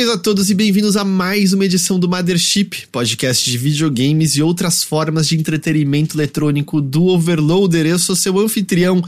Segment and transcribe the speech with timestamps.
[0.00, 4.42] Saudações a todos e bem-vindos a mais uma edição do Mothership, podcast de videogames e
[4.42, 7.86] outras formas de entretenimento eletrônico do Overloader.
[7.86, 9.02] Eu sou seu anfitrião,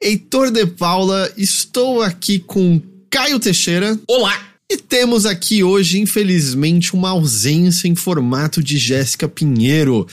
[0.00, 2.80] Heitor de Paula, estou aqui com
[3.10, 3.98] Caio Teixeira.
[4.06, 4.40] Olá!
[4.70, 10.06] E temos aqui hoje, infelizmente, uma ausência em formato de Jéssica Pinheiro.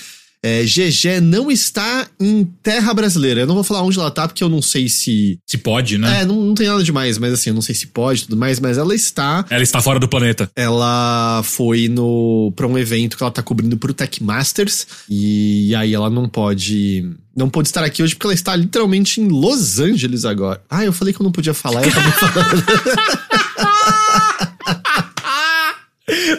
[0.43, 3.41] É, GG não está em terra brasileira.
[3.41, 5.39] Eu não vou falar onde ela tá, porque eu não sei se.
[5.47, 6.21] Se pode, né?
[6.21, 8.35] É, não, não tem nada demais, mas assim, eu não sei se pode e tudo
[8.35, 9.45] mais, mas ela está.
[9.49, 10.51] Ela está fora do planeta.
[10.53, 14.85] Ela foi no para um evento que ela tá cobrindo pro Tech Masters.
[15.09, 17.09] E aí ela não pode.
[17.35, 20.61] Não pôde estar aqui hoje porque ela está literalmente em Los Angeles agora.
[20.69, 22.63] Ah, eu falei que eu não podia falar, eu tava falando.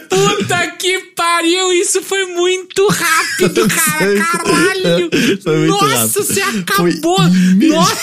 [0.09, 4.15] Puta que pariu, isso foi muito rápido, cara.
[4.17, 5.09] Caralho.
[5.43, 6.13] Foi Nossa, rápido.
[6.13, 7.17] você acabou.
[7.17, 7.97] Foi Nossa.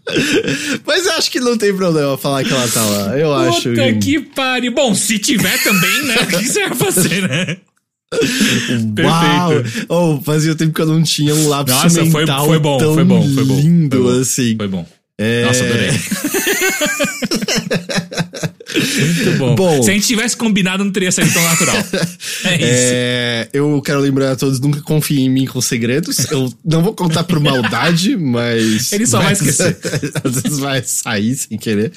[0.84, 3.16] Mas eu acho que não tem problema falar que ela tá lá.
[3.16, 3.70] Eu acho.
[3.70, 4.72] Puta que pariu.
[4.72, 6.16] Bom, se tiver também, né?
[6.22, 7.56] O que você vai fazer, né?
[9.04, 9.50] Uau!
[9.50, 9.86] Perfeito.
[9.88, 12.94] Oh, fazia tempo que eu não tinha um lápis Nossa, foi, mental foi bom, tão
[12.94, 13.54] foi bom, foi bom.
[13.60, 14.56] lindo foi bom, assim.
[14.56, 14.84] Foi bom.
[15.16, 15.44] É...
[15.44, 15.90] Nossa, adorei.
[18.74, 19.54] Muito bom.
[19.54, 19.82] Bom.
[19.82, 21.76] Se a gente tivesse combinado, não teria saído tão natural.
[22.42, 22.64] É isso.
[22.64, 26.18] É, eu quero lembrar a todos, nunca confiem em mim com segredos.
[26.30, 28.92] Eu não vou contar por maldade, mas.
[28.92, 29.76] Ele só vai mas- esquecer.
[30.24, 31.92] Às vezes vai sair sem querer.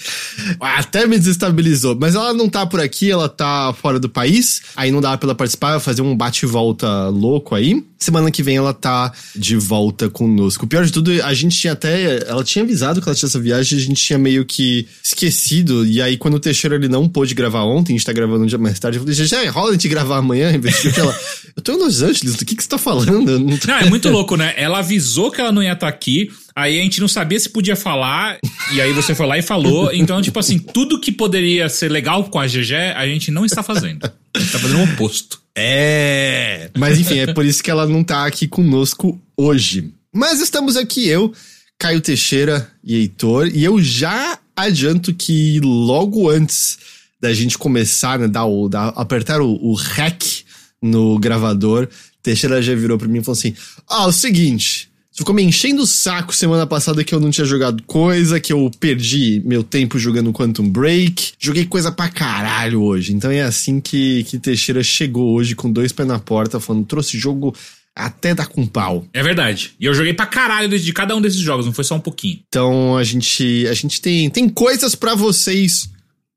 [0.59, 1.97] Até me desestabilizou.
[1.99, 4.61] Mas ela não tá por aqui, ela tá fora do país.
[4.75, 7.83] Aí não dá pra ela participar, vai fazer um bate-volta louco aí.
[7.99, 10.65] Semana que vem ela tá de volta conosco.
[10.65, 12.27] O pior de tudo, a gente tinha até.
[12.27, 15.85] Ela tinha avisado que ela tinha essa viagem, a gente tinha meio que esquecido.
[15.85, 18.47] E aí, quando o Teixeira ele não pôde gravar ontem, a gente tá gravando um
[18.47, 21.17] dia mais tarde, eu falei, já rola a gente gravar amanhã, em vez de ela.
[21.55, 23.39] Eu tô em Los Angeles, do que, que você tá falando?
[23.39, 24.53] Não tô- Não, é muito louco, né?
[24.57, 27.75] Ela avisou que ela não ia estar aqui, aí a gente não sabia se podia
[27.75, 28.37] falar,
[28.73, 29.91] e aí você foi lá e falou.
[29.93, 33.61] Então, tipo assim, tudo que poderia ser legal com a GG, a gente não está
[33.61, 34.05] fazendo.
[34.35, 35.41] A gente tá fazendo o oposto.
[35.55, 36.69] É.
[36.77, 39.91] Mas enfim, é por isso que ela não tá aqui conosco hoje.
[40.13, 41.33] Mas estamos aqui, eu,
[41.79, 46.77] Caio Teixeira e Heitor, e eu já adianto que logo antes
[47.19, 50.43] da gente começar, né, dar o, apertar o, o REC
[50.81, 51.87] no gravador,
[52.21, 53.53] Teixeira já virou pra mim e falou assim:
[53.87, 54.89] Ah, o seguinte.
[55.11, 58.51] Você ficou me enchendo o saco semana passada que eu não tinha jogado coisa, que
[58.51, 61.33] eu perdi meu tempo jogando Quantum Break.
[61.37, 63.13] Joguei coisa pra caralho hoje.
[63.13, 67.19] Então é assim que, que Teixeira chegou hoje com dois pés na porta, falando: trouxe
[67.19, 67.55] jogo
[67.95, 69.07] até dar com pau.
[69.13, 69.73] É verdade.
[69.79, 72.39] E eu joguei pra caralho de cada um desses jogos, não foi só um pouquinho.
[72.47, 75.89] Então a gente, a gente tem, tem coisas pra vocês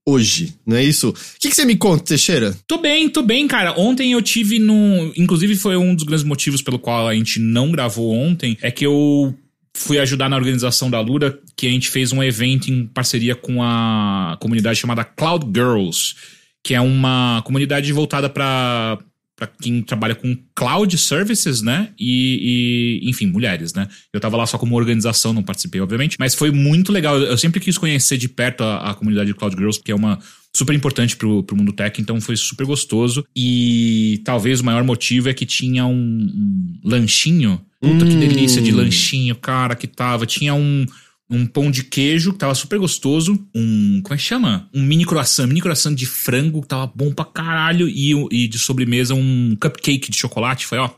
[0.09, 1.09] hoje, não é isso?
[1.09, 2.57] O que, que você me conta, Teixeira?
[2.67, 3.79] Tô bem, tô bem, cara.
[3.79, 5.13] Ontem eu tive no.
[5.17, 8.57] Inclusive, foi um dos grandes motivos pelo qual a gente não gravou ontem.
[8.63, 9.35] É que eu
[9.77, 13.63] fui ajudar na organização da Lura, que a gente fez um evento em parceria com
[13.63, 16.15] a comunidade chamada Cloud Girls,
[16.63, 18.99] que é uma comunidade voltada pra.
[19.37, 21.91] Pra quem trabalha com cloud services, né?
[21.99, 23.87] E, e, enfim, mulheres, né?
[24.11, 26.17] Eu tava lá só como organização, não participei, obviamente.
[26.19, 27.19] Mas foi muito legal.
[27.19, 30.19] Eu sempre quis conhecer de perto a, a comunidade de Cloud Girls, que é uma
[30.55, 33.27] super importante pro, pro mundo tech, então foi super gostoso.
[33.37, 37.61] E talvez o maior motivo é que tinha um, um lanchinho.
[37.79, 38.21] Puta que Hum.
[38.21, 40.25] delícia de lanchinho, cara, que tava.
[40.25, 40.87] Tinha um,
[41.29, 43.35] um pão de queijo que tava super gostoso.
[43.55, 44.01] Um.
[44.03, 44.69] Como é que chama?
[44.73, 45.47] Um mini croissant.
[45.47, 47.89] Mini croissant de frango que tava bom pra caralho.
[47.89, 50.67] E, e de sobremesa um cupcake de chocolate.
[50.67, 50.91] Foi, ó.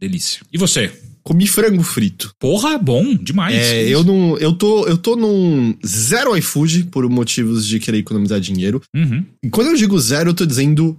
[0.00, 0.40] Delícia.
[0.52, 0.92] E você?
[1.22, 2.34] Comi frango frito.
[2.38, 3.54] Porra, bom demais.
[3.54, 4.36] É, eu não.
[4.38, 8.82] Eu tô, eu tô num zero iFood por motivos de querer economizar dinheiro.
[8.94, 10.98] Uhum, E quando eu digo zero, eu tô dizendo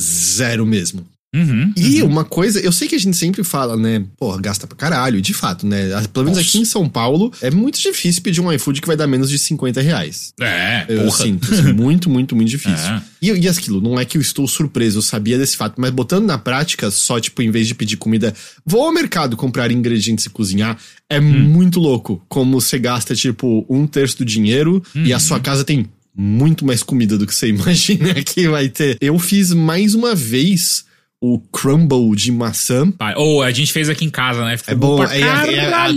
[0.00, 1.06] zero mesmo.
[1.36, 1.72] Uhum.
[1.76, 2.08] E uhum.
[2.08, 4.04] uma coisa, eu sei que a gente sempre fala, né?
[4.18, 5.88] Porra, gasta pra caralho, de fato, né?
[6.12, 6.48] Pelo menos Nossa.
[6.48, 9.38] aqui em São Paulo, é muito difícil pedir um iFood que vai dar menos de
[9.38, 10.32] 50 reais.
[10.40, 11.24] É, Eu porra.
[11.24, 12.90] sinto, assim, muito, muito, muito difícil.
[12.90, 13.02] É.
[13.20, 16.26] E, e aquilo, não é que eu estou surpreso, eu sabia desse fato, mas botando
[16.26, 18.34] na prática, só, tipo, em vez de pedir comida,
[18.64, 20.78] vou ao mercado comprar ingredientes e cozinhar,
[21.08, 25.64] é muito louco como você gasta, tipo, um terço do dinheiro e a sua casa
[25.64, 28.96] tem muito mais comida do que você imagina que vai ter.
[29.00, 30.85] Eu fiz mais uma vez
[31.20, 32.92] o crumble de maçã.
[33.16, 34.56] Ou a gente fez aqui em casa, né?
[34.56, 35.88] Ficou É bom, é, é, é, a-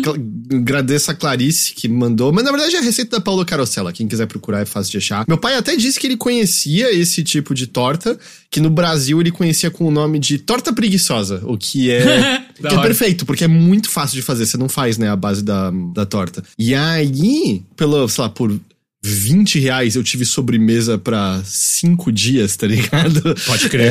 [0.55, 4.07] agradeço a Clarice que mandou, mas na verdade é a receita da Paula Carosella, quem
[4.07, 5.25] quiser procurar é fácil de achar.
[5.27, 8.17] Meu pai até disse que ele conhecia esse tipo de torta,
[8.49, 12.67] que no Brasil ele conhecia com o nome de torta preguiçosa, o que é, que
[12.73, 15.71] é perfeito, porque é muito fácil de fazer, você não faz, né, a base da,
[15.93, 16.43] da torta.
[16.57, 18.57] E aí, pelo, sei lá, por
[19.01, 23.21] 20 reais eu tive sobremesa pra cinco dias, tá ligado?
[23.45, 23.87] Pode crer.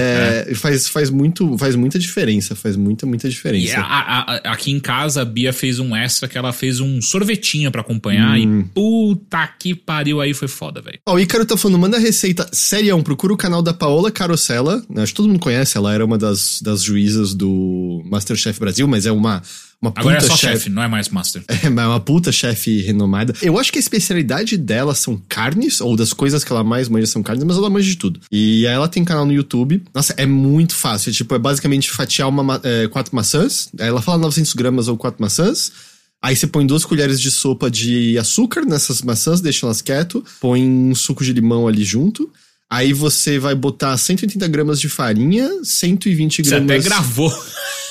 [0.48, 3.72] É, Faz, faz, muito, faz muita diferença, faz muita, muita diferença.
[3.72, 6.78] E a- a- a- aqui em casa, a Bia fez um extra que ela fez
[6.80, 10.98] um sorvetinho pra acompanhar e puta que pariu, aí foi foda, velho.
[11.06, 12.46] Ó, o Ícaro tá falando, manda receita.
[12.52, 14.82] Serião, procura o canal da Paola Carosella.
[14.90, 18.86] né, Acho que todo mundo conhece, ela era uma das, das juízas do Masterchef Brasil,
[18.86, 19.42] mas é uma,
[19.80, 20.54] uma puta Agora é só chefe.
[20.54, 21.42] chefe, não é mais master.
[21.62, 23.32] É mas é uma puta chefe renomada.
[23.40, 27.06] Eu acho que a especialidade dela são carnes, ou das coisas que ela mais manja
[27.06, 28.20] são carnes, mas ela manja de tudo.
[28.32, 29.82] E aí ela tem canal no YouTube.
[29.94, 31.12] Nossa, é muito fácil.
[31.12, 33.68] Tipo, é basicamente fatiar uma, ma- é, quatro maçãs.
[33.78, 35.70] Ela fala 900 gramas ou quatro maçãs.
[36.20, 40.24] Aí você põe duas colheres de sopa de açúcar nessas maçãs, deixa elas quieto.
[40.40, 42.28] Põe um suco de limão ali junto.
[42.68, 46.70] Aí você vai botar 180 gramas de farinha, 120 Você gramas...
[46.70, 47.32] até gravou.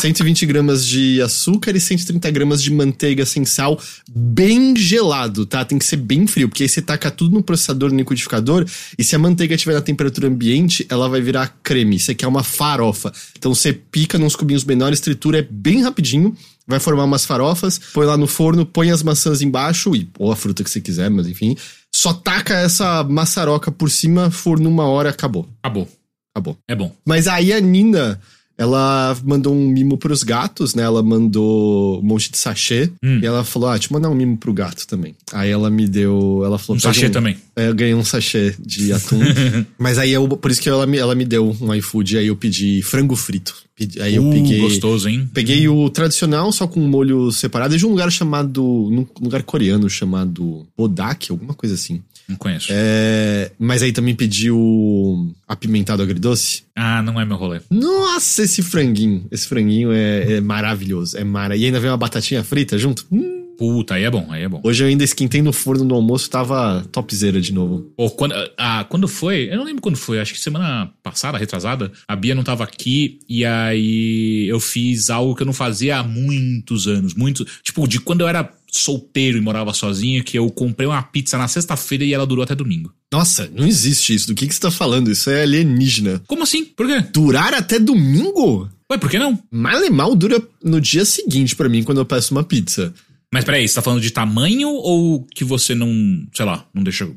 [0.00, 5.64] 120 gramas de açúcar e 130 gramas de manteiga sem sal, bem gelado, tá?
[5.64, 8.66] Tem que ser bem frio, porque aí você taca tudo no processador, no liquidificador,
[8.98, 11.96] e se a manteiga estiver na temperatura ambiente, ela vai virar creme.
[11.96, 13.12] Isso aqui é uma farofa.
[13.38, 18.04] Então você pica nos cubinhos menores, tritura, é bem rapidinho, vai formar umas farofas, põe
[18.04, 21.28] lá no forno, põe as maçãs embaixo, e, ou a fruta que você quiser, mas
[21.28, 21.56] enfim.
[21.94, 25.48] Só taca essa maçaroca por cima, forno uma hora, acabou.
[25.62, 25.88] Acabou.
[26.34, 26.56] Acabou.
[26.66, 26.92] É bom.
[27.06, 28.18] Mas aí a Nina,
[28.62, 30.84] ela mandou um mimo pros gatos, né?
[30.84, 32.90] Ela mandou um monte de sachê.
[33.02, 33.18] Hum.
[33.20, 35.14] E ela falou: Ah, eu mandar um mimo pro gato também.
[35.32, 36.42] Aí ela me deu.
[36.44, 37.36] Ela falou: Um "Pega sachê também.
[37.56, 39.18] É, eu ganhei um sachê de atum.
[39.76, 42.18] Mas aí eu, por isso que ela me, ela me deu um iFood.
[42.18, 43.54] Aí eu pedi frango frito.
[44.00, 44.60] Aí eu Uh, peguei.
[44.60, 45.28] Gostoso, hein?
[45.34, 48.62] Peguei o tradicional, só com um molho separado, de um lugar chamado.
[48.62, 52.00] num lugar coreano chamado Bodak, alguma coisa assim.
[52.28, 52.68] Não conheço.
[52.70, 56.64] É, mas aí também pedi o apimentado agridoce.
[56.74, 57.60] Ah, não é meu rolê.
[57.70, 59.26] Nossa, esse franguinho.
[59.30, 61.16] Esse franguinho é, é maravilhoso.
[61.16, 61.56] É mara.
[61.56, 63.06] E ainda vem uma batatinha frita junto.
[63.10, 63.42] Hum.
[63.62, 64.60] Puta, aí é bom, aí é bom.
[64.64, 67.92] Hoje eu ainda esquentei no forno no almoço, tava topzera de novo.
[67.96, 69.48] Pô, quando, ah, quando foi?
[69.50, 73.20] Eu não lembro quando foi, acho que semana passada, retrasada, a Bia não tava aqui
[73.28, 77.14] e aí eu fiz algo que eu não fazia há muitos anos.
[77.14, 81.36] Muito, tipo, de quando eu era solteiro e morava sozinho, que eu comprei uma pizza
[81.36, 82.92] na sexta-feira e ela durou até domingo.
[83.12, 84.26] Nossa, não existe isso.
[84.28, 85.10] Do que, que você tá falando?
[85.10, 86.22] Isso é alienígena.
[86.26, 86.64] Como assim?
[86.64, 87.04] Por quê?
[87.12, 88.68] Durar até domingo?
[88.90, 89.38] Ué, por que não?
[89.50, 92.92] Malemal dura no dia seguinte pra mim quando eu peço uma pizza.
[93.32, 97.10] Mas peraí, você tá falando de tamanho ou que você não, sei lá, não deixa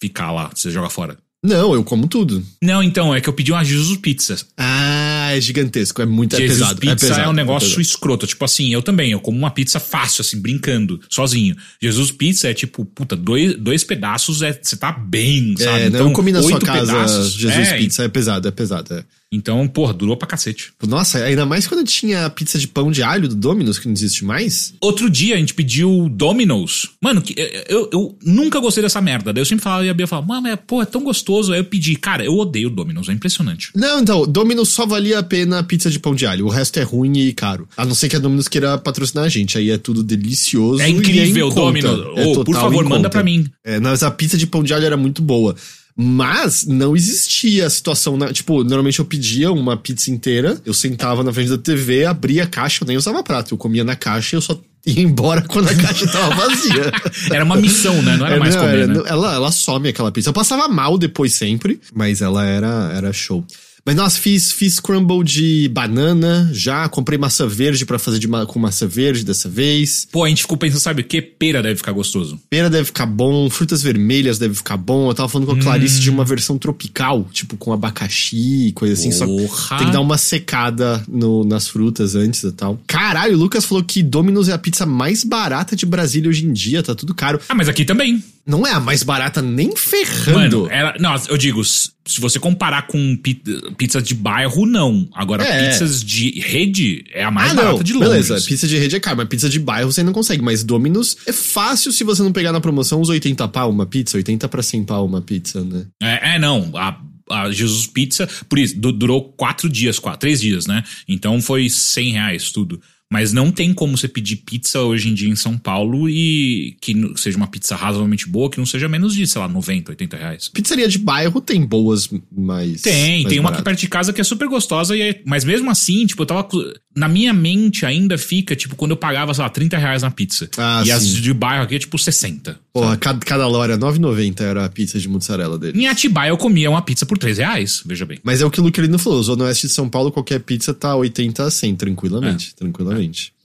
[0.00, 1.16] ficar lá, você joga fora?
[1.42, 2.44] Não, eu como tudo.
[2.60, 4.36] Não, então, é que eu pedi uma Jesus Pizza.
[4.56, 6.02] Ah, é gigantesco.
[6.02, 6.80] É muito é Jesus pesado.
[6.80, 7.82] Pizza é, pesado, é um negócio pesado.
[7.82, 8.26] escroto.
[8.26, 11.56] Tipo assim, eu também, eu como uma pizza fácil, assim, brincando, sozinho.
[11.80, 15.82] Jesus Pizza é tipo, puta, dois, dois pedaços, é, você tá bem, sabe?
[15.82, 18.04] É, não, eu comi na sua oito casa pedaços, Jesus é, Pizza.
[18.04, 19.04] É pesado, é pesado.
[19.32, 19.36] É.
[19.36, 20.72] Então, porra, durou pra cacete.
[20.86, 23.92] Nossa, ainda mais quando tinha a pizza de pão de alho do Domino's, que não
[23.92, 24.72] existe mais.
[24.80, 26.88] Outro dia a gente pediu Domino's.
[27.02, 27.34] Mano, que-
[27.68, 29.32] eu, eu nunca gostei dessa merda.
[29.32, 31.52] Daí eu sempre falava e a Bia falava, mano, é, pô, é tão gostoso.
[31.52, 33.70] Aí eu pedi, cara, eu odeio Domino's, é impressionante.
[33.74, 36.46] Não, então, Domino's só valia a pena a pizza de pão de alho.
[36.46, 37.68] O resto é ruim e caro.
[37.76, 39.58] A não ser que a Domino's queira patrocinar a gente.
[39.58, 40.80] Aí é tudo delicioso.
[40.82, 41.60] É e incrível, em conta.
[41.60, 42.18] Domino's.
[42.18, 43.46] É por favor, manda pra mim.
[43.64, 45.54] É, mas a pizza de pão de alho era muito boa.
[46.00, 51.24] Mas não existia a situação, na- tipo, normalmente eu pedia uma pizza inteira, eu sentava
[51.24, 54.34] na frente da TV, abria a caixa, eu nem usava prato, eu comia na caixa
[54.34, 56.92] e eu só ia embora quando a caixa tava vazia.
[57.34, 58.16] Era uma missão, né?
[58.16, 59.02] Não era É, mais não, comer, era- né?
[59.06, 60.28] ela, ela some aquela pizza.
[60.30, 63.44] Eu passava mal depois sempre, mas ela era, era show.
[63.88, 68.44] Mas nossa, fiz, fiz crumble de banana já, comprei maçã verde pra fazer de ma-
[68.44, 70.06] com maçã verde dessa vez.
[70.12, 71.22] Pô, a gente ficou pensando, sabe o que?
[71.22, 72.38] Pera deve ficar gostoso.
[72.50, 75.08] Pera deve ficar bom, frutas vermelhas deve ficar bom.
[75.08, 79.10] Eu tava falando com a Clarice de uma versão tropical, tipo com abacaxi, coisa assim.
[79.10, 79.78] Só Porra.
[79.78, 82.78] tem que dar uma secada no- nas frutas antes e tal.
[82.86, 86.52] Caralho, o Lucas falou que Domino's é a pizza mais barata de Brasília hoje em
[86.52, 87.40] dia, tá tudo caro.
[87.48, 88.22] Ah, mas aqui também.
[88.48, 90.62] Não é a mais barata nem ferrando.
[90.62, 93.42] Mano, ela, não, eu digo, se você comparar com pi-
[93.76, 95.06] pizza de bairro, não.
[95.14, 95.68] Agora, É.
[95.68, 97.82] pizzas de rede é a mais ah, barata não.
[97.82, 98.08] de longe.
[98.08, 100.42] Beleza, pizza de rede é caro, mas pizza de bairro você não consegue.
[100.42, 104.16] Mas Domino's é fácil se você não pegar na promoção uns 80 pau uma pizza,
[104.16, 105.84] 80 pra 100 pau uma pizza, né?
[106.02, 106.70] É, é, não.
[106.74, 106.98] A,
[107.30, 110.82] a Jesus Pizza, por isso, du- durou quatro dias, quatro, três dias, né?
[111.06, 112.80] Então foi 100 reais tudo.
[113.10, 116.94] Mas não tem como você pedir pizza hoje em dia em São Paulo e que
[117.16, 120.48] seja uma pizza razoavelmente boa, que não seja menos de, sei lá, 90, 80 reais.
[120.50, 122.82] Pizzaria de bairro tem boas, mas.
[122.82, 123.64] Tem, mais tem uma aqui baratas.
[123.64, 126.46] perto de casa que é super gostosa, e é- mas mesmo assim, tipo, eu tava.
[126.94, 130.50] Na minha mente ainda fica, tipo, quando eu pagava, sei lá, 30 reais na pizza.
[130.58, 131.20] Ah, e as sim.
[131.20, 132.58] de bairro aqui é tipo 60.
[132.72, 135.80] Porra, cada, cada lora 9,90 era a pizza de mussarela dele.
[135.80, 138.18] Em Atibaia eu comia uma pizza por 3 reais, veja bem.
[138.24, 140.94] Mas é o que o Luquelino falou, Zona Oeste de São Paulo, qualquer pizza tá
[140.96, 141.76] 80 a 100, É.
[141.76, 142.54] tranquilamente,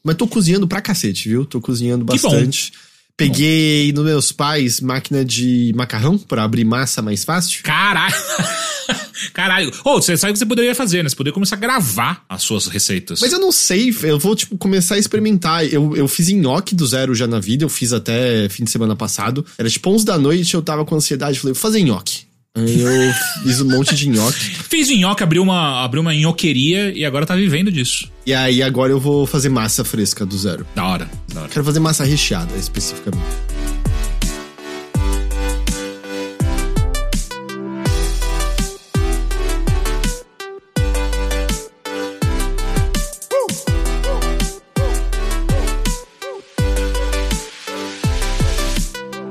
[0.04, 1.46] Mas tô cozinhando pra cacete, viu?
[1.46, 2.74] Tô cozinhando bastante.
[3.16, 7.62] Peguei nos meus pais máquina de macarrão para abrir massa mais fácil.
[7.64, 8.14] Caralho!
[9.34, 9.72] Caralho.
[9.86, 11.10] Ô, oh, você sabe o que você poderia fazer, né?
[11.10, 13.22] Você poderia começar a gravar as suas receitas.
[13.22, 15.66] Mas eu não sei, eu vou, tipo, começar a experimentar.
[15.72, 18.96] Eu, eu fiz nhoque do zero já na vida, eu fiz até fim de semana
[18.96, 19.46] passado.
[19.58, 22.26] Era tipo 11 da noite, eu tava com ansiedade, falei, vou fazer nhoque.
[22.56, 24.40] Aí eu fiz um monte de nhoque.
[24.70, 28.08] Fiz nhoque, abriu uma, abriu uma nhoqueria e agora tá vivendo disso.
[28.28, 30.64] E aí agora eu vou fazer massa fresca do zero.
[30.76, 31.50] Da hora, da hora.
[31.50, 33.24] Quero fazer massa recheada, especificamente.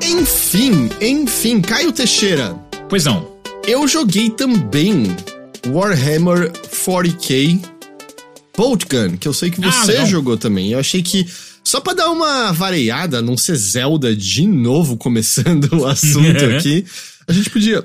[0.02, 2.72] Enfim, enfim, Caio Teixeira.
[2.93, 3.27] Pois não.
[3.67, 5.05] Eu joguei também
[5.67, 7.59] Warhammer 40k
[8.55, 10.73] Bolt Gun, que eu sei que ah, você ah, jogou também.
[10.73, 11.27] Eu achei que
[11.65, 16.85] só para dar uma variada, não ser Zelda de novo começando o assunto aqui,
[17.27, 17.83] a gente podia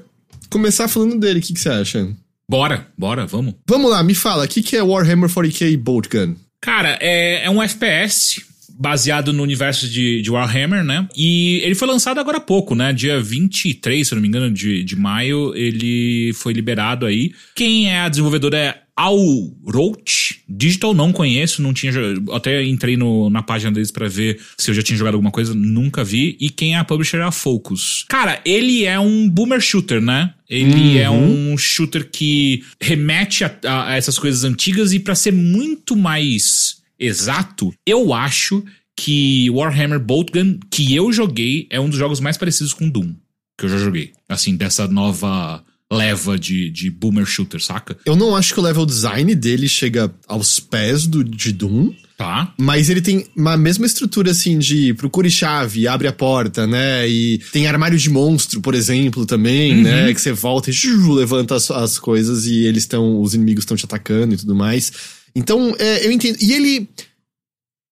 [0.49, 1.39] começar falando dele.
[1.39, 2.05] O que, que você acha?
[2.49, 3.53] Bora, bora, vamos.
[3.65, 6.35] Vamos lá, me fala, o que, que é Warhammer 40k Bolt Gun?
[6.59, 8.41] Cara, é, é um FPS
[8.77, 11.07] baseado no universo de, de, Warhammer, né?
[11.15, 12.93] E ele foi lançado agora há pouco, né?
[12.93, 17.31] Dia 23, se não me engano, de, de maio, ele foi liberado aí.
[17.55, 21.91] Quem é a desenvolvedora é Roach Digital, não conheço, não tinha.
[22.33, 25.53] Até entrei no, na página deles para ver se eu já tinha jogado alguma coisa,
[25.53, 26.35] nunca vi.
[26.39, 28.05] E quem é a publisher é a Focus.
[28.09, 30.33] Cara, ele é um boomer shooter, né?
[30.49, 31.49] Ele é uhum.
[31.49, 36.76] é um shooter que remete a, a essas coisas antigas e para ser muito mais
[36.99, 38.63] exato, eu acho
[38.95, 43.13] que Warhammer Boltgun, que eu joguei, é um dos jogos mais parecidos com Doom
[43.57, 44.11] que eu já joguei.
[44.29, 47.97] Assim, dessa nova leva de, de boomer shooter, saca?
[48.05, 51.93] Eu não acho que o level design dele chega aos pés do de Doom.
[52.17, 52.53] Tá.
[52.59, 57.07] Mas ele tem uma mesma estrutura, assim, de procure chave, abre a porta, né?
[57.07, 59.83] E tem armário de monstro, por exemplo, também, uhum.
[59.83, 60.13] né?
[60.13, 60.73] Que você volta e
[61.13, 63.21] levanta as, as coisas e eles estão.
[63.21, 64.91] Os inimigos estão te atacando e tudo mais.
[65.37, 66.37] Então, é, eu entendo.
[66.41, 66.89] E ele.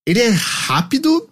[0.07, 1.29] Ele é rápido,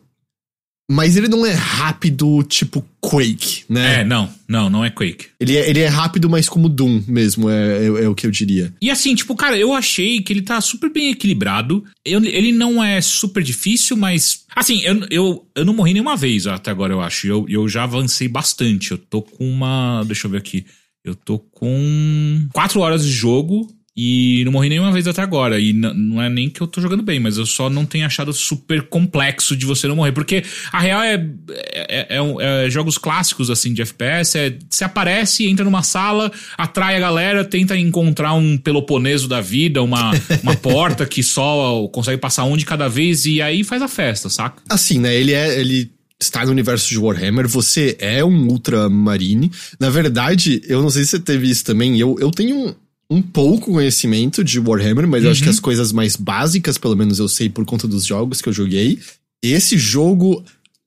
[0.90, 4.02] mas ele não é rápido tipo Quake, né?
[4.02, 5.28] É, não, não, não é Quake.
[5.40, 8.32] Ele é, ele é rápido, mas como Doom mesmo, é, é, é, o que eu
[8.32, 8.74] diria.
[8.82, 11.84] E assim, tipo, cara, eu achei que ele tá super bem equilibrado.
[12.04, 14.44] Eu, ele não é super difícil, mas.
[14.56, 17.28] Assim, eu, eu, eu não morri nenhuma vez até agora, eu acho.
[17.28, 18.92] Eu, eu já avancei bastante.
[18.92, 20.04] Eu tô com uma.
[20.06, 20.66] Deixa eu ver aqui.
[21.04, 22.48] Eu tô com.
[22.54, 23.68] quatro horas de jogo.
[23.96, 25.60] E não morri nenhuma vez até agora.
[25.60, 28.34] E não é nem que eu tô jogando bem, mas eu só não tenho achado
[28.34, 30.12] super complexo de você não morrer.
[30.12, 34.38] Porque a real é, é, é, é jogos clássicos, assim, de FPS.
[34.38, 39.84] É, você aparece, entra numa sala, atrai a galera, tenta encontrar um peloponeso da vida,
[39.84, 43.88] uma, uma porta que só consegue passar um de cada vez, e aí faz a
[43.88, 44.62] festa, saca?
[44.70, 45.16] Assim, né?
[45.16, 45.60] Ele é.
[45.60, 49.52] Ele está no universo de Warhammer, você é um Ultramarine.
[49.78, 52.74] Na verdade, eu não sei se você teve isso também, eu, eu tenho
[53.10, 55.28] um pouco conhecimento de Warhammer, mas uhum.
[55.28, 55.62] eu acho que as uhum.
[55.62, 59.00] coisas mais básicas, pelo menos eu sei por conta dos jogos que eu joguei.
[59.42, 60.44] Esse jogo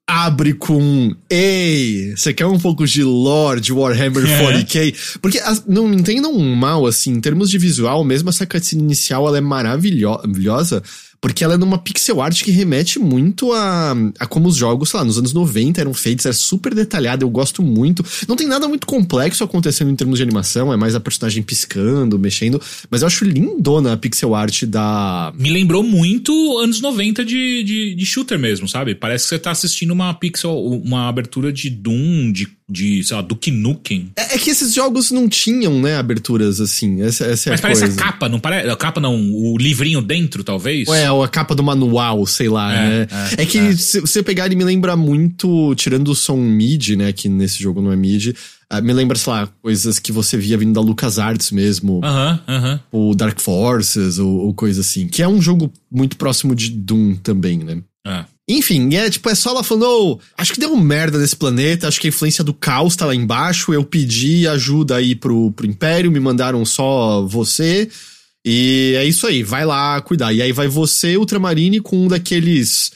[0.07, 4.95] abre com Ei, você quer um pouco de lore de Warhammer 40k?
[4.95, 5.19] É.
[5.21, 9.41] Porque não entendam mal, assim, em termos de visual, mesmo essa cutscene inicial, ela é
[9.41, 10.83] maravilhosa.
[11.27, 15.01] Porque ela é numa pixel art que remete muito a, a como os jogos, sei
[15.01, 18.05] lá, nos anos 90 eram feitos, é super detalhado, eu gosto muito.
[18.29, 22.17] Não tem nada muito complexo acontecendo em termos de animação, é mais a personagem piscando,
[22.17, 25.33] mexendo, mas eu acho lindona a pixel art da.
[25.37, 28.95] Me lembrou muito anos 90 de, de, de shooter mesmo, sabe?
[28.95, 33.23] Parece que você tá assistindo uma pixel, uma abertura de Doom, de de, sei lá,
[33.23, 34.11] Duke Nukem.
[34.17, 37.01] É, é, que esses jogos não tinham, né, aberturas assim.
[37.03, 38.01] Essa, essa é Mas a parece coisa.
[38.01, 38.69] a capa, não parece?
[38.69, 40.89] A capa não, o livrinho dentro, talvez?
[40.89, 43.09] É, a capa do manual, sei lá, é, né?
[43.39, 43.77] É, é que é.
[43.77, 47.81] se você pegar, ele me lembra muito, tirando o som MIDI, né, que nesse jogo
[47.81, 48.31] não é MIDI,
[48.73, 52.01] uh, me lembra, sei lá, coisas que você via vindo da LucasArts mesmo.
[52.03, 52.61] Aham, uh aham.
[52.61, 52.81] -huh, uh -huh.
[52.91, 55.07] Ou Dark Forces, ou, ou coisa assim.
[55.07, 57.79] Que é um jogo muito próximo de Doom também, né?
[58.05, 58.25] É.
[58.49, 62.01] Enfim, é tipo, é só ela falando, oh, acho que deu merda nesse planeta, acho
[62.01, 66.13] que a influência do caos tá lá embaixo, eu pedi ajuda aí pro, pro Império,
[66.13, 67.89] me mandaram só você,
[68.45, 70.33] e é isso aí, vai lá cuidar.
[70.33, 72.93] E aí vai você, Ultramarine, com um daqueles...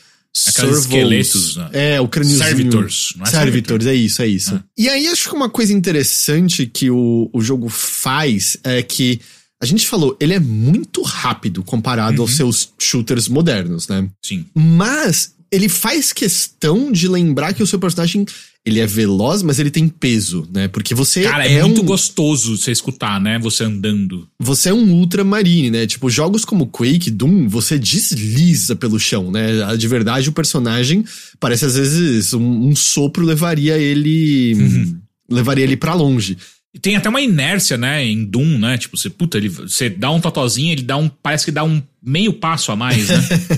[0.46, 1.56] Aqueles esqueletos.
[1.56, 1.70] Né?
[1.72, 2.46] É, o crâniozinho.
[2.46, 3.14] Servitors.
[3.16, 4.54] Não é Servitors, é isso, é isso.
[4.54, 4.62] Ah.
[4.78, 9.20] E aí acho que uma coisa interessante que o, o jogo faz é que
[9.60, 12.22] a gente falou, ele é muito rápido comparado uhum.
[12.22, 14.08] aos seus shooters modernos, né?
[14.24, 14.46] Sim.
[14.54, 18.24] Mas ele faz questão de lembrar que o seu personagem
[18.64, 20.68] ele é veloz, mas ele tem peso, né?
[20.68, 21.84] Porque você Cara, é, é muito um...
[21.84, 23.38] gostoso você escutar, né?
[23.38, 24.28] Você andando.
[24.38, 25.86] Você é um ultramarine, né?
[25.86, 29.76] Tipo, jogos como Quake, Doom, você desliza pelo chão, né?
[29.76, 31.04] De verdade, o personagem
[31.38, 34.54] parece às vezes um, um sopro levaria ele.
[34.54, 35.00] Uhum.
[35.30, 36.36] levaria ele para longe.
[36.72, 38.78] E tem até uma inércia, né, em Doom, né?
[38.78, 41.08] Tipo, você, puta, ele, você dá um totozinho, ele dá um.
[41.08, 43.16] Parece que dá um meio passo a mais, né?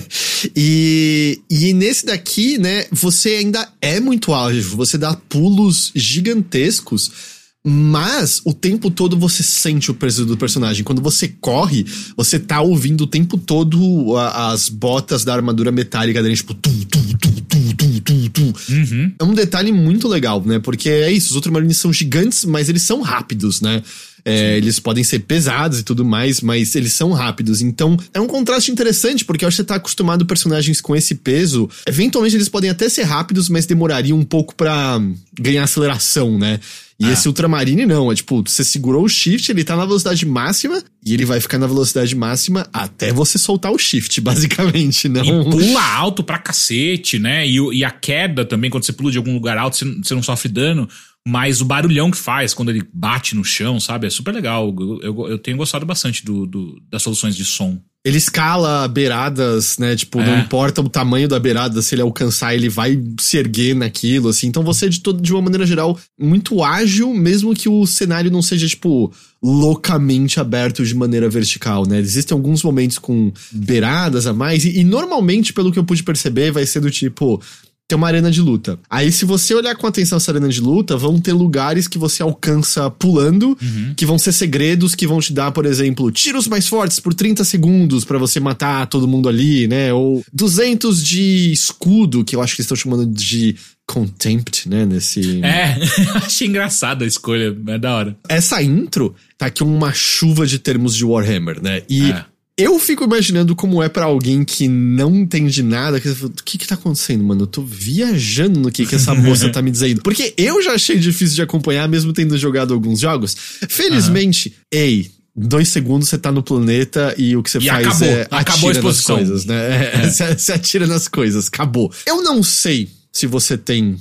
[0.55, 7.33] e, e nesse daqui, né, você ainda é muito ágil, você dá pulos gigantescos.
[7.65, 10.83] Mas o tempo todo você sente o peso do personagem.
[10.83, 11.85] Quando você corre,
[12.17, 17.17] você tá ouvindo o tempo todo as botas da armadura metálica dele, tipo, tu, tu,
[17.17, 18.71] tu, tu, tu, tu, tu.
[18.71, 19.11] Uhum.
[19.19, 20.59] É um detalhe muito legal, né?
[20.59, 23.81] Porque é isso, os Ultramarines são gigantes, mas eles são rápidos, né?
[24.25, 27.61] É, eles podem ser pesados e tudo mais, mas eles são rápidos.
[27.61, 30.95] Então, é um contraste interessante, porque eu acho que você tá acostumado a personagens com
[30.95, 31.69] esse peso.
[31.85, 35.01] Eventualmente, eles podem até ser rápidos, mas demorariam um pouco para
[35.37, 36.59] ganhar aceleração, né?
[37.03, 37.11] E ah.
[37.11, 41.13] esse Ultramarine não, é tipo, você segurou o shift, ele tá na velocidade máxima e
[41.13, 45.21] ele vai ficar na velocidade máxima até você soltar o shift, basicamente, não.
[45.23, 47.45] E pula alto pra cacete, né?
[47.45, 50.23] E, e a queda também, quando você pula de algum lugar alto, você, você não
[50.23, 50.87] sofre dano.
[51.25, 54.07] Mas o barulhão que faz quando ele bate no chão, sabe?
[54.07, 54.75] É super legal.
[54.77, 57.79] Eu, eu, eu tenho gostado bastante do, do, das soluções de som.
[58.05, 59.95] Ele escala beiradas, né?
[59.95, 60.25] Tipo, é.
[60.25, 64.47] não importa o tamanho da beirada, se ele alcançar, ele vai se erguer naquilo, assim.
[64.47, 68.29] Então você é de, todo, de uma maneira geral muito ágil, mesmo que o cenário
[68.29, 69.09] não seja, tipo,
[69.41, 71.97] loucamente aberto de maneira vertical, né?
[71.99, 76.51] Existem alguns momentos com beiradas a mais, e, e normalmente, pelo que eu pude perceber,
[76.51, 77.41] vai ser do tipo
[77.87, 78.79] tem uma arena de luta.
[78.89, 82.23] Aí, se você olhar com atenção essa arena de luta, vão ter lugares que você
[82.23, 83.93] alcança pulando, uhum.
[83.95, 87.43] que vão ser segredos que vão te dar, por exemplo, tiros mais fortes por 30
[87.43, 89.93] segundos para você matar todo mundo ali, né?
[89.93, 94.85] Ou 200 de escudo, que eu acho que eles estão chamando de Contempt, né?
[94.85, 95.43] Nesse.
[95.43, 95.77] É,
[96.23, 98.17] achei engraçada a escolha, é da hora.
[98.29, 101.81] Essa intro tá aqui uma chuva de termos de Warhammer, né?
[101.89, 102.11] E.
[102.11, 105.99] É eu fico imaginando como é para alguém que não entende nada.
[105.99, 107.43] Que, o que que tá acontecendo, mano?
[107.43, 110.01] Eu tô viajando no que que essa moça tá me dizendo.
[110.01, 113.35] Porque eu já achei difícil de acompanhar, mesmo tendo jogado alguns jogos.
[113.67, 114.79] Felizmente, uhum.
[114.79, 118.27] ei, dois segundos você tá no planeta e o que você e faz acabou, é
[118.29, 119.55] acabou atira nas coisas, né?
[119.55, 120.09] É, é.
[120.13, 121.91] Você, você atira nas coisas, acabou.
[122.05, 123.97] Eu não sei se você tem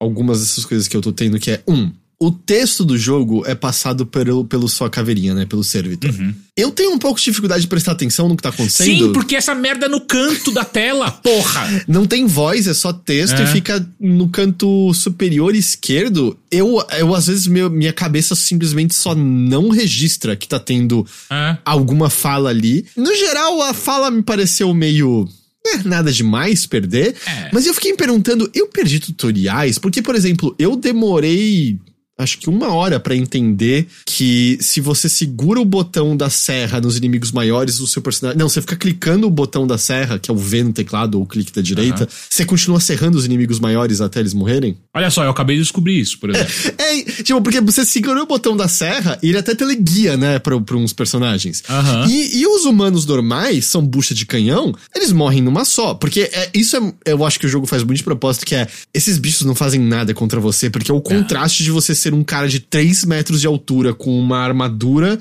[0.00, 3.54] algumas dessas coisas que eu tô tendo, que é um o texto do jogo é
[3.54, 5.44] passado pelo, pelo sua caveirinha, né?
[5.46, 6.10] Pelo servitor.
[6.10, 6.34] Uhum.
[6.56, 9.06] Eu tenho um pouco de dificuldade de prestar atenção no que tá acontecendo.
[9.06, 11.84] Sim, porque essa merda é no canto da tela, porra!
[11.88, 13.44] Não tem voz, é só texto é.
[13.44, 16.38] e fica no canto superior esquerdo.
[16.50, 21.58] Eu, eu às vezes, meu, minha cabeça simplesmente só não registra que tá tendo é.
[21.64, 22.86] alguma fala ali.
[22.96, 25.28] No geral, a fala me pareceu meio
[25.66, 27.14] é nada demais perder.
[27.26, 27.50] É.
[27.52, 29.78] Mas eu fiquei me perguntando, eu perdi tutoriais?
[29.78, 31.78] Porque, por exemplo, eu demorei
[32.16, 36.96] acho que uma hora para entender que se você segura o botão da serra nos
[36.96, 38.38] inimigos maiores, o seu personagem.
[38.38, 41.24] Não, você fica clicando o botão da serra, que é o V no teclado ou
[41.24, 42.08] o clique da direita, uhum.
[42.30, 44.76] você continua serrando os inimigos maiores até eles morrerem.
[44.94, 46.54] Olha só, eu acabei de descobrir isso, por exemplo.
[46.84, 50.38] É, é tipo, porque você segura o botão da serra e ele até teleguia, né,
[50.38, 51.62] pra, pra uns personagens.
[51.68, 52.08] Uhum.
[52.08, 55.94] E, e os humanos normais, são bucha de canhão, eles morrem numa só.
[55.94, 58.66] Porque é, isso é, eu acho que o jogo faz muito de propósito, que é
[58.92, 62.24] esses bichos não fazem nada contra você, porque é o contraste de você ser um
[62.24, 65.18] cara de 3 metros de altura com uma armadura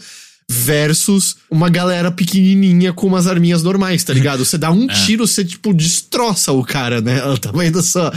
[0.50, 4.46] versus uma galera pequenininha com umas arminhas normais, tá ligado?
[4.46, 4.94] Você dá um é.
[4.94, 7.26] tiro, você, tipo, destroça o cara, né?
[7.26, 8.14] O tamanho da sua...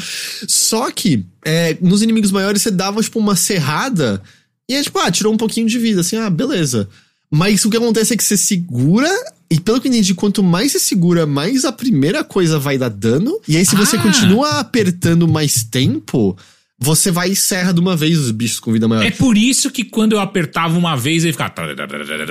[0.46, 4.20] Só que, é, nos inimigos maiores, você dava, tipo, uma serrada
[4.68, 6.88] e é, tipo, ah, tirou um pouquinho de vida, assim, ah, beleza.
[7.30, 9.08] Mas o que acontece é que você segura
[9.48, 12.88] e pelo que eu entendi, quanto mais você segura, mais a primeira coisa vai dar
[12.88, 13.40] dano.
[13.46, 13.78] E aí, se ah.
[13.78, 16.36] você continua apertando mais tempo,
[16.78, 19.04] você vai e serra de uma vez os bichos com vida maior.
[19.04, 21.52] É por isso que quando eu apertava uma vez, ele ficava.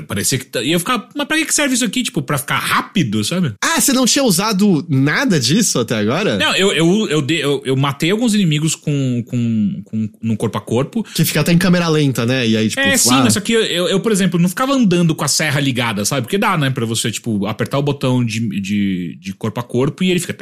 [0.07, 0.59] Parecia que.
[0.59, 1.09] E eu ficava.
[1.15, 2.03] Mas pra que serve isso aqui?
[2.03, 3.53] Tipo, pra ficar rápido, sabe?
[3.61, 6.37] Ah, você não tinha usado nada disso até agora?
[6.37, 10.09] Não, eu, eu, eu, eu, eu matei alguns inimigos com, com, com.
[10.21, 11.03] no corpo a corpo.
[11.15, 12.47] Que fica até em câmera lenta, né?
[12.47, 12.81] E aí, tipo.
[12.81, 15.59] É, sim, mas só que eu, eu, por exemplo, não ficava andando com a serra
[15.59, 16.21] ligada, sabe?
[16.21, 16.69] Porque dá, né?
[16.69, 20.35] Pra você, tipo, apertar o botão de, de, de corpo a corpo e ele fica.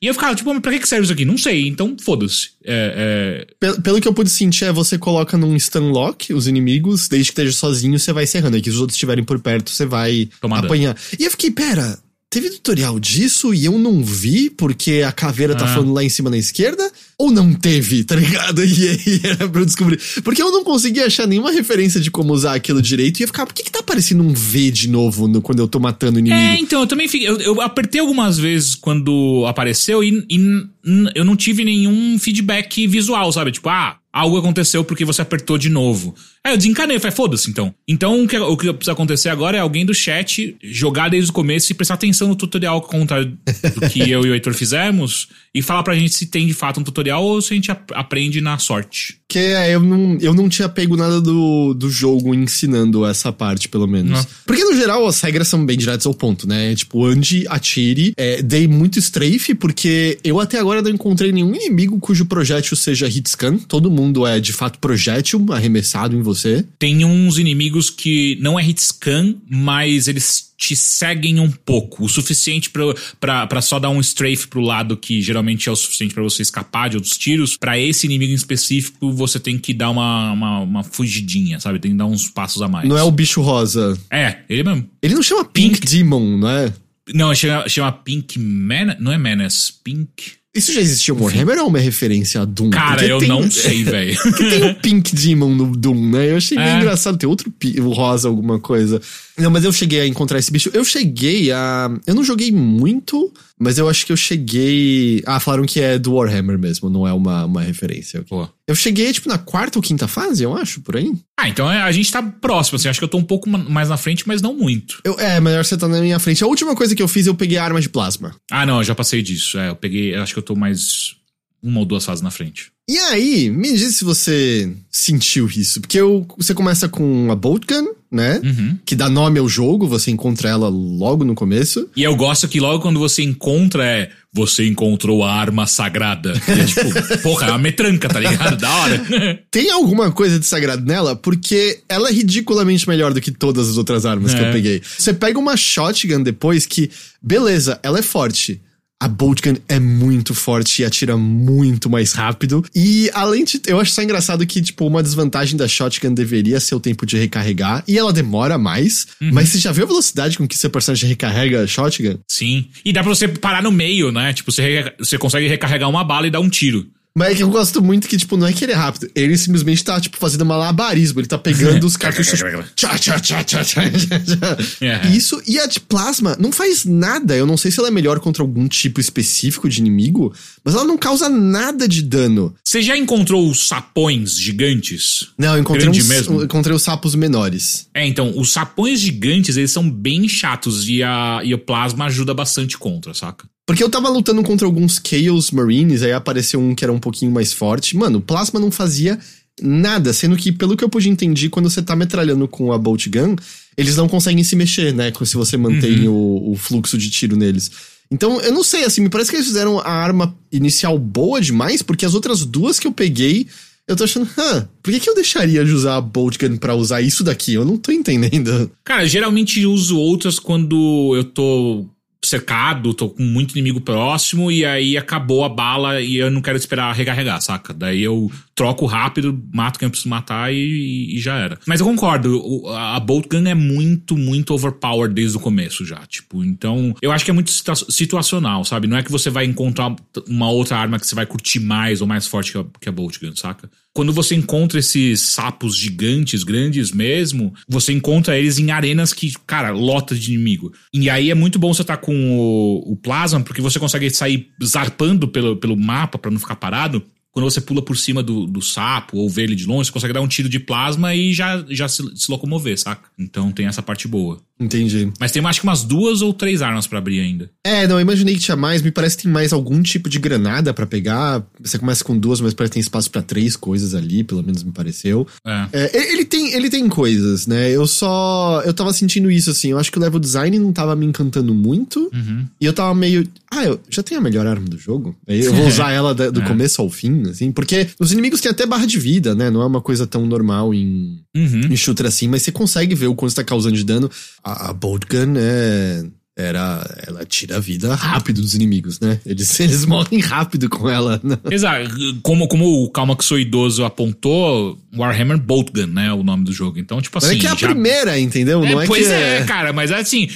[0.00, 1.24] E eu ficava, tipo, mas pra que serve isso aqui?
[1.24, 2.50] Não sei, então foda-se.
[2.64, 3.46] É, é...
[3.58, 7.32] Pelo, pelo, que eu pude sentir, é você coloca num stun lock os inimigos, desde
[7.32, 8.56] que esteja sozinho, você vai serrando.
[8.56, 10.66] Aí que os outros estiverem por perto, você vai Tomada.
[10.66, 10.96] apanhar.
[11.18, 11.98] E eu fiquei, pera,
[12.30, 15.74] teve tutorial disso e eu não vi porque a caveira tá Ah.
[15.74, 16.90] falando lá em cima na esquerda?
[17.18, 18.62] Ou não teve, tá ligado?
[18.64, 20.00] E aí era pra eu descobrir.
[20.24, 23.44] Porque eu não conseguia achar nenhuma referência de como usar aquilo direito e ia ficar,
[23.46, 26.18] por que que tá aparecendo um V de novo no- quando eu tô matando o
[26.18, 26.62] É, inimigo?
[26.62, 27.28] então, eu também fiquei.
[27.28, 30.66] Eu, eu apertei algumas vezes quando apareceu e, e
[31.14, 33.52] eu não tive nenhum feedback visual, sabe?
[33.52, 36.14] Tipo, ah, algo aconteceu porque você apertou de novo.
[36.44, 37.74] Aí eu desencanei, falei, foda-se então.
[37.88, 41.34] Então o que, o que precisa acontecer agora é alguém do chat jogar desde o
[41.34, 43.38] começo e prestar atenção no tutorial, ao contrário
[43.74, 46.80] do que eu e o Heitor fizemos, e falar pra gente se tem de fato
[46.80, 49.18] um tutorial ou se a gente ap- aprende na sorte.
[49.32, 49.38] Porque
[49.70, 54.10] eu não, eu não tinha pego nada do, do jogo ensinando essa parte, pelo menos.
[54.10, 54.26] Não.
[54.44, 56.74] Porque no geral as regras são bem diretas ao ponto, né?
[56.74, 58.12] Tipo, ande, atire.
[58.18, 63.08] É, dei muito strafe, porque eu até agora não encontrei nenhum inimigo cujo projétil seja
[63.08, 63.56] hitscan.
[63.56, 66.62] Todo mundo é de fato projétil arremessado em você.
[66.78, 72.04] Tem uns inimigos que não é hit scan, mas eles te seguem um pouco.
[72.04, 76.22] O suficiente pra só dar um strafe pro lado que geralmente é o suficiente pra
[76.22, 77.56] você escapar de outros tiros.
[77.56, 81.80] Pra esse inimigo em específico, você tem que dar uma, uma, uma fugidinha, sabe?
[81.80, 82.88] Tem que dar uns passos a mais.
[82.88, 83.98] Não é o bicho rosa.
[84.08, 84.88] É, ele mesmo.
[85.02, 86.72] Ele não chama Pink, Demon, não é?
[87.12, 88.96] Não, chama, chama Pink Man...
[89.00, 90.34] Não é Menace, Pink...
[90.54, 92.68] Isso já existia no Warhammer ou é uma referência a Doom?
[92.68, 94.14] Cara, Porque eu tem- não sei, velho.
[94.36, 96.30] Tem o Pink Demon no Doom, né?
[96.30, 96.76] Eu achei bem É.
[96.76, 97.16] engraçado.
[97.16, 97.50] Tem outro
[97.94, 99.00] rosa, alguma coisa.
[99.38, 100.70] Não, mas eu cheguei a encontrar esse bicho.
[100.74, 101.90] Eu cheguei a.
[102.06, 105.22] Eu não joguei muito, mas eu acho que eu cheguei.
[105.26, 108.22] Ah, falaram que é do Warhammer mesmo, não é uma, uma referência.
[108.28, 108.46] Pô.
[108.66, 111.10] Eu cheguei, tipo, na quarta ou quinta fase, eu acho, por aí.
[111.38, 112.88] Ah, então é- a gente tá próximo, assim.
[112.88, 115.00] Acho que eu tô um pouco ma- mais na frente, mas não muito.
[115.04, 116.44] Eu, é, melhor você tá na minha frente.
[116.44, 118.34] A última coisa que eu fiz, eu peguei a arma de plasma.
[118.50, 119.58] Ah, não, eu já passei disso.
[119.58, 120.14] É, eu peguei...
[120.14, 121.14] eu Acho que eu tô mais
[121.62, 122.70] uma ou duas fases na frente.
[122.90, 125.80] E aí, me diz se você sentiu isso.
[125.80, 128.40] Porque eu- você começa com a Bolt Gun, né?
[128.44, 128.78] Uhum.
[128.84, 131.88] Que dá nome ao jogo, você encontra ela logo no começo.
[131.96, 134.10] E eu gosto que logo quando você encontra é.
[134.34, 136.32] Você encontrou a arma sagrada.
[136.48, 138.56] E é tipo, porra, é uma metranca, tá ligado?
[138.56, 139.02] Da hora.
[139.50, 141.14] Tem alguma coisa de sagrado nela?
[141.14, 144.48] Porque ela é ridiculamente melhor do que todas as outras armas que É.
[144.48, 144.80] eu peguei.
[144.96, 146.90] Você pega uma shotgun depois que,
[147.22, 148.58] beleza, ela é forte.
[149.02, 152.64] A bolt gun é muito forte e atira muito mais rápido.
[152.72, 153.60] E além de.
[153.66, 157.18] Eu acho só engraçado que, tipo, uma desvantagem da shotgun deveria ser o tempo de
[157.18, 157.82] recarregar.
[157.88, 159.08] E ela demora mais.
[159.20, 162.18] Mas você já viu a velocidade com que seu personagem recarrega a shotgun?
[162.28, 162.68] Sim.
[162.84, 164.32] E dá pra você parar no meio, né?
[164.32, 166.86] Tipo, você, você consegue recarregar uma bala e dar um tiro.
[167.14, 169.10] Mas é que eu gosto muito que, tipo, não é que ele é rápido.
[169.14, 171.20] Ele simplesmente tá, tipo, fazendo malabarismo.
[171.20, 172.40] Ele tá pegando os cartuchos.
[172.74, 174.58] tchá, tchá, tchá, tchá, tchá, tchá, tchá.
[174.80, 175.08] É.
[175.08, 177.36] Isso, e a de plasma não faz nada.
[177.36, 180.32] Eu não sei se ela é melhor contra algum tipo específico de inimigo,
[180.64, 182.54] mas ela não causa nada de dano.
[182.64, 185.28] Você já encontrou os sapões gigantes?
[185.36, 186.42] Não, eu encontrei, Grande uns, mesmo?
[186.42, 187.88] encontrei os sapos menores.
[187.92, 192.32] É, então, os sapões gigantes, eles são bem chatos e, a, e o plasma ajuda
[192.32, 193.46] bastante contra, saca?
[193.72, 197.32] Porque eu tava lutando contra alguns Chaos Marines, aí apareceu um que era um pouquinho
[197.32, 197.96] mais forte.
[197.96, 199.18] Mano, o plasma não fazia
[199.62, 203.08] nada, sendo que, pelo que eu pude entender, quando você tá metralhando com a Bolt
[203.08, 203.34] Gun,
[203.74, 205.10] eles não conseguem se mexer, né?
[205.24, 207.70] Se você mantém o, o fluxo de tiro neles.
[208.10, 211.80] Então, eu não sei, assim, me parece que eles fizeram a arma inicial boa demais,
[211.80, 213.46] porque as outras duas que eu peguei,
[213.88, 216.74] eu tô achando, hã, por que, que eu deixaria de usar a Bolt Gun pra
[216.74, 217.54] usar isso daqui?
[217.54, 218.70] Eu não tô entendendo.
[218.84, 221.86] Cara, geralmente uso outras quando eu tô
[222.32, 226.56] cercado, tô com muito inimigo próximo e aí acabou a bala e eu não quero
[226.56, 227.72] esperar recarregar, saca?
[227.72, 231.58] Daí eu troco rápido, mato quem eu preciso matar e, e já era.
[231.66, 236.44] Mas eu concordo, a Bolt Gun é muito, muito overpowered desde o começo já, tipo,
[236.44, 238.86] então eu acho que é muito situa- situacional, sabe?
[238.86, 239.94] Não é que você vai encontrar
[240.28, 242.92] uma outra arma que você vai curtir mais ou mais forte que a, que a
[242.92, 243.70] Bolt Gun, saca?
[243.94, 249.70] Quando você encontra esses sapos gigantes, grandes mesmo, você encontra eles em arenas que, cara,
[249.70, 250.72] lota de inimigo.
[250.94, 254.48] E aí é muito bom você estar com o, o plasma, porque você consegue sair
[254.64, 257.04] zarpando pelo, pelo mapa pra não ficar parado.
[257.32, 260.12] Quando você pula por cima do, do sapo ou vê ele de longe, você consegue
[260.12, 263.08] dar um tiro de plasma e já, já se, se locomover, saca?
[263.18, 264.38] Então tem essa parte boa.
[264.60, 265.10] Entendi.
[265.18, 267.50] Mas tem acho que umas duas ou três armas pra abrir ainda.
[267.64, 268.80] É, não, eu imaginei que tinha mais.
[268.80, 271.44] Me parece que tem mais algum tipo de granada pra pegar.
[271.60, 274.62] Você começa com duas, mas parece que tem espaço pra três coisas ali, pelo menos
[274.62, 275.26] me pareceu.
[275.44, 275.68] É.
[275.72, 277.70] É, ele tem, ele tem coisas, né?
[277.70, 278.62] Eu só.
[278.64, 279.70] Eu tava sentindo isso, assim.
[279.70, 282.10] Eu acho que o level design não tava me encantando muito.
[282.12, 282.46] Uhum.
[282.60, 283.26] E eu tava meio.
[283.54, 285.14] Ah, eu já tenho a melhor arma do jogo.
[285.28, 286.44] Eu vou usar ela da- do É.
[286.48, 287.52] começo ao fim, assim.
[287.52, 289.50] Porque os inimigos têm até barra de vida, né?
[289.50, 291.60] Não é uma coisa tão normal em, Uhum.
[291.70, 294.10] em shooter assim, mas você consegue ver o quanto você tá causando de dano.
[294.42, 296.02] A, a Bolt Gun é.
[296.34, 299.20] era ela tira a vida rápido dos inimigos, né?
[299.26, 301.20] Eles, eles morrem rápido com ela.
[301.22, 301.36] Né?
[301.50, 301.90] Exato.
[302.22, 306.10] Como, como o Calma Que Sou Idoso apontou, Warhammer Boltgun, né?
[306.12, 306.78] O nome do jogo.
[306.78, 307.26] Então, tipo assim.
[307.28, 307.68] Não é que é a já...
[307.68, 308.64] primeira, entendeu?
[308.64, 310.26] É, não é pois que é, cara, mas assim,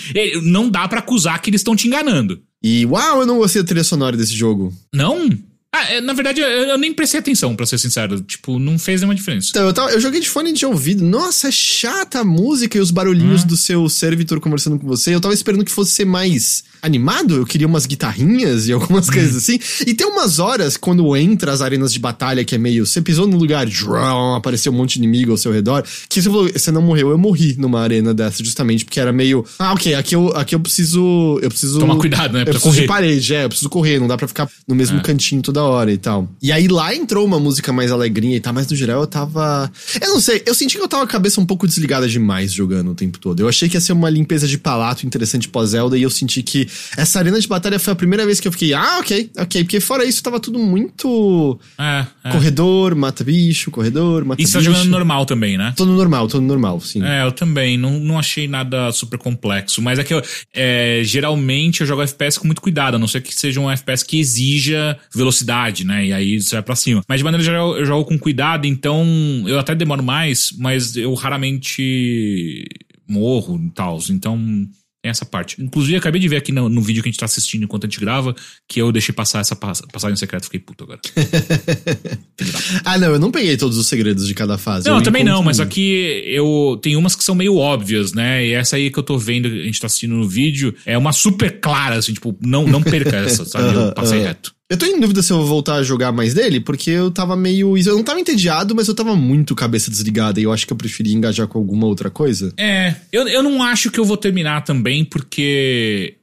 [0.43, 2.41] não dá para acusar que eles estão te enganando.
[2.63, 4.73] E uau, eu não gostei da trilha sonora desse jogo.
[4.93, 5.29] Não?
[5.77, 8.21] Ah, é, na verdade, eu, eu nem prestei atenção, pra ser sincero.
[8.21, 9.49] Tipo, não fez nenhuma diferença.
[9.51, 11.05] Então, eu, tava, eu joguei de fone de ouvido.
[11.05, 13.47] Nossa, é chata a música e os barulhinhos hum.
[13.47, 15.15] do seu servitor conversando com você.
[15.15, 19.33] Eu tava esperando que fosse ser mais animado, eu queria umas guitarrinhas e algumas coisas
[19.33, 19.39] uhum.
[19.39, 19.61] assim.
[19.87, 22.87] E tem umas horas, quando entra as arenas de batalha, que é meio.
[22.87, 25.85] Você pisou no lugar, drum, apareceu um monte de inimigo ao seu redor.
[26.09, 29.45] Que você falou, você não morreu, eu morri numa arena dessa, justamente porque era meio.
[29.59, 31.39] Ah, ok, aqui eu, aqui eu preciso.
[31.43, 31.79] Eu preciso.
[31.81, 32.43] Tomar cuidado, né?
[32.43, 32.81] Eu preciso correr.
[32.83, 35.03] de parede, é, eu preciso correr, não dá pra ficar no mesmo é.
[35.03, 36.29] cantinho toda hora e tal.
[36.43, 39.71] E aí lá entrou uma música mais alegrinha e tal, mas no geral eu tava.
[40.01, 42.53] Eu não sei, eu senti que eu tava com a cabeça um pouco desligada demais
[42.53, 43.41] jogando o tempo todo.
[43.41, 46.69] Eu achei que ia ser uma limpeza de palato interessante pós-Zelda e eu senti que
[46.97, 49.65] essa arena de batalha foi a primeira vez que eu fiquei, ah, ok, ok.
[49.65, 51.59] Porque fora isso, tava tudo muito.
[51.79, 52.33] É, é.
[52.33, 54.49] Corredor, mata bicho, corredor, mata bicho.
[54.49, 55.73] E você tá jogando normal também, né?
[55.77, 57.05] Tô no normal, tô no normal, sim.
[57.05, 57.77] É, eu também.
[57.77, 59.83] Não, não achei nada super complexo.
[59.83, 60.23] Mas é que eu,
[60.55, 64.05] é, geralmente eu jogo FPS com muito cuidado, a não ser que seja um FPS
[64.05, 65.46] que exija velocidade,
[65.85, 66.07] né?
[66.07, 67.03] E aí você vai pra cima.
[67.09, 69.05] Mas de maneira geral, eu jogo com cuidado, então
[69.47, 72.65] eu até demoro mais, mas eu raramente
[73.09, 73.99] morro e tal.
[74.11, 74.69] Então
[75.07, 75.63] tem essa parte.
[75.63, 77.87] Inclusive, acabei de ver aqui no, no, vídeo que a gente tá assistindo enquanto a
[77.87, 78.35] gente grava
[78.69, 80.45] que eu deixei passar essa passagem secreta.
[80.45, 81.01] Fiquei puto agora.
[82.85, 84.89] ah, não, eu não peguei todos os segredos de cada fase.
[84.89, 88.45] Não, eu também não, mas aqui eu tem umas que são meio óbvias, né?
[88.45, 91.13] E essa aí que eu tô vendo, a gente tá assistindo no vídeo, é uma
[91.13, 93.75] super clara, assim, tipo, não, não perca essa, sabe?
[93.77, 94.56] Eu passei reto.
[94.69, 97.37] Eu tô em dúvida se eu vou voltar a jogar mais dele, porque eu tava
[97.37, 97.79] meio.
[97.79, 100.77] Eu não tava entediado, mas eu tava muito cabeça desligada e eu acho que eu
[100.77, 102.53] preferia engajar com alguma outra coisa.
[102.59, 106.17] É, eu, eu não acho que eu vou terminar também, porque.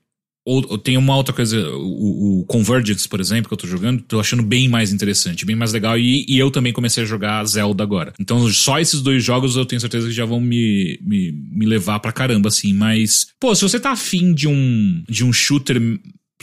[0.45, 4.01] Ou, ou tem uma outra coisa, o, o, Convergence, por exemplo, que eu tô jogando,
[4.01, 5.97] tô achando bem mais interessante, bem mais legal.
[5.97, 8.11] E, e eu também comecei a jogar Zelda agora.
[8.19, 12.01] Então, só esses dois jogos eu tenho certeza que já vão me, me, me levar
[12.01, 12.73] pra caramba, assim.
[12.73, 15.81] Mas, pô, se você tá afim de um, de um shooter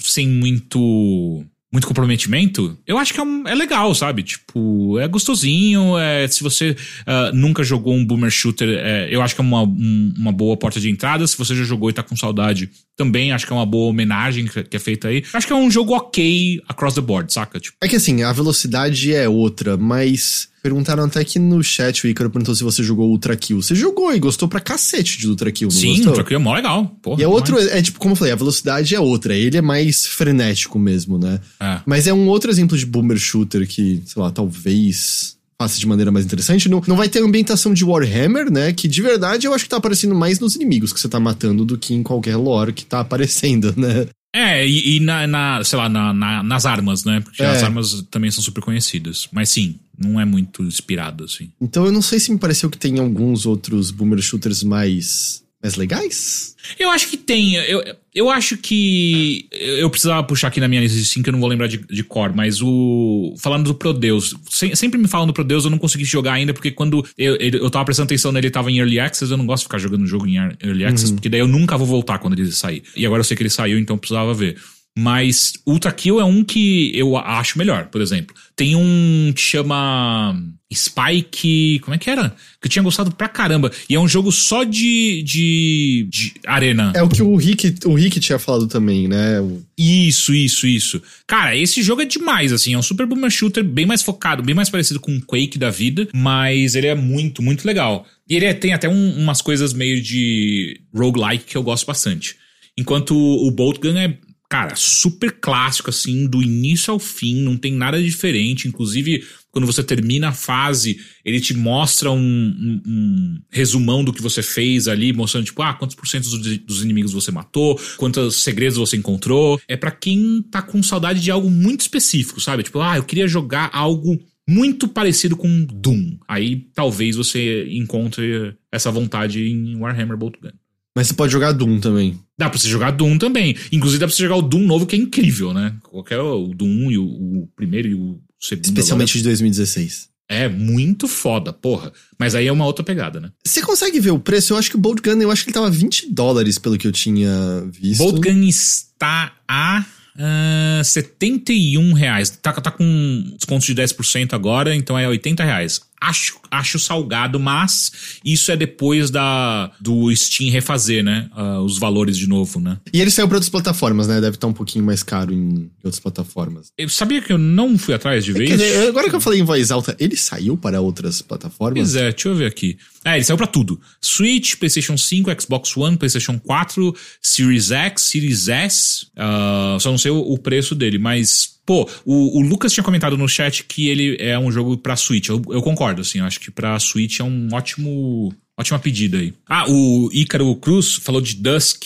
[0.01, 4.25] sem muito muito comprometimento, eu acho que é, um, é, legal, sabe?
[4.25, 5.97] Tipo, é gostosinho.
[5.97, 9.63] É, se você uh, nunca jogou um boomer shooter, é, eu acho que é uma,
[9.63, 11.25] um, uma boa porta de entrada.
[11.27, 12.69] Se você já jogou e tá com saudade,
[13.01, 15.25] também acho que é uma boa homenagem que, é feita aí.
[15.33, 17.59] Acho que é um jogo ok across the board, saca?
[17.59, 17.79] Tipo.
[17.81, 22.29] É que assim, a velocidade é outra, mas Perguntaram até aqui no chat, o Ícaro
[22.29, 23.63] perguntou se você jogou Ultra Kill.
[23.63, 26.09] Você jogou e gostou pra cacete de Ultra Kill, não Sim, gostou?
[26.09, 26.85] Ultra Kill é mó legal.
[27.01, 27.69] Porra, e é outro, mais.
[27.69, 29.35] é tipo, como eu falei, a velocidade é outra.
[29.35, 31.41] Ele é mais frenético mesmo, né?
[31.59, 31.81] É.
[31.87, 36.11] Mas é um outro exemplo de boomer shooter que, sei lá, talvez faça de maneira
[36.11, 36.71] mais interessante.
[36.71, 38.73] Não, não vai ter ambientação de Warhammer, né?
[38.73, 41.67] Que de verdade eu acho que tá aparecendo mais nos inimigos que você tá matando
[41.67, 44.07] do que em qualquer lore que tá aparecendo, né?
[44.35, 47.21] É, e, e na, na, sei lá, na, na, nas armas, né?
[47.21, 47.47] Porque é.
[47.47, 49.29] as armas também são super conhecidas.
[49.33, 51.51] Mas sim, não é muito inspirado, assim.
[51.61, 55.77] Então eu não sei se me pareceu que tem alguns outros boomer shooters mais mais
[55.77, 56.57] legais?
[56.79, 57.57] Eu acho que tem.
[57.57, 57.83] Eu,
[58.15, 59.47] eu acho que.
[59.51, 62.03] Eu precisava puxar aqui na minha lista sim, que eu não vou lembrar de, de
[62.03, 63.35] cor, mas o.
[63.39, 64.35] Falando do Prodeus.
[64.49, 67.71] Se, sempre me falam do Prodeus, eu não consegui jogar ainda, porque quando eu, eu
[67.71, 70.07] tava prestando atenção nele, ele tava em Early Access, eu não gosto de ficar jogando
[70.07, 71.17] jogo em Early Access, uhum.
[71.17, 72.83] porque daí eu nunca vou voltar quando ele sair.
[72.97, 74.57] E agora eu sei que ele saiu, então eu precisava ver.
[74.99, 78.35] Mas Ultra Kill é um que eu acho melhor, por exemplo.
[78.57, 80.37] Tem um que chama
[80.73, 81.79] Spike.
[81.81, 82.31] Como é que era?
[82.61, 83.71] Que eu tinha gostado pra caramba.
[83.89, 86.93] E é um jogo só de, de, de arena.
[86.95, 89.37] É o que o Rick, o Rick tinha falado também, né?
[89.79, 91.01] Isso, isso, isso.
[91.27, 92.75] Cara, esse jogo é demais, assim.
[92.75, 95.71] É um super boomer shooter bem mais focado, bem mais parecido com o Quake da
[95.71, 96.09] vida.
[96.13, 98.05] Mas ele é muito, muito legal.
[98.29, 102.37] E ele é, tem até um, umas coisas meio de roguelike que eu gosto bastante.
[102.77, 104.17] Enquanto o Boltgun é
[104.51, 108.67] cara, super clássico, assim, do início ao fim, não tem nada diferente.
[108.67, 114.21] Inclusive, quando você termina a fase, ele te mostra um, um, um resumão do que
[114.21, 118.77] você fez ali, mostrando, tipo, ah, quantos por cento dos, inimigos você matou, quantos segredos
[118.77, 119.61] você encontrou.
[119.69, 122.65] É para quem tá com saudade de algo muito específico, sabe?
[122.65, 126.19] Tipo, ah, eu queria jogar algo muito parecido com Doom.
[126.27, 130.51] Aí talvez você encontre essa vontade em Warhammer Boltgun.
[130.97, 132.19] Mas você pode jogar Doom também.
[132.39, 133.57] Dá pra você jogar Doom também.
[133.71, 135.77] Inclusive dá pra você jogar o Doom novo, que é incrível, né?
[135.85, 138.65] Qualquer o Doom 1 e o, o primeiro e o segundo.
[138.65, 139.19] Especialmente agora.
[139.19, 140.11] de 2016.
[140.29, 141.93] É muito foda, porra.
[142.19, 143.31] Mas aí é uma outra pegada, né?
[143.45, 144.53] Você consegue ver o preço?
[144.53, 146.87] Eu acho que o Bolt Gun, eu acho que ele tava 20 dólares pelo que
[146.87, 147.99] eu tinha visto.
[147.99, 149.85] Bolt Gun está a
[150.17, 152.31] uh, ah, 71 reais.
[152.31, 155.81] Tá, tá com desconto de 10% agora, então é 80 reais.
[156.01, 157.93] Acho, acho salgado, mas
[158.25, 161.29] isso é depois da do Steam refazer, né?
[161.37, 162.79] Uh, os valores de novo, né?
[162.93, 164.21] E ele saiu para outras plataformas, né?
[164.21, 166.73] Deve estar um pouquinho mais caro em outras plataformas.
[166.79, 168.89] Eu sabia que eu não fui atrás de é ver isso.
[168.89, 171.91] Agora que eu falei em voz alta, ele saiu para outras plataformas?
[171.91, 172.79] Pois é, deixa eu ver aqui.
[173.05, 173.81] É, ele saiu para tudo.
[174.01, 179.07] Switch, PlayStation 5, Xbox One, PlayStation 4, Series X, Series S.
[179.17, 183.17] Uh, só não sei o, o preço dele, mas Pô, o, o, Lucas tinha comentado
[183.17, 185.29] no chat que ele é um jogo pra Switch.
[185.29, 186.19] Eu, eu concordo, assim.
[186.19, 188.35] Eu acho que pra Switch é um ótimo.
[188.57, 189.33] Ótima pedida aí.
[189.49, 191.85] Ah, o Ícaro Cruz falou de Dusk.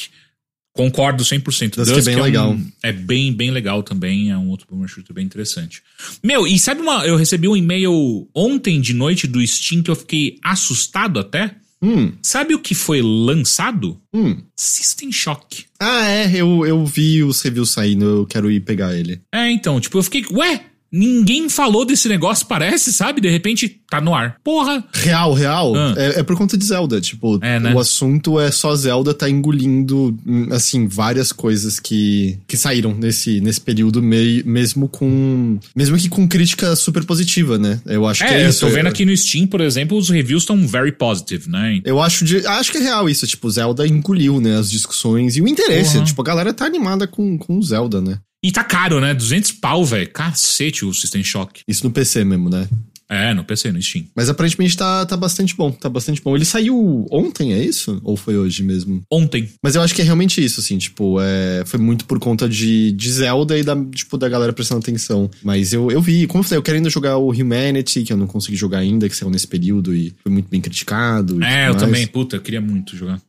[0.72, 1.76] Concordo 100%.
[1.76, 2.50] Dusk, Dusk é bem é legal.
[2.50, 4.30] Um, é bem, bem legal também.
[4.30, 5.82] É um outro boomer shooter bem interessante.
[6.22, 7.06] Meu, e sabe uma.
[7.06, 11.54] Eu recebi um e-mail ontem de noite do Steam que eu fiquei assustado até.
[11.84, 12.12] Hum.
[12.22, 14.00] Sabe o que foi lançado?
[14.14, 14.38] Hum.
[14.56, 15.66] System Shock.
[15.78, 19.20] Ah, é, eu, eu vi os reviews saindo, eu quero ir pegar ele.
[19.30, 20.64] É, então, tipo, eu fiquei, ué,
[20.96, 23.20] Ninguém falou desse negócio, parece, sabe?
[23.20, 24.36] De repente tá no ar.
[24.44, 24.84] Porra!
[24.92, 25.74] Real, real.
[25.74, 25.94] Ah.
[25.96, 27.00] É, é, por conta de Zelda.
[27.00, 27.74] Tipo, é, né?
[27.74, 33.40] o assunto é só Zelda tá engolindo, hum, assim, várias coisas que, que saíram nesse,
[33.40, 35.58] nesse período, meio, mesmo com.
[35.74, 37.80] Mesmo que com crítica super positiva, né?
[37.86, 38.64] Eu acho é, que é isso.
[38.64, 41.80] Eu tô vendo aqui no Steam, por exemplo, os reviews estão very positive, né?
[41.84, 43.26] Eu acho, de, acho que é real isso.
[43.26, 44.56] Tipo, Zelda engoliu, né?
[44.56, 45.98] As discussões e o interesse.
[45.98, 46.04] Uhum.
[46.04, 48.18] Tipo, a galera tá animada com, com Zelda, né?
[48.44, 49.14] E tá caro, né?
[49.14, 50.10] 200 pau, velho.
[50.10, 51.62] Cacete o System Shock.
[51.66, 52.68] Isso no PC mesmo, né?
[53.08, 54.04] É, no PC, no Steam.
[54.14, 56.36] Mas aparentemente tá, tá bastante bom, tá bastante bom.
[56.36, 57.98] Ele saiu ontem, é isso?
[58.04, 59.02] Ou foi hoje mesmo?
[59.10, 59.48] Ontem.
[59.62, 62.92] Mas eu acho que é realmente isso, assim, tipo, é, foi muito por conta de,
[62.92, 65.30] de Zelda e da, tipo, da galera prestando atenção.
[65.42, 68.16] Mas eu, eu vi, como eu falei, eu quero ainda jogar o Humanity, que eu
[68.16, 71.42] não consegui jogar ainda, que saiu nesse período e foi muito bem criticado.
[71.42, 71.82] É, eu mais.
[71.82, 73.20] também, puta, eu queria muito jogar.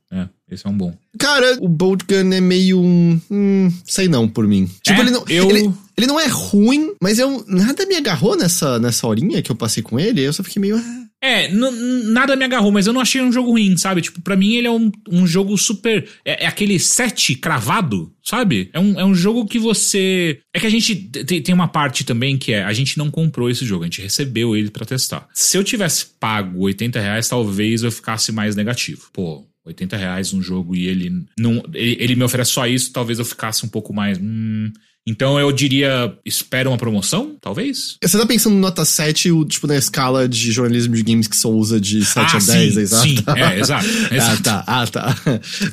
[0.50, 0.54] É.
[0.54, 0.96] Esse é um bom.
[1.18, 3.20] Cara, o Bolt Gun é meio um.
[3.30, 4.70] Hum, sei não por mim.
[4.82, 5.50] Tipo, é, ele, não, eu...
[5.50, 9.56] ele, ele, não é ruim, mas eu, nada me agarrou nessa, nessa horinha que eu
[9.56, 10.22] passei com ele.
[10.22, 10.78] Eu só fiquei meio.
[10.78, 11.06] Ah.
[11.26, 14.02] É, nada me agarrou, mas eu não achei um jogo ruim, sabe?
[14.02, 16.08] Tipo, pra mim ele é um, um jogo super.
[16.24, 18.70] É, é aquele set cravado, sabe?
[18.72, 20.40] É um, é um jogo que você.
[20.54, 23.50] É que a gente tem, tem uma parte também que é: a gente não comprou
[23.50, 25.28] esse jogo, a gente recebeu ele para testar.
[25.34, 29.10] Se eu tivesse pago 80 reais, talvez eu ficasse mais negativo.
[29.12, 31.64] Pô, 80 reais um jogo e ele não.
[31.74, 34.18] Ele, ele, me oferece só isso, talvez eu ficasse um pouco mais.
[34.20, 34.72] Hum,
[35.08, 37.96] então eu diria, espera uma promoção, talvez?
[38.02, 41.80] Você tá pensando nota 7, tipo, na escala de jornalismo de games que só usa
[41.80, 43.08] de 7 ah, a 10, sim, exato?
[43.08, 44.42] Sim, é, exato, exato.
[44.42, 45.16] Ah, tá, ah, tá.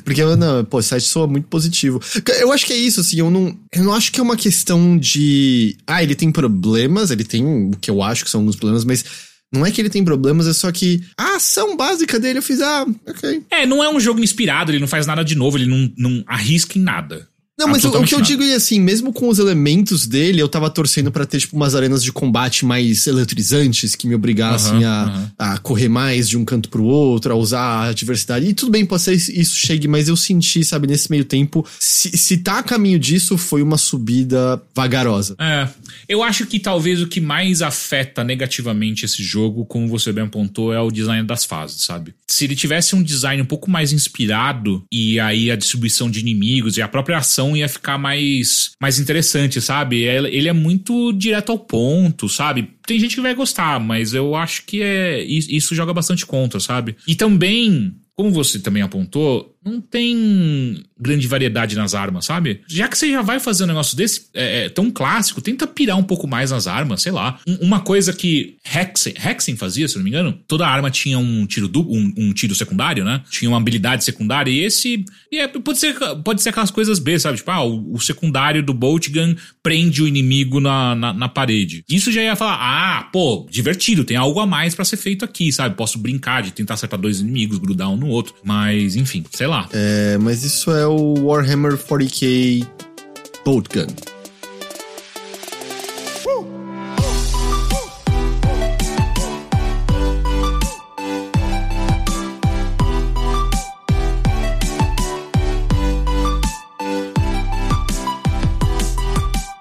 [0.03, 1.99] Porque, não, pô, 7 soa muito positivo.
[2.39, 4.95] Eu acho que é isso, assim, eu não, eu não acho que é uma questão
[4.95, 5.77] de...
[5.87, 9.32] Ah, ele tem problemas, ele tem o que eu acho que são alguns problemas, mas
[9.53, 12.59] não é que ele tem problemas, é só que a ação básica dele eu fiz,
[12.59, 13.43] ah, ok.
[13.51, 16.23] É, não é um jogo inspirado, ele não faz nada de novo, ele não, não
[16.25, 17.27] arrisca em nada.
[17.57, 20.49] Não, mas o, o, que eu digo é assim, mesmo com os elementos dele, eu
[20.49, 24.87] tava torcendo para ter, tipo, umas arenas de combate mais eletrizantes que me obrigassem uhum,
[24.87, 25.27] a, uhum.
[25.37, 28.47] a correr mais de um canto pro outro, a usar a diversidade.
[28.47, 32.17] E tudo bem, pode ser isso chegue, mas eu senti, sabe, nesse meio tempo, se,
[32.17, 35.35] se tá a caminho disso, foi uma subida vagarosa.
[35.39, 35.69] É.
[36.09, 40.73] Eu acho que talvez o que mais afeta negativamente esse jogo, como você bem apontou,
[40.73, 42.15] é o design das fases, sabe?
[42.27, 46.77] Se ele tivesse um design um pouco mais inspirado, e aí a distribuição de inimigos
[46.77, 50.05] e a própria ação ia ficar mais, mais interessante, sabe?
[50.05, 52.69] É, ele é muito direto ao ponto, sabe?
[52.85, 56.95] Tem gente que vai gostar, mas eu acho que é isso joga bastante contra, sabe?
[57.07, 62.61] E também, como você também apontou, não tem grande variedade nas armas, sabe?
[62.67, 65.97] Já que você já vai fazer um negócio desse é, é, tão clássico, tenta pirar
[65.97, 67.39] um pouco mais nas armas, sei lá.
[67.47, 71.45] Um, uma coisa que Hexen, Hexen fazia, se não me engano, toda arma tinha um
[71.45, 73.21] tiro duplo, um, um, tiro secundário, né?
[73.29, 77.17] Tinha uma habilidade secundária e esse e é, pode ser pode ser aquelas coisas B,
[77.19, 77.37] sabe?
[77.37, 81.83] Tipo, ah, o, o secundário do Bolt Gun prende o inimigo na, na, na, parede.
[81.89, 85.51] Isso já ia falar, ah, pô, divertido, tem algo a mais para ser feito aqui,
[85.51, 85.75] sabe?
[85.75, 89.52] Posso brincar de tentar acertar dois inimigos, grudar um no outro, mas enfim, sei lá
[89.53, 89.69] lá.
[89.71, 92.67] É, mas isso é o Warhammer 40k
[93.45, 93.87] Bolt Gun.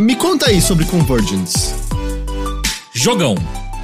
[0.01, 1.75] Me conta aí sobre Convergence.
[2.95, 3.35] Jogão.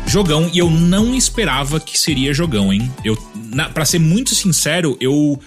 [0.06, 2.90] Jogão, e eu não esperava que seria jogão, hein?
[3.04, 3.16] Eu,
[3.52, 5.38] na, pra ser muito sincero, eu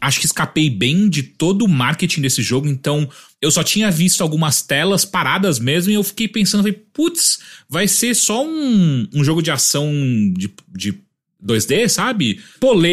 [0.00, 3.08] acho que escapei bem de todo o marketing desse jogo, então
[3.40, 8.14] eu só tinha visto algumas telas paradas mesmo e eu fiquei pensando, putz, vai ser
[8.14, 9.92] só um, um jogo de ação
[10.36, 10.98] de, de
[11.44, 12.40] 2D, sabe?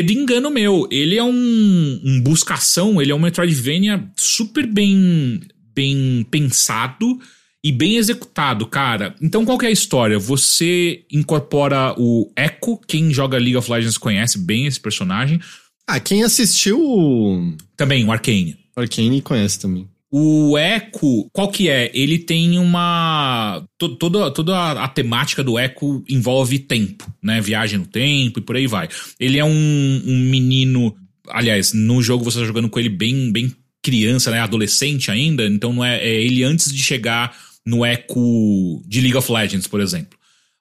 [0.06, 0.88] De engano meu.
[0.91, 5.41] Ele é um, um buscação, ele é um Metroidvania super bem,
[5.76, 7.20] bem pensado
[7.63, 9.15] e bem executado, cara.
[9.22, 10.17] Então qual que é a história?
[10.17, 15.39] Você incorpora o Echo, quem joga League of Legends conhece bem esse personagem.
[15.88, 16.78] Ah, quem assistiu.
[17.77, 18.58] Também, o Arcane.
[18.75, 19.88] O Arcane conhece também.
[20.12, 21.92] O Echo, qual que é?
[21.94, 23.63] Ele tem uma.
[23.77, 27.42] To, toda, toda a, a, temática do Echo envolve tempo, né?
[27.42, 28.88] Viagem no tempo e por aí vai.
[29.19, 30.96] Ele é um, um menino.
[31.29, 34.40] Aliás, no jogo você tá jogando com ele bem, bem criança, né?
[34.40, 35.46] Adolescente ainda.
[35.46, 39.81] Então não é, é ele antes de chegar no Echo de League of Legends, por
[39.81, 40.17] exemplo.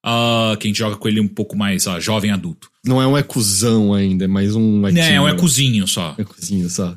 [0.06, 2.70] Uh, que a gente joga com ele um pouco mais uh, jovem adulto.
[2.84, 5.02] Não é um ecuzão ainda, é mais um equinho.
[5.02, 6.14] É, é um ecuzinho só.
[6.16, 6.96] Ecuzinho só.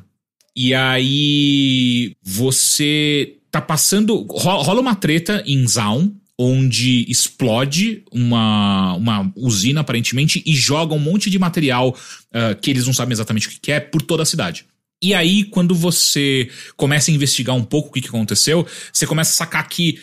[0.54, 4.26] E aí você tá passando.
[4.30, 11.28] Rola uma treta em Zaun, onde explode uma, uma usina, aparentemente, e joga um monte
[11.28, 14.64] de material uh, que eles não sabem exatamente o que é por toda a cidade.
[15.02, 19.30] E aí, quando você começa a investigar um pouco o que, que aconteceu, você começa
[19.30, 19.98] a sacar que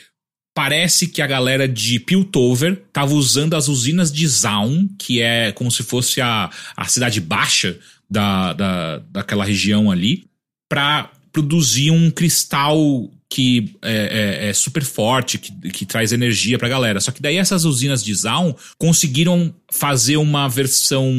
[0.57, 5.69] parece que a galera de Piltover tava usando as usinas de Zaun, que é como
[5.69, 7.77] se fosse a, a cidade baixa
[8.09, 10.25] da, da, daquela região ali,
[10.67, 16.67] para produzir um cristal que é, é, é, super forte, que, que traz energia pra
[16.67, 16.99] galera.
[16.99, 21.13] Só que daí essas usinas de Zaun conseguiram fazer uma versão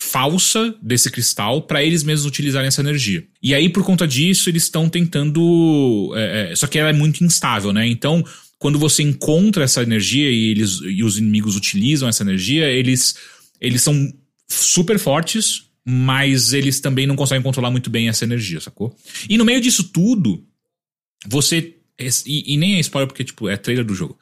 [0.00, 3.24] falsa desse cristal para eles mesmos utilizarem essa energia.
[3.40, 6.12] E aí, por conta disso, eles estão tentando.
[6.16, 7.86] É, é, só que ela é muito instável, né?
[7.86, 8.24] Então,
[8.64, 13.14] quando você encontra essa energia e, eles, e os inimigos utilizam essa energia, eles,
[13.60, 14.10] eles são
[14.48, 18.96] super fortes, mas eles também não conseguem controlar muito bem essa energia, sacou?
[19.28, 20.46] E no meio disso tudo,
[21.26, 21.76] você.
[22.24, 24.18] E, e, nem é spoiler porque, tipo, é trailer do jogo.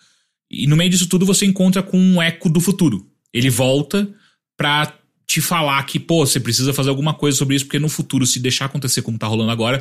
[0.51, 3.09] E no meio disso tudo você encontra com um eco do futuro.
[3.33, 4.13] Ele volta
[4.57, 4.93] pra
[5.25, 8.41] te falar que, pô, você precisa fazer alguma coisa sobre isso, porque no futuro, se
[8.41, 9.81] deixar acontecer como tá rolando agora,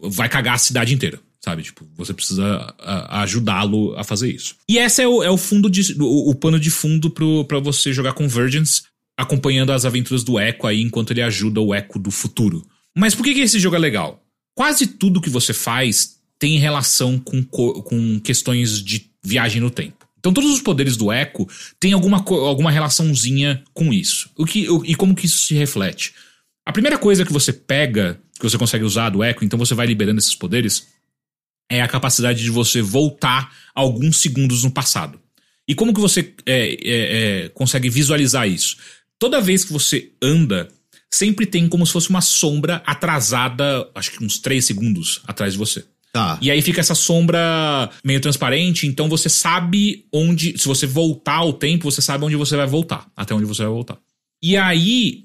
[0.00, 1.20] vai cagar a cidade inteira.
[1.44, 1.62] Sabe?
[1.62, 2.72] Tipo, você precisa
[3.08, 4.54] ajudá-lo a fazer isso.
[4.68, 5.94] E esse é o, é o fundo de.
[6.00, 8.82] O, o pano de fundo para você jogar Convergence
[9.16, 12.64] acompanhando as aventuras do Echo aí enquanto ele ajuda o Echo do futuro.
[12.96, 14.22] Mas por que, que esse jogo é legal?
[14.54, 20.06] Quase tudo que você faz tem relação com, com questões de viagem no tempo.
[20.18, 21.48] Então todos os poderes do Echo
[21.80, 24.30] têm alguma, alguma relaçãozinha com isso.
[24.36, 26.14] O que, o, e como que isso se reflete?
[26.64, 29.86] A primeira coisa que você pega, que você consegue usar do Echo, então você vai
[29.86, 30.86] liberando esses poderes,
[31.76, 35.20] é a capacidade de você voltar alguns segundos no passado.
[35.66, 38.76] E como que você é, é, é, consegue visualizar isso?
[39.22, 40.68] toda vez que você anda,
[41.08, 45.60] sempre tem como se fosse uma sombra atrasada, acho que uns 3 segundos atrás de
[45.60, 45.84] você.
[46.12, 46.38] Tá.
[46.42, 50.58] E aí fica essa sombra meio transparente, então você sabe onde.
[50.58, 53.06] Se você voltar ao tempo, você sabe onde você vai voltar.
[53.16, 53.96] Até onde você vai voltar.
[54.42, 55.24] E aí.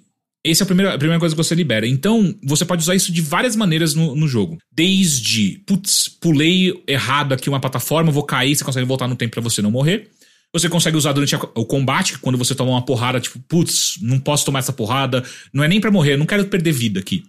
[0.50, 1.86] Essa é a primeira, a primeira coisa que você libera.
[1.88, 4.58] Então, você pode usar isso de várias maneiras no, no jogo.
[4.72, 9.42] Desde, putz, pulei errado aqui uma plataforma, vou cair, você consegue voltar no tempo para
[9.42, 10.10] você não morrer.
[10.54, 14.20] Você consegue usar durante a, o combate, quando você toma uma porrada, tipo, putz, não
[14.20, 17.24] posso tomar essa porrada, não é nem para morrer, não quero perder vida aqui.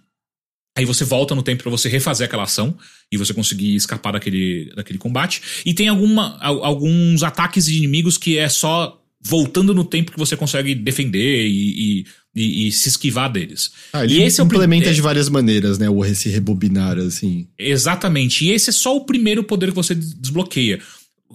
[0.77, 2.79] Aí você volta no tempo para você refazer aquela ação
[3.11, 5.43] e você conseguir escapar daquele, daquele combate.
[5.67, 10.37] E tem alguma, alguns ataques de inimigos que é só voltando no tempo que você
[10.37, 13.71] consegue defender e, e, e, e se esquivar deles.
[13.93, 15.91] Ah, ele e esse implementa é o, de várias maneiras, né?
[15.91, 17.49] O se rebobinar, assim.
[17.59, 18.45] Exatamente.
[18.45, 20.81] E esse é só o primeiro poder que você desbloqueia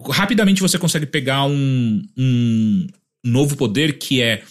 [0.10, 2.88] rapidamente você consegue pegar um, um
[3.24, 4.44] novo poder que é.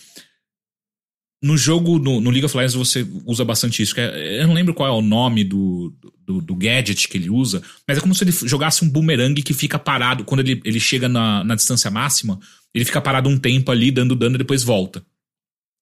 [1.42, 3.98] No jogo, no, no, League of Legends, você usa bastante isso.
[3.98, 5.92] É, eu não lembro qual é o nome do,
[6.24, 9.52] do, do, gadget que ele usa, mas é como se ele jogasse um boomerang que
[9.52, 10.22] fica parado.
[10.22, 12.38] Quando ele, ele chega na, na distância máxima,
[12.74, 15.02] ele fica parado um tempo ali, dando dano e depois volta.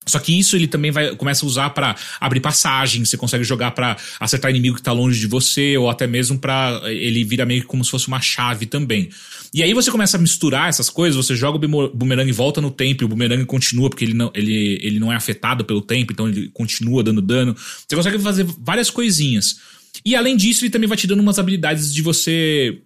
[0.07, 3.73] Só que isso ele também vai começa a usar para abrir passagem, você consegue jogar
[3.73, 7.65] para acertar inimigo que tá longe de você ou até mesmo para ele vira meio
[7.67, 9.11] como se fosse uma chave também.
[9.53, 12.71] E aí você começa a misturar essas coisas, você joga o boomerang e volta no
[12.71, 16.13] tempo, e o boomerang continua porque ele não, ele, ele não é afetado pelo tempo,
[16.13, 17.55] então ele continua dando dano.
[17.55, 19.57] Você consegue fazer várias coisinhas.
[20.05, 22.81] E além disso, ele também vai te dando umas habilidades de você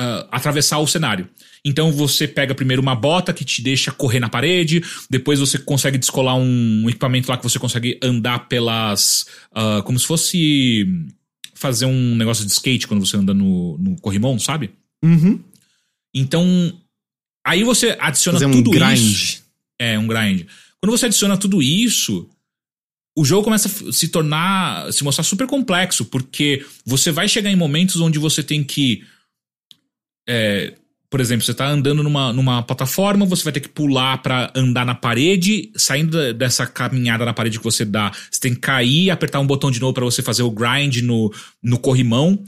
[0.00, 1.28] uh, atravessar o cenário.
[1.64, 5.98] Então você pega primeiro uma bota que te deixa correr na parede, depois você consegue
[5.98, 9.26] descolar um equipamento lá que você consegue andar pelas.
[9.52, 10.86] Uh, como se fosse
[11.54, 14.70] fazer um negócio de skate quando você anda no, no corrimão, sabe?
[15.04, 15.38] Uhum.
[16.14, 16.46] Então.
[17.44, 18.98] Aí você adiciona fazer tudo um grind.
[18.98, 19.42] isso.
[19.78, 20.46] É, um grind.
[20.80, 22.28] Quando você adiciona tudo isso,
[23.16, 27.56] o jogo começa a se tornar, se mostrar super complexo, porque você vai chegar em
[27.56, 29.02] momentos onde você tem que
[30.28, 30.74] é,
[31.10, 34.86] por exemplo, você está andando numa, numa plataforma, você vai ter que pular para andar
[34.86, 39.40] na parede, saindo dessa caminhada na parede que você dá, você tem que cair, apertar
[39.40, 42.38] um botão de novo para você fazer o grind no, no corrimão.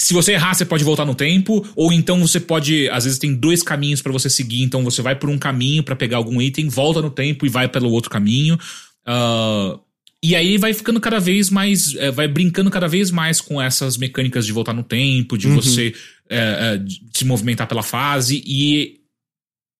[0.00, 3.32] se você errar, você pode voltar no tempo, ou então você pode, às vezes tem
[3.32, 6.68] dois caminhos para você seguir, então você vai por um caminho para pegar algum item,
[6.68, 8.58] volta no tempo e vai pelo outro caminho.
[9.06, 9.78] Uh,
[10.22, 13.96] e aí vai ficando cada vez mais, é, vai brincando cada vez mais com essas
[13.96, 15.54] mecânicas de voltar no tempo, de uhum.
[15.54, 15.94] você
[16.30, 19.00] é, é, se movimentar pela fase e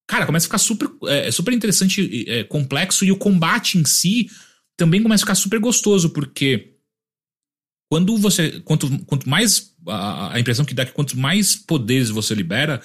[0.09, 4.29] cara, começa a ficar super, é, super interessante, é, complexo e o combate em si
[4.77, 6.75] também começa a ficar super gostoso porque
[7.91, 8.61] quando você.
[8.61, 9.75] Quanto, quanto mais.
[9.87, 12.81] A, a impressão que dá é que quanto mais poderes você libera,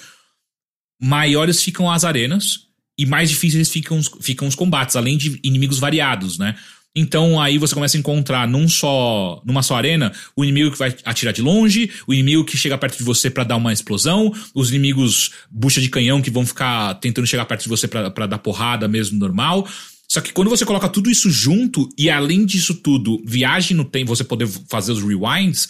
[1.00, 5.78] maiores ficam as arenas e mais difíceis ficam os, ficam os combates, além de inimigos
[5.78, 6.58] variados, né?
[6.96, 10.96] Então aí você começa a encontrar num só, numa só arena o inimigo que vai
[11.04, 14.70] atirar de longe, o inimigo que chega perto de você para dar uma explosão, os
[14.70, 18.88] inimigos bucha de canhão que vão ficar tentando chegar perto de você para dar porrada
[18.88, 19.68] mesmo normal.
[20.08, 24.16] Só que quando você coloca tudo isso junto, e além disso tudo, viagem no tempo,
[24.16, 25.68] você poder fazer os rewinds,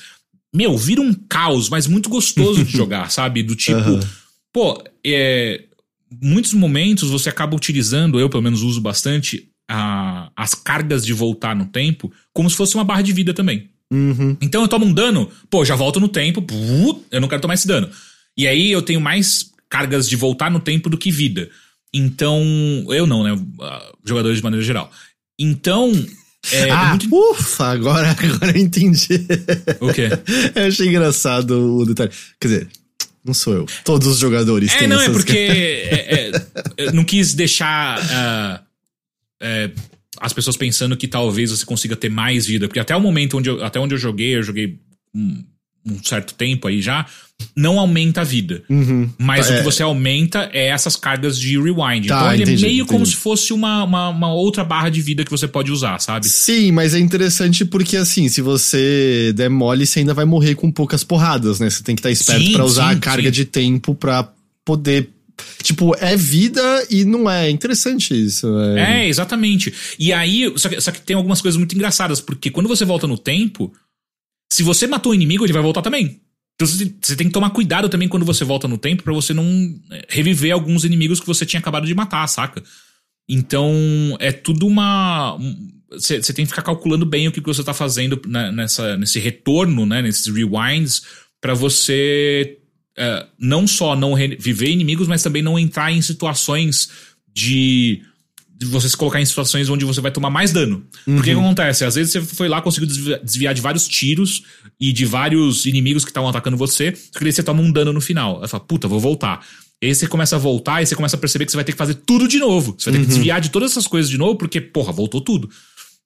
[0.54, 3.42] meu, vira um caos, mas muito gostoso de jogar, sabe?
[3.42, 4.00] Do tipo, uhum.
[4.54, 5.64] pô, é,
[6.22, 11.56] muitos momentos você acaba utilizando, eu pelo menos uso bastante, a, as cargas de voltar
[11.56, 13.70] no tempo como se fosse uma barra de vida também.
[13.92, 14.36] Uhum.
[14.42, 16.46] Então eu tomo um dano, pô, já volto no tempo,
[17.12, 17.90] eu não quero tomar esse dano.
[18.38, 21.50] E aí eu tenho mais cargas de voltar no tempo do que vida.
[21.94, 22.44] Então,
[22.90, 23.34] eu não, né?
[24.04, 24.92] Jogadores de maneira geral.
[25.40, 25.92] Então.
[26.52, 27.08] É, ah, muito...
[27.12, 29.26] ufa, agora, agora eu entendi.
[29.80, 30.10] O quê?
[30.54, 32.12] Eu achei engraçado o detalhe.
[32.40, 32.68] Quer dizer,
[33.24, 33.66] não sou eu.
[33.84, 36.46] Todos os jogadores é, têm não, é porque é, é,
[36.78, 38.65] eu não quis deixar uh,
[40.20, 42.68] as pessoas pensando que talvez você consiga ter mais vida.
[42.68, 44.80] Porque até o momento onde eu, até onde eu joguei, eu joguei
[45.14, 45.44] um,
[45.86, 47.06] um certo tempo aí já,
[47.56, 48.64] não aumenta a vida.
[48.70, 49.10] Uhum.
[49.18, 49.54] Mas é.
[49.54, 52.08] o que você aumenta é essas cargas de rewind.
[52.08, 52.92] Tá, então ele entendi, é meio entendi.
[52.92, 56.28] como se fosse uma, uma, uma, outra barra de vida que você pode usar, sabe?
[56.28, 60.72] Sim, mas é interessante porque assim, se você der mole, você ainda vai morrer com
[60.72, 61.70] poucas porradas, né?
[61.70, 63.32] Você tem que estar esperto para usar sim, a carga sim.
[63.32, 64.30] de tempo para
[64.64, 65.10] poder
[65.62, 67.50] Tipo, é vida e não é.
[67.50, 68.48] Interessante isso.
[68.60, 69.74] É, é exatamente.
[69.98, 73.08] E aí, só que, só que tem algumas coisas muito engraçadas, porque quando você volta
[73.08, 73.74] no tempo,
[74.52, 76.22] se você matou o inimigo, ele vai voltar também.
[76.56, 79.46] Então você tem que tomar cuidado também quando você volta no tempo para você não
[79.92, 82.64] é, reviver alguns inimigos que você tinha acabado de matar, saca?
[83.28, 85.38] Então é tudo uma.
[85.92, 88.22] Você tem que ficar calculando bem o que você tá fazendo
[88.54, 90.02] nessa, nesse retorno, né?
[90.02, 91.02] Nesses rewinds,
[91.42, 92.60] para você
[92.98, 96.90] é, não só não reviver inimigos, mas também não entrar em situações
[97.34, 98.02] de
[98.58, 100.86] de você se colocar em situações onde você vai tomar mais dano.
[101.06, 101.16] Uhum.
[101.16, 101.84] Porque o que acontece?
[101.84, 102.88] Às vezes você foi lá, conseguiu
[103.22, 104.44] desviar de vários tiros
[104.80, 107.92] e de vários inimigos que estavam atacando você, só que daí você toma um dano
[107.92, 108.42] no final.
[108.42, 109.46] Aí fala, puta, vou voltar.
[109.82, 111.74] E aí você começa a voltar e você começa a perceber que você vai ter
[111.74, 112.76] que fazer tudo de novo.
[112.78, 113.04] Você vai ter uhum.
[113.04, 115.50] que desviar de todas essas coisas de novo, porque, porra, voltou tudo.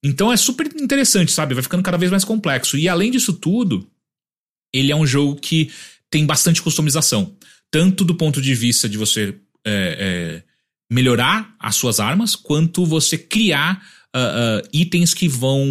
[0.03, 1.53] Então é super interessante, sabe?
[1.53, 2.77] Vai ficando cada vez mais complexo.
[2.77, 3.87] E além disso tudo,
[4.73, 5.69] ele é um jogo que
[6.09, 7.35] tem bastante customização.
[7.71, 9.35] Tanto do ponto de vista de você
[9.65, 10.43] é, é,
[10.91, 13.81] melhorar as suas armas, quanto você criar
[14.15, 15.65] uh, uh, itens que vão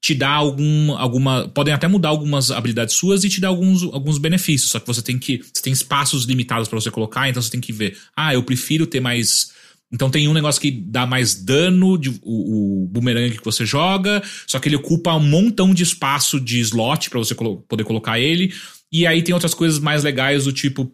[0.00, 1.48] te dar algum, alguma.
[1.48, 4.70] podem até mudar algumas habilidades suas e te dar alguns, alguns benefícios.
[4.70, 5.38] Só que você tem que.
[5.38, 7.96] Você tem espaços limitados para você colocar, então você tem que ver.
[8.16, 9.56] Ah, eu prefiro ter mais.
[9.90, 14.22] Então tem um negócio que dá mais dano, de, o, o boomerang que você joga,
[14.46, 18.20] só que ele ocupa um montão de espaço de slot para você colo poder colocar
[18.20, 18.52] ele.
[18.92, 20.92] E aí tem outras coisas mais legais do tipo.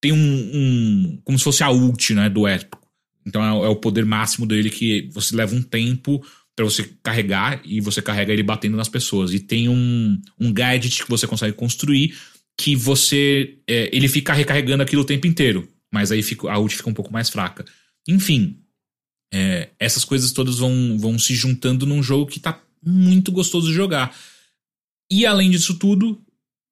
[0.00, 0.16] Tem um.
[0.16, 2.28] um como se fosse a ult, né?
[2.28, 2.80] Do épico.
[3.26, 6.24] Então é, é, o poder máximo dele que você leva um tempo
[6.54, 9.34] para você carregar e você carrega ele batendo nas pessoas.
[9.34, 12.16] E tem um, um gadget que você consegue construir
[12.56, 13.58] que você.
[13.66, 15.68] É, ele fica recarregando aquilo o tempo inteiro.
[15.92, 17.64] Mas aí fica, a ult fica um pouco mais fraca.
[18.08, 18.60] Enfim.
[19.34, 23.74] É, essas coisas todas vão, vão se juntando num jogo que tá muito gostoso de
[23.74, 24.16] jogar.
[25.10, 26.24] E além disso tudo,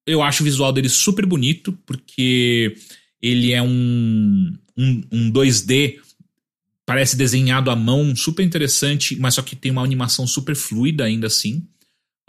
[0.05, 2.75] eu acho o visual dele super bonito, porque
[3.21, 5.99] ele é um, um, um 2D
[6.85, 11.27] parece desenhado à mão, super interessante, mas só que tem uma animação super fluida ainda
[11.27, 11.67] assim.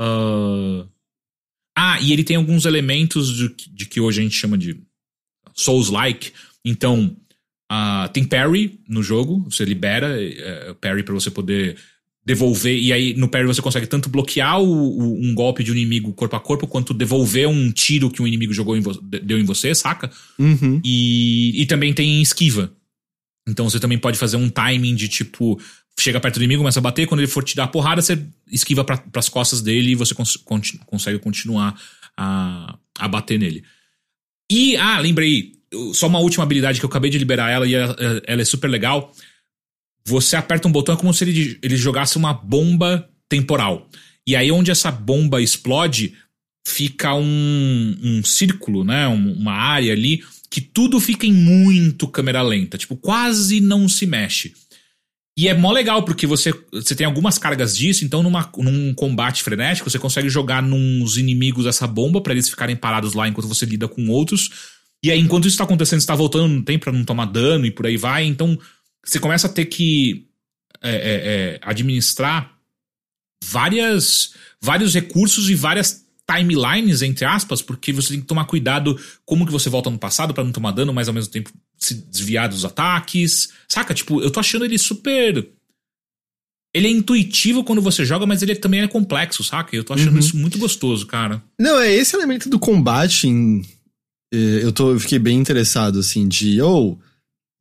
[0.01, 0.89] Uh...
[1.79, 4.81] Ah, e ele tem alguns elementos de, de que hoje a gente chama de
[5.53, 6.33] Souls-like.
[6.64, 7.14] Então,
[7.70, 10.16] uh, tem parry no jogo, você libera
[10.70, 11.77] uh, parry para você poder
[12.27, 15.77] devolver, e aí no parry você consegue tanto bloquear o, o, um golpe de um
[15.77, 18.83] inimigo corpo a corpo, quanto devolver um tiro que um inimigo jogou em
[19.22, 20.11] deu em você, saca?
[20.37, 20.81] Uhum.
[20.85, 22.72] E, e também tem esquiva.
[23.49, 25.57] Então você também pode fazer um timing de tipo,
[25.97, 28.20] chega perto do inimigo, começa a bater, quando ele for te dar a porrada, você
[28.51, 30.37] esquiva para as costas dele e você cons
[30.85, 31.81] consegue continuar
[32.16, 33.62] a, a bater nele.
[34.51, 35.53] E, ah, lembrei,
[35.95, 37.97] só uma última habilidade que eu acabei de liberar ela e ela,
[38.27, 39.12] ela é super legal.
[40.07, 43.88] Você aperta um botão, é como se ele, ele jogasse uma bomba temporal.
[44.26, 46.14] E aí, onde essa bomba explode,
[46.66, 49.09] fica um, um círculo, né?
[49.09, 54.07] Um, uma área ali que tudo fica em muito câmera lenta, tipo, quase não se
[54.07, 54.54] mexe.
[55.38, 59.42] E é mó legal, porque você, você tem algumas cargas disso, então numa, num combate
[59.42, 63.66] frenético, você consegue jogar nos inimigos essa bomba para eles ficarem parados lá enquanto você
[63.66, 64.50] lida com outros.
[65.04, 67.66] E aí, enquanto isso tá acontecendo, você tá voltando no tempo pra não tomar dano
[67.66, 68.24] e por aí vai.
[68.24, 68.59] Então,
[69.07, 70.26] você começa a ter que
[70.82, 72.52] é, é, é, administrar
[73.42, 79.46] várias, vários recursos e várias timelines, entre aspas, porque você tem que tomar cuidado como
[79.46, 82.48] que você volta no passado para não tomar dano, mas ao mesmo tempo se desviar
[82.48, 83.50] dos ataques.
[83.68, 83.94] Saca?
[83.94, 85.48] Tipo, eu tô achando ele super.
[86.74, 89.74] Ele é intuitivo quando você joga, mas ele também é complexo, saca?
[89.74, 90.18] Eu tô achando uhum.
[90.18, 91.42] isso muito gostoso, cara.
[91.59, 93.28] Não, é esse elemento do combate.
[93.28, 93.62] Em,
[94.34, 96.61] eh, eu, tô, eu fiquei bem interessado, assim, de.
[96.61, 96.92] Ou.
[97.00, 97.05] Oh,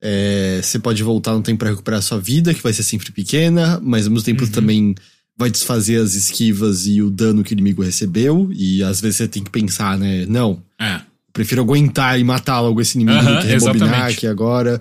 [0.07, 3.79] é, você pode voltar no tempo para recuperar sua vida, que vai ser sempre pequena,
[3.81, 4.51] mas ao mesmo tempo uhum.
[4.51, 4.95] também
[5.35, 8.51] vai desfazer as esquivas e o dano que o inimigo recebeu.
[8.53, 10.27] E às vezes você tem que pensar, né?
[10.27, 10.61] Não.
[10.79, 11.01] É.
[11.33, 14.17] Prefiro aguentar e matar logo esse inimigo do que rebobinar exatamente.
[14.17, 14.79] aqui agora.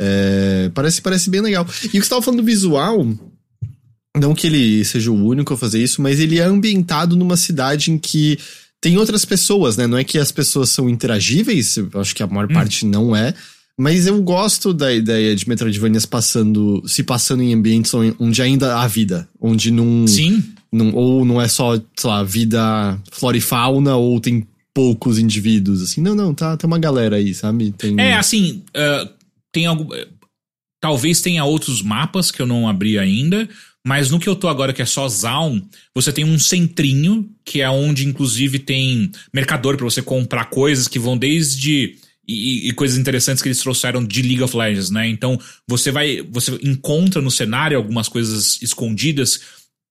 [0.00, 1.66] É, parece, parece bem legal.
[1.82, 3.06] E o que você estava falando do visual,
[4.16, 7.90] não que ele seja o único a fazer isso, mas ele é ambientado numa cidade
[7.90, 8.38] em que
[8.80, 9.86] tem outras pessoas, né?
[9.86, 12.54] Não é que as pessoas são interagíveis, eu acho que a maior hum.
[12.54, 13.34] parte não é.
[13.78, 18.86] Mas eu gosto da ideia de Metroidvanias passando, se passando em ambientes onde ainda há
[18.86, 20.44] vida, onde não, Sim.
[20.72, 25.82] não ou não é só, sei lá, vida flora e fauna ou tem poucos indivíduos
[25.82, 26.00] assim.
[26.00, 27.72] Não, não, tá, tem uma galera aí, sabe?
[27.72, 27.98] Tem...
[28.00, 29.08] É, assim, uh,
[29.52, 29.92] tem algo
[30.84, 33.48] talvez tenha outros mapas que eu não abri ainda,
[33.86, 35.62] mas no que eu tô agora, que é só Zaun,
[35.94, 40.98] você tem um centrinho, que é onde inclusive tem mercador para você comprar coisas que
[40.98, 41.96] vão desde
[42.26, 45.06] e, e, coisas interessantes que eles trouxeram de League of Legends, né?
[45.08, 49.40] Então você vai, você encontra no cenário algumas coisas escondidas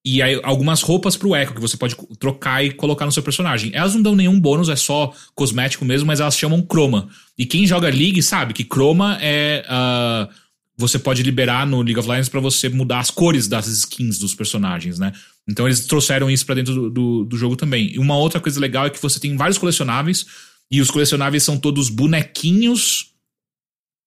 [0.06, 3.72] e aí, algumas roupas pro Echo que você pode trocar e colocar no seu personagem.
[3.74, 7.08] Elas não dão nenhum bônus, é só cosmético mesmo, mas elas chamam Chroma.
[7.38, 9.64] E quem joga League sabe que Chroma é.
[9.66, 10.44] Uh,
[10.76, 14.34] você pode liberar no League of Legends para você mudar as cores das skins dos
[14.34, 15.14] personagens, né?
[15.48, 17.94] Então eles trouxeram isso para dentro do, do, do jogo também.
[17.94, 20.26] E uma outra coisa legal é que você tem vários colecionáveis
[20.74, 23.11] e os colecionáveis são todos bonequinhos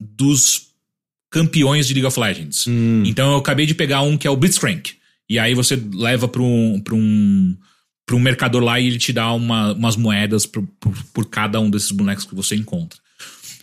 [0.00, 0.72] dos
[1.30, 2.66] campeões de League of Legends.
[2.66, 3.04] Hum.
[3.06, 4.94] Então eu acabei de pegar um que é o Blitzcrank.
[5.30, 7.56] E aí você leva para um, pra um,
[8.04, 11.60] pra um mercador lá e ele te dá uma, umas moedas por, por, por, cada
[11.60, 12.98] um desses bonecos que você encontra.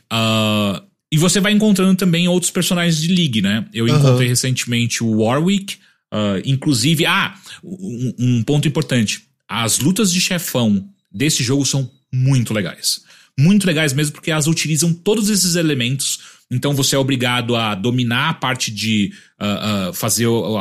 [0.05, 0.81] Uh,
[1.11, 3.65] e você vai encontrando também outros personagens de League, né?
[3.73, 3.97] Eu uhum.
[3.97, 5.75] encontrei recentemente o Warwick.
[6.09, 9.23] Uh, inclusive, ah, um, um ponto importante.
[9.45, 13.01] As lutas de chefão desse jogo são muito legais.
[13.38, 16.20] Muito legais mesmo, porque elas utilizam todos esses elementos.
[16.51, 19.11] Então você é obrigado a dominar a parte de
[19.41, 20.55] uh, uh, fazer o,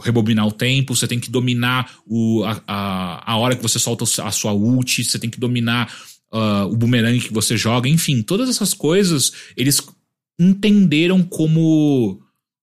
[0.00, 4.04] rebobinar o tempo, você tem que dominar o, a, a, a, hora que você solta
[4.22, 5.90] a sua ult, você tem que dominar
[6.30, 9.80] o boomerang que você joga, enfim, todas essas coisas eles
[10.38, 12.20] entenderam como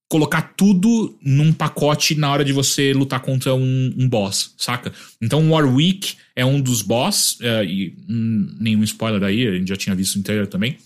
[0.08, 4.92] colocar tudo num pacote na hora de você lutar contra um, um boss, saca?
[5.20, 9.76] Então Warwick é um dos boss, é, e hum, nenhum spoiler aí, a gente já
[9.76, 10.78] tinha visto o trailer também.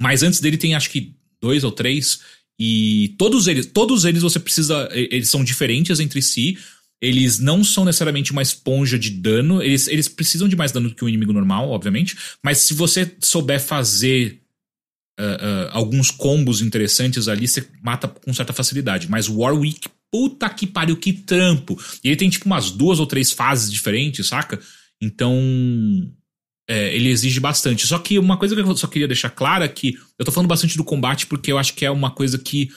[0.00, 2.20] Mas antes dele tem acho que dois ou três,
[2.58, 6.56] e todos eles, todos eles você precisa, eles são diferentes entre si,
[7.02, 10.94] eles não são necessariamente uma esponja de dano, eles, eles precisam de mais dano do
[10.94, 14.40] que um inimigo normal, obviamente, mas se você souber fazer
[15.18, 19.08] uh, uh, alguns combos interessantes ali, você mata com certa facilidade.
[19.08, 21.78] Mas Warwick, puta que pariu, que trampo.
[22.02, 24.58] E ele tem tipo umas duas ou três fases diferentes, saca?
[25.00, 25.38] Então.
[26.66, 27.86] É, ele exige bastante.
[27.86, 30.48] Só que uma coisa que eu só queria deixar clara é que eu tô falando
[30.48, 32.70] bastante do combate porque eu acho que é uma coisa que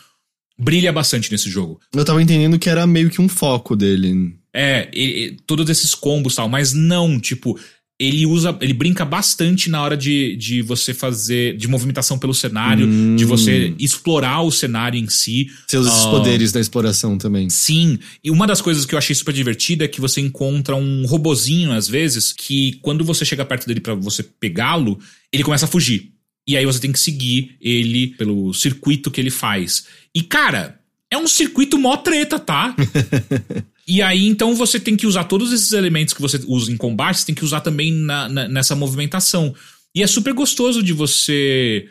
[0.59, 1.79] brilha bastante nesse jogo.
[1.93, 4.35] Eu tava entendendo que era meio que um foco dele.
[4.53, 7.59] É, e, e, todos esses combos e tal, mas não, tipo,
[7.99, 12.85] ele usa, ele brinca bastante na hora de, de você fazer, de movimentação pelo cenário,
[12.85, 13.15] hum.
[13.15, 15.47] de você explorar o cenário em si.
[15.67, 17.49] Seus uh, poderes da exploração também.
[17.49, 17.97] Sim.
[18.23, 21.71] E uma das coisas que eu achei super divertida é que você encontra um robozinho,
[21.71, 24.99] às vezes, que quando você chega perto dele para você pegá-lo,
[25.33, 26.11] ele começa a fugir.
[26.47, 29.85] E aí você tem que seguir ele pelo circuito que ele faz.
[30.13, 30.79] E, cara,
[31.09, 32.75] é um circuito mó treta, tá?
[33.87, 37.19] E aí, então, você tem que usar todos esses elementos que você usa em combate,
[37.19, 39.55] você tem que usar também na, na, nessa movimentação.
[39.95, 41.87] E é super gostoso de você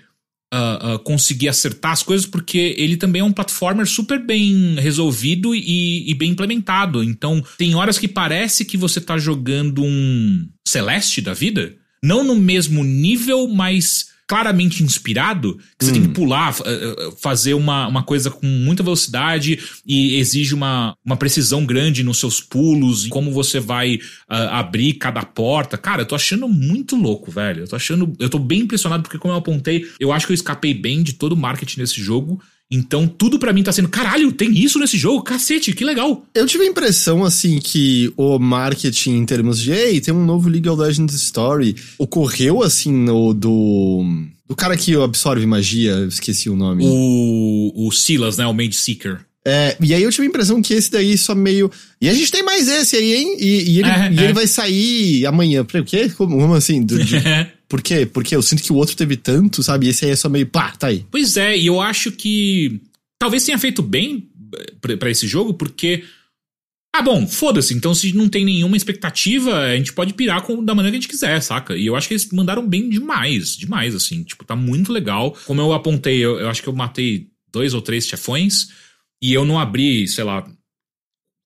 [0.53, 5.55] uh, uh, conseguir acertar as coisas, porque ele também é um platformer super bem resolvido
[5.55, 7.03] e, e, bem implementado.
[7.03, 11.75] Então, tem horas que parece que você tá jogando um Celeste da vida.
[12.03, 15.95] Não no mesmo nível, mas claramente inspirado, que você hum.
[15.95, 21.17] tem que pular, eh, fazer uma, uma coisa com muita velocidade e exige uma, uma
[21.17, 25.79] precisão grande nos seus pulos, como você vai uh, abrir cada porta.
[25.79, 27.63] Cara, eu tô achando muito louco, velho.
[27.63, 28.13] Eu tô achando.
[28.19, 31.13] Eu tô bem impressionado porque, como eu apontei, eu acho que eu escapei bem de
[31.13, 32.41] todo o marketing nesse jogo.
[32.71, 35.23] Então tudo para mim tá sendo, caralho, tem isso nesse jogo?
[35.23, 36.25] Cacete, que legal.
[36.35, 40.49] Eu tive a impressão, assim, que o marketing em termos de, ei, tem um novo
[40.49, 44.05] League of Legends Story, ocorreu, assim, no do...
[44.49, 46.85] Do cara que absorve magia, esqueci o nome.
[46.87, 48.47] O, o Silas, né?
[48.47, 49.27] O Mage Seeker.
[49.45, 51.71] É, e aí eu tive a impressão que esse daí só meio.
[52.01, 53.37] E a gente tem mais esse aí, hein?
[53.39, 54.25] E, e ele, é, e é.
[54.25, 55.65] ele vai sair amanhã.
[55.65, 56.09] Por quê?
[56.09, 56.83] Como, como assim?
[56.83, 57.17] Do, de,
[57.69, 58.07] Por quê?
[58.07, 59.87] Porque eu sinto que o outro teve tanto, sabe?
[59.87, 61.05] E esse aí é só meio pá, tá aí.
[61.11, 62.81] Pois é, e eu acho que
[63.19, 64.29] talvez tenha feito bem
[64.89, 66.05] eh, para esse jogo, porque.
[66.95, 67.75] Ah, bom, foda-se.
[67.75, 71.01] Então, se não tem nenhuma expectativa, a gente pode pirar com, da maneira que a
[71.03, 71.77] gente quiser, saca?
[71.77, 74.23] E eu acho que eles mandaram bem demais, demais, assim.
[74.23, 75.37] Tipo, tá muito legal.
[75.45, 78.69] Como eu apontei, eu, eu acho que eu matei dois ou três chefões
[79.21, 80.49] e eu não abri, sei lá,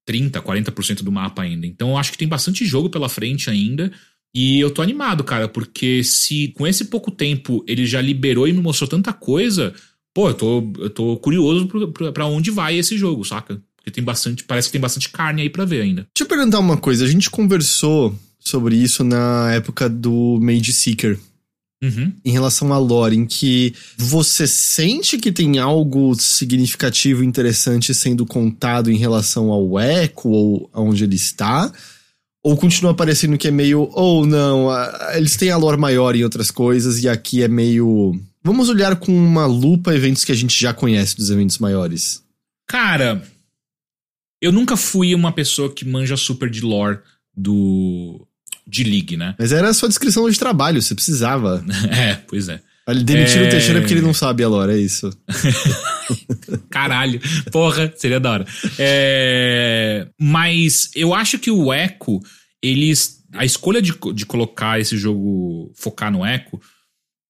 [0.06, 1.66] 30, 40% do mapa ainda.
[1.66, 3.92] Então, eu acho que tem bastante jogo pela frente ainda.
[4.34, 8.52] E eu tô animado, cara, porque se com esse pouco tempo ele já liberou e
[8.52, 9.74] me mostrou tanta coisa,
[10.14, 11.68] pô, eu tô, eu tô curioso
[12.14, 13.60] para onde vai esse jogo, saca?
[13.76, 16.06] Porque tem bastante, parece que tem bastante carne aí para ver ainda.
[16.14, 21.18] Deixa eu perguntar uma coisa, a gente conversou sobre isso na época do Mage Seeker.
[21.82, 22.12] Uhum.
[22.22, 28.90] Em relação a lore, em que você sente que tem algo significativo interessante sendo contado
[28.90, 31.72] em relação ao eco ou aonde ele está,
[32.42, 34.68] ou continua parecendo que é meio, ou oh, não,
[35.14, 38.18] eles têm a lore maior em outras coisas e aqui é meio.
[38.42, 42.22] Vamos olhar com uma lupa eventos que a gente já conhece dos eventos maiores.
[42.66, 43.22] Cara,
[44.40, 47.00] eu nunca fui uma pessoa que manja super de lore
[47.36, 48.26] do.
[48.66, 49.34] de League, né?
[49.38, 51.62] Mas era a sua descrição de trabalho, você precisava.
[51.92, 52.62] é, pois é.
[52.88, 53.46] Ele demitiu é...
[53.46, 55.10] o Teixeira porque ele não sabe a lore, é isso.
[56.70, 57.20] Caralho,
[57.52, 58.46] porra, seria da hora.
[58.78, 60.08] É...
[60.18, 62.20] Mas eu acho que o Echo,
[62.62, 63.20] eles.
[63.32, 66.60] A escolha de, de colocar esse jogo, focar no Echo,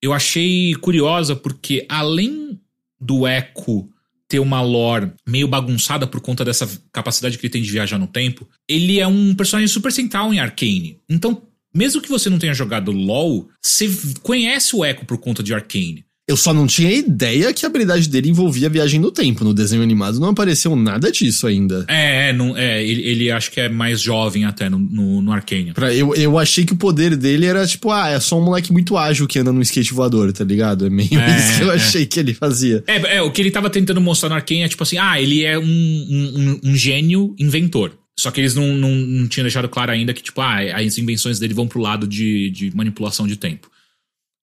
[0.01, 2.59] eu achei curiosa porque além
[2.99, 3.89] do Echo
[4.27, 8.07] ter uma lore meio bagunçada por conta dessa capacidade que ele tem de viajar no
[8.07, 11.01] tempo, ele é um personagem super central em Arcane.
[11.09, 11.43] Então
[11.75, 13.89] mesmo que você não tenha jogado LoL, você
[14.23, 16.05] conhece o Echo por conta de Arcane.
[16.31, 19.43] Eu só não tinha ideia que a habilidade dele envolvia viagem no tempo.
[19.43, 21.85] No desenho animado não apareceu nada disso ainda.
[21.89, 25.33] É, é não, é ele, ele acho que é mais jovem até no, no, no
[25.33, 25.73] Arcane.
[25.73, 28.73] Pra, eu, eu achei que o poder dele era tipo, ah, é só um moleque
[28.73, 30.87] muito ágil que anda no skate voador, tá ligado?
[30.87, 31.75] É meio é, isso que eu é.
[31.75, 32.85] achei que ele fazia.
[32.87, 35.43] É, é, o que ele tava tentando mostrar no Arcane é tipo assim, ah, ele
[35.43, 37.99] é um, um, um gênio inventor.
[38.21, 41.39] Só que eles não, não, não tinham deixado claro ainda que, tipo, ah, as invenções
[41.39, 43.71] dele vão pro lado de, de manipulação de tempo.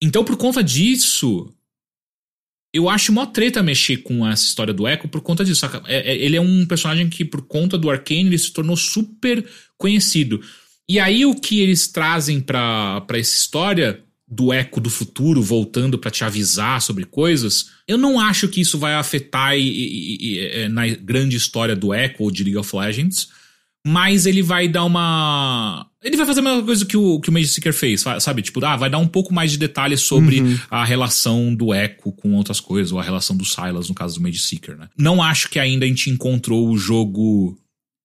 [0.02, 1.54] Então, por conta disso,
[2.74, 5.64] eu acho mó treta mexer com essa história do Echo por conta disso.
[5.86, 9.48] É, é, ele é um personagem que, por conta do Arcane, ele se tornou super
[9.78, 10.42] conhecido.
[10.90, 16.10] E aí, o que eles trazem para essa história do Echo do futuro voltando para
[16.10, 20.68] te avisar sobre coisas, eu não acho que isso vai afetar e, e, e, é,
[20.68, 23.37] na grande história do Echo ou de League of Legends
[23.88, 25.88] mas ele vai dar uma.
[26.04, 28.42] Ele vai fazer a mesma coisa que o, que o Mage Seeker fez, sabe?
[28.42, 30.60] Tipo, ah, vai dar um pouco mais de detalhes sobre uhum.
[30.70, 34.22] a relação do Echo com outras coisas, ou a relação do Silas, no caso do
[34.22, 34.90] Mage Seeker, né?
[34.98, 37.58] Não acho que ainda a gente encontrou o jogo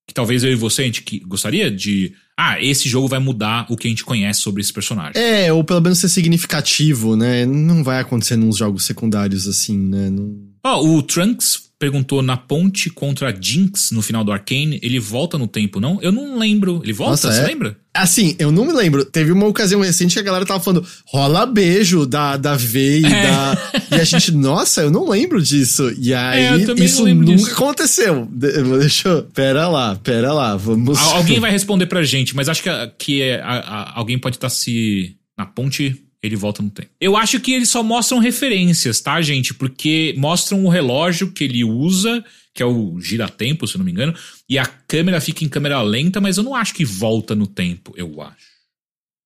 [0.06, 2.12] que talvez eu e você a gente que gostaria de.
[2.38, 5.20] Ah, esse jogo vai mudar o que a gente conhece sobre esse personagem.
[5.20, 7.44] É, ou pelo menos ser significativo, né?
[7.44, 10.10] Não vai acontecer nos jogos secundários assim, né?
[10.10, 10.32] Não...
[10.64, 15.36] Oh, o Trunks perguntou na ponte contra a Jinx no final do Arcane, ele volta
[15.36, 16.00] no tempo, não?
[16.00, 16.80] Eu não lembro.
[16.84, 17.46] Ele volta, Nossa, você é?
[17.46, 17.76] lembra?
[17.92, 19.04] Assim, eu não me lembro.
[19.04, 23.04] Teve uma ocasião recente que a galera tava falando rola beijo da, da V e
[23.04, 23.08] é.
[23.08, 23.72] da.
[23.90, 25.92] E a gente, nossa, eu não lembro disso.
[25.98, 27.50] E é, aí, é, isso nunca disso.
[27.50, 28.28] aconteceu.
[28.30, 29.22] Deixa eu.
[29.24, 30.96] Pera lá, pera lá, vamos.
[31.00, 34.48] Alguém vai responder pra gente, mas acho que, que é, a, a, alguém pode estar
[34.48, 35.16] tá se.
[35.36, 36.90] Na ponte ele volta no tempo.
[37.00, 39.52] Eu acho que eles só mostram referências, tá, gente?
[39.52, 44.14] Porque mostram o relógio que ele usa, que é o gira-tempo, se não me engano,
[44.48, 47.92] e a câmera fica em câmera lenta, mas eu não acho que volta no tempo,
[47.96, 48.52] eu acho.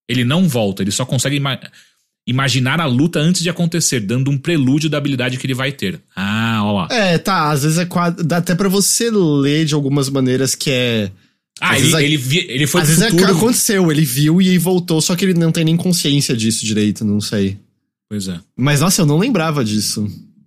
[0.09, 1.61] Ele não volta, ele só consegue ima
[2.28, 6.01] imaginar a luta antes de acontecer, dando um prelúdio da habilidade que ele vai ter.
[6.14, 6.88] Ah, ó lá.
[6.90, 7.86] É, tá, às vezes é
[8.24, 11.12] dá até para você ler de algumas maneiras que é
[11.61, 13.32] ah, ele, ele, vi, ele foi Às vezes futuro.
[13.32, 17.20] aconteceu, ele viu e voltou, só que ele não tem nem consciência disso direito, não
[17.20, 17.59] sei.
[18.09, 18.38] Pois é.
[18.57, 20.07] Mas nossa, eu não lembrava disso.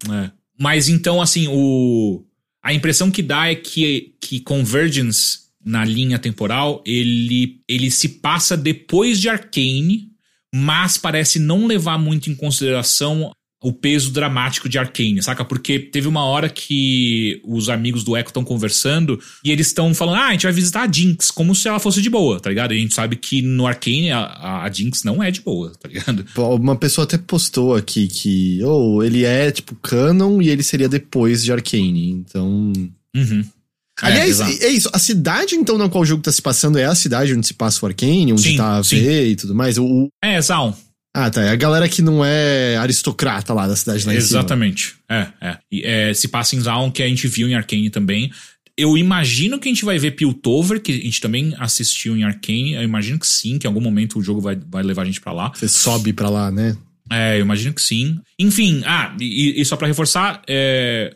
[0.09, 0.31] É.
[0.57, 2.23] Mas então, assim, o.
[2.61, 8.55] A impressão que dá é que, que Convergence na linha temporal, ele, ele se passa
[8.55, 10.09] depois de Arcane,
[10.53, 13.31] mas parece não levar muito em consideração
[13.61, 15.43] o peso dramático de Arkane, saca?
[15.43, 20.15] Porque teve uma hora que os amigos do Echo estão conversando e eles estão falando:
[20.15, 22.73] ah, a gente vai visitar a Jinx, como se ela fosse de boa, tá ligado?
[22.73, 25.89] E a gente sabe que no Arkane a, a Jinx não é de boa, tá
[25.89, 26.25] ligado?
[26.37, 31.43] Uma pessoa até postou aqui que, oh, ele é tipo canon e ele seria depois
[31.43, 32.71] de Arkane, então.
[33.15, 33.43] Uhum.
[34.01, 34.89] Aliás, é, é, isso.
[34.93, 37.53] A cidade, então, na qual o jogo tá se passando é a cidade onde se
[37.53, 39.77] passa o Arcane, onde sim, tá a V e tudo mais.
[39.77, 40.73] O, É, Zaun.
[41.13, 41.41] Ah, tá.
[41.41, 44.95] É a galera que não é aristocrata lá da cidade lá Exatamente.
[45.09, 45.57] É, é.
[45.71, 46.13] E, é.
[46.13, 48.31] Se passa em Zaun, que a gente viu em Arcane também.
[48.77, 52.75] Eu imagino que a gente vai ver Piltover, que a gente também assistiu em Arcane.
[52.75, 55.19] Eu imagino que sim, que em algum momento o jogo vai, vai levar a gente
[55.19, 55.51] para lá.
[55.53, 56.77] Você sobe para lá, né?
[57.11, 58.19] É, eu imagino que sim.
[58.37, 61.13] Enfim, ah, e, e só para reforçar, é,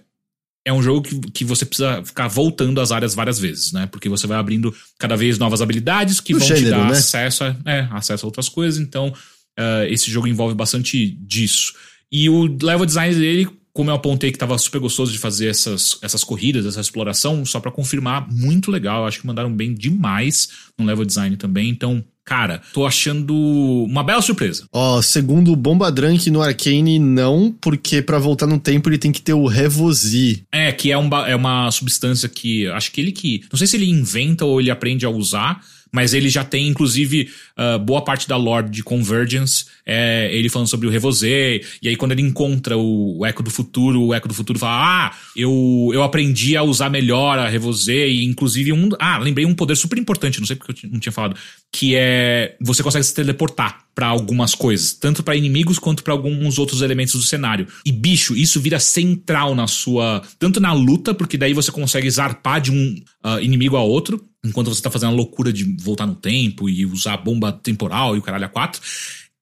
[0.66, 3.86] é um jogo que, que você precisa ficar voltando às áreas várias vezes, né?
[3.88, 6.98] Porque você vai abrindo cada vez novas habilidades que vão gênero, te dar né?
[6.98, 8.80] acesso, a, é, acesso a outras coisas.
[8.80, 9.14] Então,
[9.60, 11.74] uh, esse jogo envolve bastante disso.
[12.12, 15.98] E o level design dele, como eu apontei que estava super gostoso de fazer essas,
[16.02, 19.02] essas corridas, essa exploração, só para confirmar, muito legal.
[19.02, 21.70] Eu acho que mandaram bem demais no level design também.
[21.70, 23.36] Então, Cara, tô achando
[23.84, 24.66] uma bela surpresa.
[24.72, 28.98] Ó, oh, segundo o Bomba Drunk no Arcane, não, porque para voltar no tempo ele
[28.98, 30.46] tem que ter o Revosi.
[30.50, 33.44] É, que é, um, é uma substância que acho que ele que.
[33.52, 35.62] Não sei se ele inventa ou ele aprende a usar
[35.94, 40.68] mas ele já tem, inclusive, uh, boa parte da lore de Convergence, é, ele falando
[40.68, 44.28] sobre o Revosé, e aí quando ele encontra o, o, Eco do Futuro, o Eco
[44.28, 48.90] do Futuro fala, ah, eu, eu aprendi a usar melhor a Revosé, e inclusive um,
[49.00, 51.36] ah, lembrei um poder super importante, não sei porque eu não tinha falado,
[51.72, 56.58] que é, você consegue se teleportar para algumas coisas, tanto para inimigos quanto para alguns
[56.58, 57.68] outros elementos do cenário.
[57.86, 62.60] E bicho, isso vira central na sua, tanto na luta, porque daí você consegue zarpar
[62.60, 62.96] de um
[63.26, 66.86] uh, inimigo a outro, enquanto você tá fazendo a loucura de voltar no tempo e
[66.86, 68.82] usar bomba temporal e o caralho a quatro.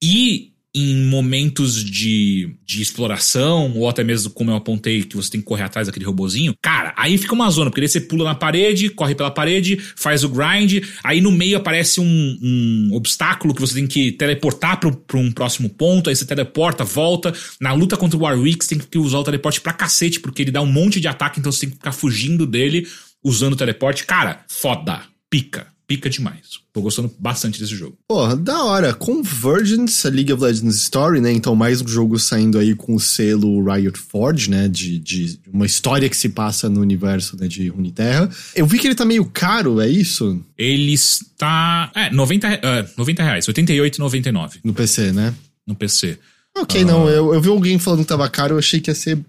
[0.02, 5.42] E em momentos de, de exploração, ou até mesmo como eu apontei, que você tem
[5.42, 8.36] que correr atrás daquele robozinho, cara, aí fica uma zona, porque daí você pula na
[8.36, 13.60] parede, corre pela parede, faz o grind, aí no meio aparece um, um obstáculo que
[13.60, 17.34] você tem que teleportar para um próximo ponto, aí você teleporta, volta.
[17.60, 20.52] Na luta contra o Warwick, você tem que usar o teleporte pra cacete, porque ele
[20.52, 22.88] dá um monte de ataque, então você tem que ficar fugindo dele
[23.24, 24.06] usando o teleporte.
[24.06, 26.62] Cara, foda, pica pica demais.
[26.72, 27.98] Tô gostando bastante desse jogo.
[28.08, 28.94] Porra, da hora.
[28.94, 31.34] Convergence, a League of Legends Story, né?
[31.34, 34.70] Então, mais um jogo saindo aí com o selo Riot Forge, né?
[34.70, 38.30] De, de uma história que se passa no universo né, de Runeterra.
[38.56, 40.42] Eu vi que ele tá meio caro, é isso?
[40.58, 41.92] Ele está.
[41.94, 44.60] É, 90, uh, 90 reais, 88,99.
[44.64, 45.34] No PC, né?
[45.68, 46.18] No PC.
[46.58, 46.88] Ok, uh...
[46.88, 47.10] não.
[47.10, 49.20] Eu, eu vi alguém falando que tava caro, eu achei que ia ser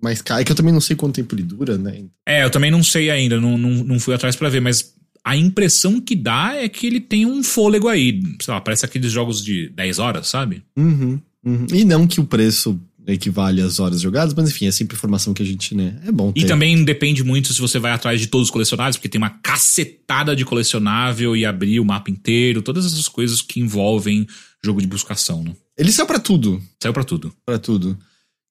[0.00, 0.40] mais caro.
[0.40, 2.04] É que eu também não sei quanto tempo ele dura, né?
[2.26, 4.94] É, eu também não sei ainda, não, não, não fui atrás para ver, mas
[5.24, 8.20] a impressão que dá é que ele tem um fôlego aí.
[8.40, 10.62] Sei lá, parece aqueles jogos de 10 horas, sabe?
[10.76, 11.66] Uhum, uhum.
[11.72, 15.42] E não que o preço equivale às horas jogadas, mas enfim, é sempre informação que
[15.42, 16.40] a gente, né, é bom ter.
[16.40, 19.30] E também depende muito se você vai atrás de todos os colecionáveis, porque tem uma
[19.30, 24.26] cacetada de colecionável e abrir o mapa inteiro, todas essas coisas que envolvem
[24.62, 25.52] jogo de buscação, né?
[25.76, 26.62] Ele saiu para tudo.
[26.82, 27.32] Saiu para tudo.
[27.44, 27.98] Para tudo.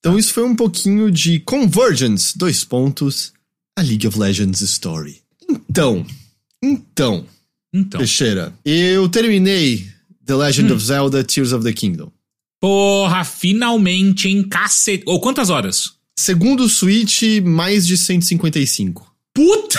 [0.00, 3.34] Então isso foi um pouquinho de Convergence, dois pontos,
[3.78, 5.22] a League of Legends Story.
[5.48, 6.06] Então,
[6.62, 7.26] então,
[7.72, 7.98] então.
[7.98, 9.86] Teixeira, eu terminei
[10.24, 10.76] The Legend hum.
[10.76, 12.10] of Zelda Tears of the Kingdom.
[12.60, 14.42] Porra, finalmente, hein?
[14.42, 15.04] Cacete.
[15.06, 15.92] Ou quantas horas?
[16.18, 19.14] Segundo o Switch, mais de 155.
[19.34, 19.78] Puta!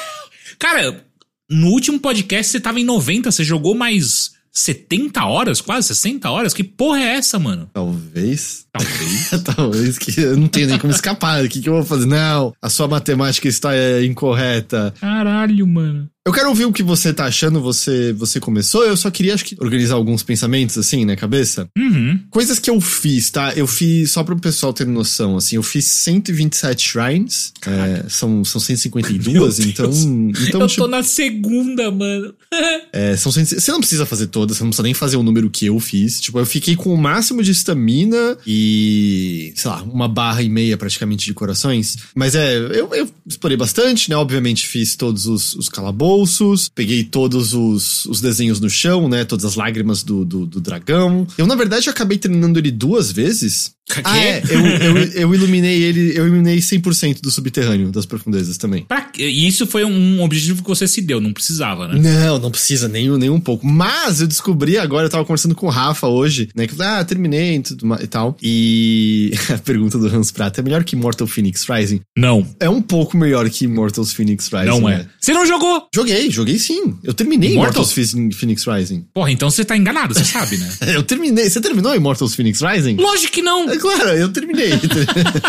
[0.58, 1.04] Cara,
[1.50, 6.52] no último podcast você tava em 90, você jogou mais 70 horas, quase 60 horas?
[6.52, 7.70] Que porra é essa, mano?
[7.72, 8.66] Talvez.
[8.70, 9.30] Talvez.
[9.56, 11.44] Talvez que eu não tenho nem como escapar.
[11.44, 12.06] O que, que eu vou fazer?
[12.06, 14.92] Não, a sua matemática está é, incorreta.
[15.00, 16.08] Caralho, mano.
[16.24, 18.84] Eu quero ouvir o que você tá achando, você você começou.
[18.84, 21.68] Eu só queria, acho que, organizar alguns pensamentos, assim, na cabeça.
[21.76, 22.20] Uhum.
[22.30, 23.52] Coisas que eu fiz, tá?
[23.56, 27.52] Eu fiz, só para o pessoal ter noção, assim, eu fiz 127 shrines.
[27.66, 30.60] É, são, são 152, então, então.
[30.60, 32.32] Eu tipo, tô na segunda, mano.
[32.92, 35.50] é, são 100, Você não precisa fazer todas, você não precisa nem fazer o número
[35.50, 36.20] que eu fiz.
[36.20, 40.76] Tipo, eu fiquei com o máximo de estamina e, sei lá, uma barra e meia
[40.76, 41.96] praticamente de corações.
[42.14, 44.14] Mas é, eu, eu explorei bastante, né?
[44.14, 49.24] Obviamente fiz todos os, os calabouços bolsos, peguei todos os, os desenhos no chão, né?
[49.24, 51.26] Todas as lágrimas do, do, do dragão.
[51.38, 53.72] Eu, na verdade, acabei treinando ele duas vezes.
[54.04, 58.84] Ah, é, eu, eu, eu, iluminei ele, eu iluminei 100% do subterrâneo, das profundezas também.
[58.84, 61.98] Pra, e isso foi um objetivo que você se deu, não precisava, né?
[61.98, 63.66] Não, não precisa nem, nem um pouco.
[63.66, 66.66] Mas eu descobri agora, eu tava conversando com o Rafa hoje, né?
[66.66, 68.36] Que ah, terminei e, tudo, e tal.
[68.42, 72.00] E a pergunta do Hans Prata é melhor que Mortal Phoenix Rising?
[72.16, 72.46] Não.
[72.58, 74.66] É um pouco melhor que Mortal Phoenix Rising.
[74.66, 74.98] Não é.
[74.98, 75.06] Né?
[75.20, 75.88] Você não jogou?
[75.94, 76.96] Joguei, joguei sim.
[77.02, 79.06] Eu terminei Mortal Phoenix Rising.
[79.12, 80.68] Porra, então você tá enganado, você sabe, né?
[80.94, 81.50] eu terminei.
[81.50, 82.96] Você terminou Immortals Phoenix Rising?
[82.96, 83.66] Lógico que não.
[83.82, 84.70] Claro, eu terminei.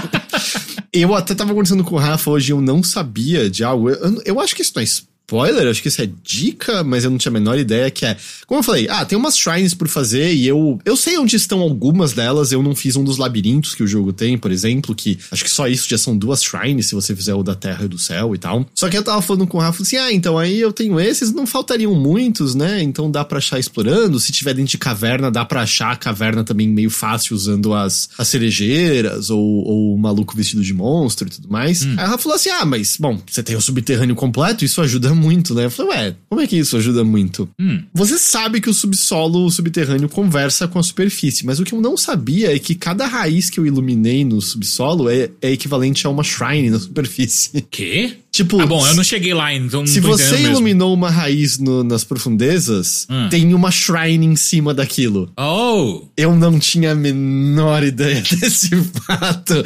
[0.92, 3.92] eu até tava conversando com o Rafa hoje, eu não sabia de algo.
[3.92, 4.84] Eu, eu acho que isso não é
[5.26, 8.15] spoiler, acho que isso é dica, mas eu não tinha a menor ideia que é.
[8.45, 11.61] Como eu falei, ah, tem umas shrines por fazer e eu eu sei onde estão
[11.61, 15.17] algumas delas, eu não fiz um dos labirintos que o jogo tem, por exemplo, que
[15.32, 17.88] acho que só isso já são duas shrines se você fizer o da terra e
[17.88, 18.65] do céu e tal.
[18.76, 21.34] Só que eu tava falando com o Rafa assim: "Ah, então aí eu tenho esses,
[21.34, 22.84] não faltariam muitos, né?
[22.84, 26.43] Então dá para achar explorando, se tiver dentro de caverna, dá para achar a caverna
[26.43, 31.32] também meio fácil usando as as cerejeiras ou, ou o maluco vestido de monstro e
[31.32, 31.84] tudo mais".
[31.84, 31.95] Hum.
[31.97, 35.12] Aí a Rafa falou assim: "Ah, mas bom, você tem o subterrâneo completo, isso ajuda
[35.16, 35.66] muito muito, né?
[35.66, 37.49] Eu falei, ué, como é que isso ajuda muito?
[37.59, 37.84] Hum.
[37.93, 41.82] Você sabe que o subsolo, o subterrâneo, conversa com a superfície, mas o que eu
[41.82, 46.09] não sabia é que cada raiz que eu iluminei no subsolo é, é equivalente a
[46.09, 47.66] uma shrine na superfície.
[47.70, 48.18] Quê?
[48.34, 49.86] Tipo, ah, bom, eu não cheguei lá, então.
[49.86, 51.05] Se você iluminou mesmo.
[51.05, 53.30] uma raiz no, nas profundezas, hum.
[53.30, 55.32] tem uma shrine em cima daquilo.
[55.38, 56.01] Oh!
[56.18, 59.64] Eu não tinha a menor ideia desse fato.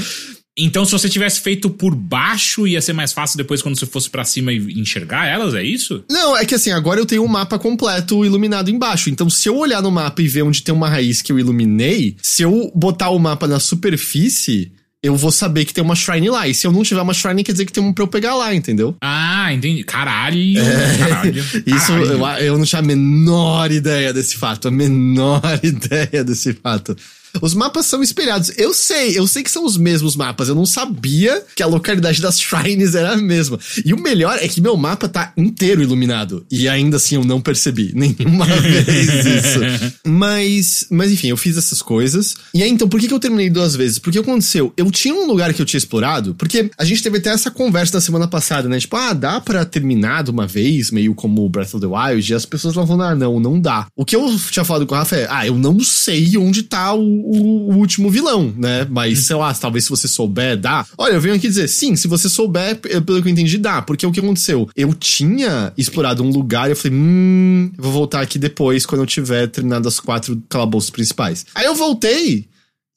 [0.57, 4.09] Então, se você tivesse feito por baixo, ia ser mais fácil depois quando você fosse
[4.09, 6.03] para cima e enxergar elas, é isso?
[6.09, 9.09] Não, é que assim, agora eu tenho um mapa completo iluminado embaixo.
[9.09, 12.15] Então, se eu olhar no mapa e ver onde tem uma raiz que eu iluminei,
[12.21, 14.71] se eu botar o mapa na superfície,
[15.03, 16.47] eu vou saber que tem uma shrine lá.
[16.47, 18.35] E se eu não tiver uma shrine, quer dizer que tem um pra eu pegar
[18.35, 18.95] lá, entendeu?
[19.01, 19.83] Ah, entendi.
[19.83, 20.59] Caralho.
[20.59, 21.45] É, caralho.
[21.65, 24.67] Isso Eu, eu não tinha a menor ideia desse fato.
[24.67, 26.97] A menor ideia desse fato.
[27.41, 28.51] Os mapas são espelhados.
[28.57, 30.49] Eu sei, eu sei que são os mesmos mapas.
[30.49, 33.59] Eu não sabia que a localidade das shrines era a mesma.
[33.85, 36.45] E o melhor é que meu mapa tá inteiro iluminado.
[36.51, 39.59] E ainda assim eu não percebi nenhuma vez isso.
[40.05, 42.35] Mas, mas enfim, eu fiz essas coisas.
[42.53, 43.99] E aí então, por que, que eu terminei duas vezes?
[43.99, 47.29] Porque aconteceu, eu tinha um lugar que eu tinha explorado, porque a gente teve até
[47.29, 48.79] essa conversa na semana passada, né?
[48.79, 52.35] Tipo, ah, dá pra terminar de uma vez, meio como Breath of the Wild, e
[52.35, 53.87] as pessoas estavam falando, ah, não, não dá.
[53.95, 56.93] O que eu tinha falado com o Rafa é, ah, eu não sei onde tá
[56.93, 58.85] o, o, o último vilão, né?
[58.89, 60.85] Mas, sei lá, talvez se você souber, dá.
[60.97, 63.81] Olha, eu venho aqui dizer, sim, se você souber, pelo que eu entendi, dá.
[63.81, 64.69] Porque o que aconteceu?
[64.75, 69.07] Eu tinha explorado um lugar e eu falei, hum, vou voltar aqui depois, quando eu
[69.07, 71.45] tiver terminado as quatro calabouços principais.
[71.55, 72.47] Aí eu voltei.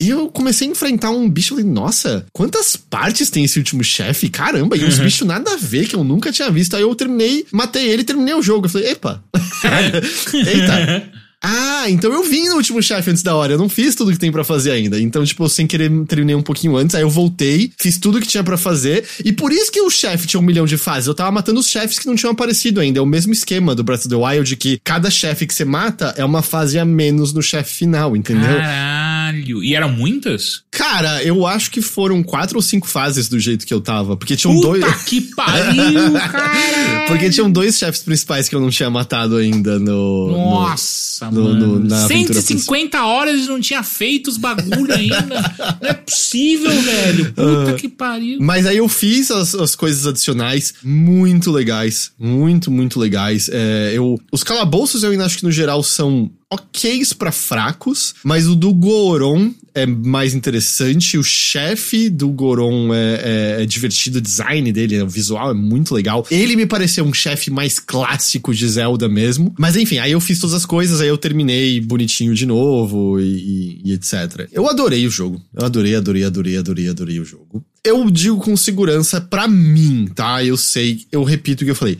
[0.02, 1.52] E eu comecei a enfrentar um bicho.
[1.52, 4.30] Eu falei, nossa, quantas partes tem esse último chefe?
[4.30, 5.04] Caramba, e uns uhum.
[5.04, 6.74] bichos nada a ver que eu nunca tinha visto.
[6.74, 8.64] Aí eu terminei, matei ele e terminei o jogo.
[8.64, 9.22] Eu falei, epa.
[10.32, 11.12] Eita.
[11.42, 13.54] Ah, então eu vim no último chefe antes da hora.
[13.54, 15.00] Eu não fiz tudo que tem para fazer ainda.
[15.00, 16.94] Então, tipo, sem querer terminei um pouquinho antes.
[16.94, 19.04] Aí eu voltei, fiz tudo que tinha para fazer.
[19.24, 21.06] E por isso que o chefe tinha um milhão de fases.
[21.06, 22.98] Eu tava matando os chefes que não tinham aparecido ainda.
[22.98, 26.14] É o mesmo esquema do Breath of the Wild, que cada chefe que você mata
[26.16, 28.60] é uma fase a menos no chefe final, entendeu?
[29.30, 29.62] Caralho.
[29.62, 30.62] E eram muitas?
[30.70, 34.16] Cara, eu acho que foram quatro ou cinco fases do jeito que eu tava.
[34.16, 35.02] Porque tinham Puta dois.
[35.04, 37.06] que pariu, cara!
[37.06, 40.30] porque tinham dois chefes principais que eu não tinha matado ainda no.
[40.32, 41.10] Nossa!
[41.30, 45.54] no, no, na 150 horas e não tinha feito os bagulho ainda.
[45.82, 47.32] não é possível, velho.
[47.34, 48.38] Puta uh, que pariu.
[48.40, 52.12] Mas aí eu fiz as, as coisas adicionais muito legais.
[52.18, 53.50] Muito, muito legais.
[53.52, 58.48] É, eu, os calabouços eu ainda acho que no geral são ok's para fracos, mas
[58.48, 61.16] o do Goron é mais interessante.
[61.16, 65.94] O chefe do Goron é, é, é, divertido, o design dele, o visual é muito
[65.94, 66.26] legal.
[66.30, 69.54] Ele me pareceu um chefe mais clássico de Zelda mesmo.
[69.58, 73.80] Mas enfim, aí eu fiz todas as coisas, aí eu terminei bonitinho de novo e,
[73.84, 74.48] e, e etc.
[74.52, 75.40] Eu adorei o jogo.
[75.54, 77.64] Eu adorei, adorei, adorei, adorei, adorei o jogo.
[77.84, 80.44] Eu digo com segurança para mim, tá?
[80.44, 81.96] Eu sei, eu repito o que eu falei.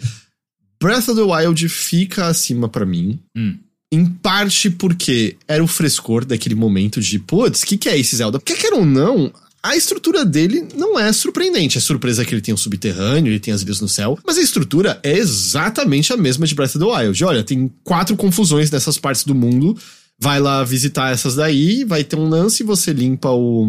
[0.82, 3.20] Breath of the Wild fica acima para mim.
[3.36, 3.57] Hum
[3.93, 8.16] em parte porque era o frescor daquele momento de, putz, o que, que é esse
[8.16, 8.38] Zelda?
[8.38, 9.32] Porque quer ou não,
[9.62, 11.76] a estrutura dele não é surpreendente.
[11.76, 14.43] É surpresa que ele tem um subterrâneo, ele tem as ilhas no céu, mas a
[14.43, 17.24] estrutura é exatamente a mesma de Breath of the Wild.
[17.24, 19.76] Olha, tem quatro confusões nessas partes do mundo
[20.21, 23.64] vai lá visitar essas daí, vai ter um lance, você limpa o,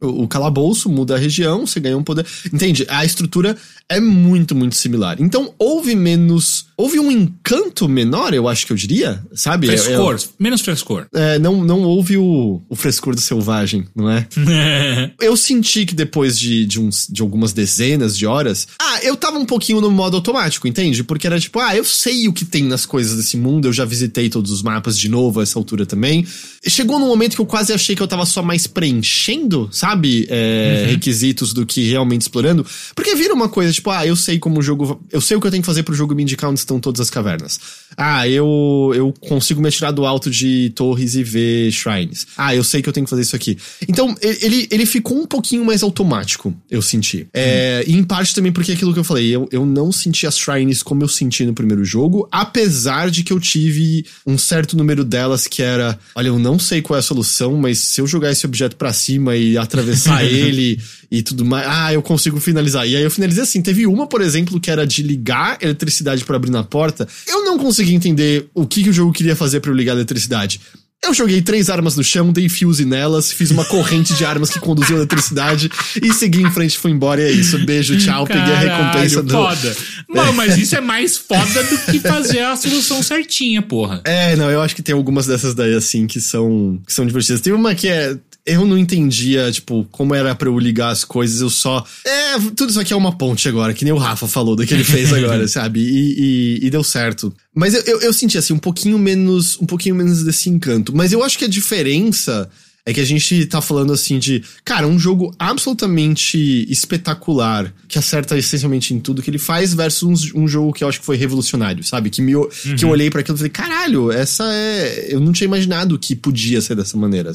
[0.00, 2.26] o, o calabouço, muda a região, você ganha um poder.
[2.52, 2.84] Entende?
[2.88, 3.56] A estrutura
[3.88, 5.16] é muito, muito similar.
[5.20, 6.66] Então, houve menos.
[6.76, 9.68] Houve um encanto menor, eu acho que eu diria, sabe?
[9.68, 11.06] Frescor, menos frescor.
[11.14, 14.26] É, não, não houve o, o frescor do selvagem, não é?
[15.20, 18.66] eu senti que depois de, de, uns, de algumas dezenas de horas.
[18.80, 21.04] Ah, eu tava um pouquinho no modo automático, entende?
[21.04, 23.84] Porque era tipo, ah, eu sei o que tem nas coisas desse mundo, eu já
[23.84, 26.26] visitei todos os mapas de novo a essa altura também.
[26.66, 30.26] Chegou num momento que eu quase achei que eu tava só mais preenchendo, sabe?
[30.30, 30.90] É, uhum.
[30.92, 32.64] Requisitos do que realmente explorando.
[32.94, 35.00] Porque vira uma coisa, tipo, ah, eu sei como o jogo.
[35.10, 37.00] Eu sei o que eu tenho que fazer pro jogo me indicar onde estão todas
[37.00, 37.60] as cavernas.
[37.96, 42.26] Ah, eu, eu consigo me atirar do alto de torres e ver shrines.
[42.36, 43.58] Ah, eu sei que eu tenho que fazer isso aqui.
[43.88, 47.26] Então, ele, ele ficou um pouquinho mais automático, eu senti.
[47.34, 50.38] É, E em parte também porque aquilo que eu falei, eu, eu não senti as
[50.38, 55.04] shrines como eu senti no primeiro jogo, apesar de que eu tive um certo número
[55.04, 55.81] delas que era,
[56.14, 58.76] olha, eu não não sei qual é a solução, mas se eu jogar esse objeto
[58.76, 60.78] para cima e atravessar ele
[61.10, 62.86] e tudo mais, ah, eu consigo finalizar.
[62.86, 63.62] E aí eu finalizei assim.
[63.62, 67.08] Teve uma, por exemplo, que era de ligar eletricidade para abrir na porta.
[67.26, 69.96] Eu não consegui entender o que, que o jogo queria fazer para eu ligar a
[69.96, 70.60] eletricidade.
[71.04, 74.60] Eu joguei três armas no chão, dei fuse nelas, fiz uma corrente de armas que
[74.60, 75.68] conduziu eletricidade
[76.00, 77.20] e segui em frente fui embora.
[77.20, 77.58] E é isso.
[77.66, 78.24] Beijo, tchau.
[78.24, 79.32] Caralho, peguei a recompensa do.
[79.32, 79.76] Foda.
[80.08, 84.00] Não, mas isso é mais foda do que fazer a solução certinha, porra.
[84.04, 87.40] É, não, eu acho que tem algumas dessas daí, assim, que são, que são divertidas.
[87.40, 91.40] Tem uma que é eu não entendia, tipo, como era para eu ligar as coisas,
[91.40, 91.84] eu só.
[92.04, 94.74] É, tudo isso aqui é uma ponte agora, que nem o Rafa falou do que
[94.74, 95.80] ele fez agora, sabe?
[95.80, 97.32] E, e, e, deu certo.
[97.54, 99.60] Mas eu, eu, eu senti assim, um pouquinho menos.
[99.60, 100.94] Um pouquinho menos desse encanto.
[100.94, 102.48] Mas eu acho que a diferença
[102.84, 108.36] é que a gente tá falando assim de, cara, um jogo absolutamente espetacular, que acerta
[108.36, 111.16] essencialmente em tudo que ele faz, versus um, um jogo que eu acho que foi
[111.16, 112.10] revolucionário, sabe?
[112.10, 112.48] Que, me, uhum.
[112.76, 112.92] que eu uhum.
[112.92, 115.06] olhei para aquilo e falei, caralho, essa é.
[115.10, 117.32] Eu não tinha imaginado que podia ser dessa maneira.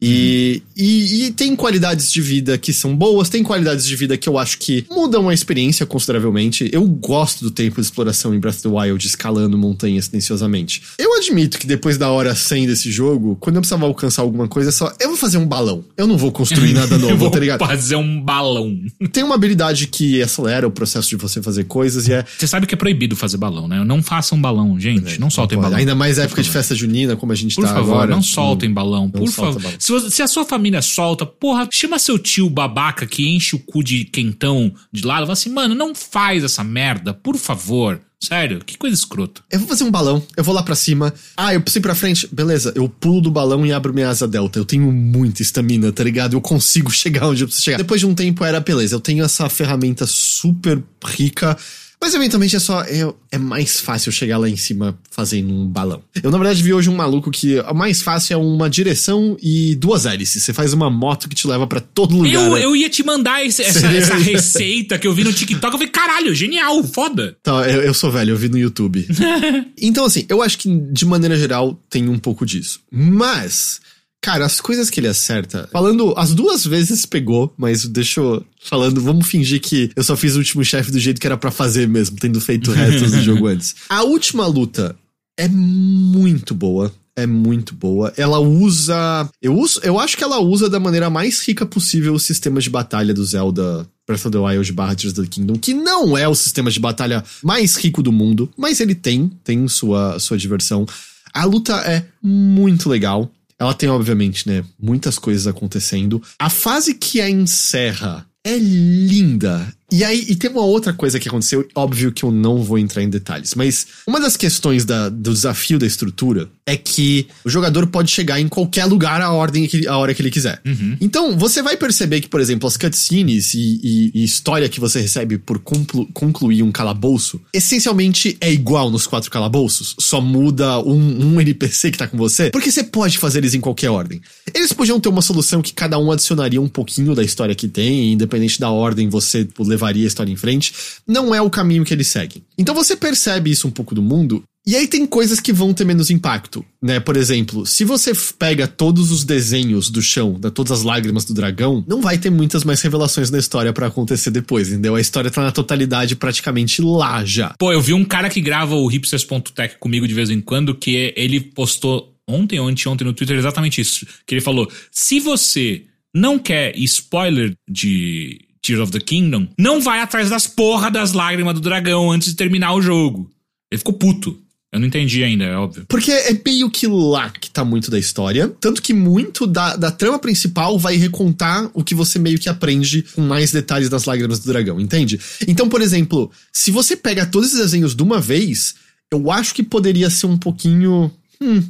[0.00, 4.28] E, e, e, tem qualidades de vida que são boas, tem qualidades de vida que
[4.28, 6.68] eu acho que mudam a experiência consideravelmente.
[6.72, 10.82] Eu gosto do tempo de exploração em Breath of the Wild, escalando montanhas silenciosamente.
[10.98, 14.68] Eu admito que depois da hora 100 desse jogo, quando eu precisava alcançar alguma coisa,
[14.70, 15.84] é só eu vou fazer um balão.
[15.96, 17.64] Eu não vou construir nada novo, eu vou tá ligado?
[17.66, 18.78] fazer um balão.
[19.12, 22.24] Tem uma habilidade que acelera o processo de você fazer coisas e é.
[22.38, 23.82] Você sabe que é proibido fazer balão, né?
[23.84, 25.14] Não façam balão, gente.
[25.14, 25.78] É, não soltem balão.
[25.78, 28.10] Ainda mais época de festa junina, como a gente por tá favor, agora.
[28.10, 29.62] Não soltem balão, por favor.
[29.62, 29.78] Balão.
[29.84, 33.84] Se se a sua família solta, porra, chama seu tio babaca que enche o cu
[33.84, 38.00] de quentão de lado fala assim, mano, não faz essa merda, por favor.
[38.18, 39.42] Sério, que coisa escrota.
[39.50, 41.12] Eu vou fazer um balão, eu vou lá para cima.
[41.36, 42.26] Ah, eu preciso ir pra frente.
[42.32, 44.58] Beleza, eu pulo do balão e abro minha asa delta.
[44.58, 46.32] Eu tenho muita estamina, tá ligado?
[46.32, 47.76] Eu consigo chegar onde eu preciso chegar.
[47.76, 51.58] Depois de um tempo era, beleza, eu tenho essa ferramenta super rica
[52.04, 52.82] mas eventualmente é só.
[52.82, 56.02] É, é mais fácil chegar lá em cima fazendo um balão.
[56.22, 59.74] Eu, na verdade, vi hoje um maluco que o mais fácil é uma direção e
[59.76, 60.42] duas hélices.
[60.42, 62.30] Você faz uma moto que te leva para todo lugar.
[62.30, 62.64] Eu, né?
[62.64, 65.64] eu ia te mandar esse, essa, essa, receita que eu vi no TikTok.
[65.64, 67.34] Eu falei, caralho, genial, foda.
[67.40, 69.08] Então, eu, eu sou velho, eu vi no YouTube.
[69.80, 72.80] então, assim, eu acho que de maneira geral tem um pouco disso.
[72.92, 73.80] Mas.
[74.24, 75.68] Cara, as coisas que ele acerta.
[75.70, 78.42] Falando, as duas vezes pegou, mas deixa eu.
[78.58, 81.50] Falando, vamos fingir que eu só fiz o último chefe do jeito que era para
[81.50, 83.74] fazer mesmo, tendo feito o resto do jogo antes.
[83.86, 84.96] A última luta
[85.36, 86.90] é muito boa.
[87.14, 88.14] É muito boa.
[88.16, 89.28] Ela usa.
[89.42, 92.70] Eu, uso, eu acho que ela usa da maneira mais rica possível o sistema de
[92.70, 96.26] batalha do Zelda Breath of the Wild barra Tears of the Kingdom, que não é
[96.26, 100.86] o sistema de batalha mais rico do mundo, mas ele tem, tem sua, sua diversão.
[101.34, 103.30] A luta é muito legal.
[103.64, 106.22] Ela tem, obviamente, né, muitas coisas acontecendo.
[106.38, 109.66] A fase que a encerra é linda.
[109.94, 113.00] E aí, e tem uma outra coisa que aconteceu, óbvio que eu não vou entrar
[113.00, 117.86] em detalhes, mas uma das questões da, do desafio da estrutura é que o jogador
[117.86, 120.60] pode chegar em qualquer lugar a ordem que, a hora que ele quiser.
[120.66, 120.96] Uhum.
[121.00, 125.00] Então, você vai perceber que, por exemplo, as cutscenes e, e, e história que você
[125.00, 131.34] recebe por conclu, concluir um calabouço, essencialmente é igual nos quatro calabouços, só muda um,
[131.34, 134.20] um NPC que tá com você, porque você pode fazer eles em qualquer ordem.
[134.52, 138.12] Eles podiam ter uma solução que cada um adicionaria um pouquinho da história que tem,
[138.12, 140.72] independente da ordem você levar levaria a história em frente,
[141.06, 142.42] não é o caminho que eles seguem.
[142.56, 145.84] Então você percebe isso um pouco do mundo, e aí tem coisas que vão ter
[145.84, 146.98] menos impacto, né?
[146.98, 151.34] Por exemplo, se você pega todos os desenhos do chão, da todas as lágrimas do
[151.34, 154.94] dragão, não vai ter muitas mais revelações na história para acontecer depois, entendeu?
[154.94, 157.54] A história tá na totalidade praticamente lá já.
[157.58, 161.12] Pô, eu vi um cara que grava o hipsters.tech comigo de vez em quando que
[161.14, 166.38] ele postou ontem ou anteontem no Twitter exatamente isso, que ele falou: "Se você não
[166.38, 171.60] quer spoiler de Tears of the Kingdom, não vai atrás das porra das lágrimas do
[171.60, 173.30] dragão antes de terminar o jogo.
[173.70, 174.38] Ele ficou puto.
[174.72, 175.84] Eu não entendi ainda, é óbvio.
[175.86, 178.48] Porque é meio que lá que tá muito da história.
[178.60, 183.02] Tanto que muito da, da trama principal vai recontar o que você meio que aprende
[183.14, 185.20] com mais detalhes das lágrimas do dragão, entende?
[185.46, 188.74] Então, por exemplo, se você pega todos esses desenhos de uma vez,
[189.12, 191.08] eu acho que poderia ser um pouquinho.
[191.40, 191.62] Hum,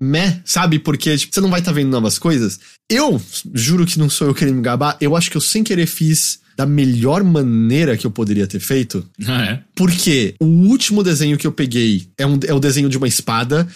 [0.00, 0.78] meh, sabe?
[0.78, 2.58] Porque tipo, você não vai estar tá vendo novas coisas.
[2.88, 3.20] Eu,
[3.52, 6.40] juro que não sou eu querendo me gabar, eu acho que eu sem querer fiz
[6.56, 9.06] da melhor maneira que eu poderia ter feito.
[9.26, 9.62] Ah, é?
[9.74, 13.68] Porque o último desenho que eu peguei é, um, é o desenho de uma espada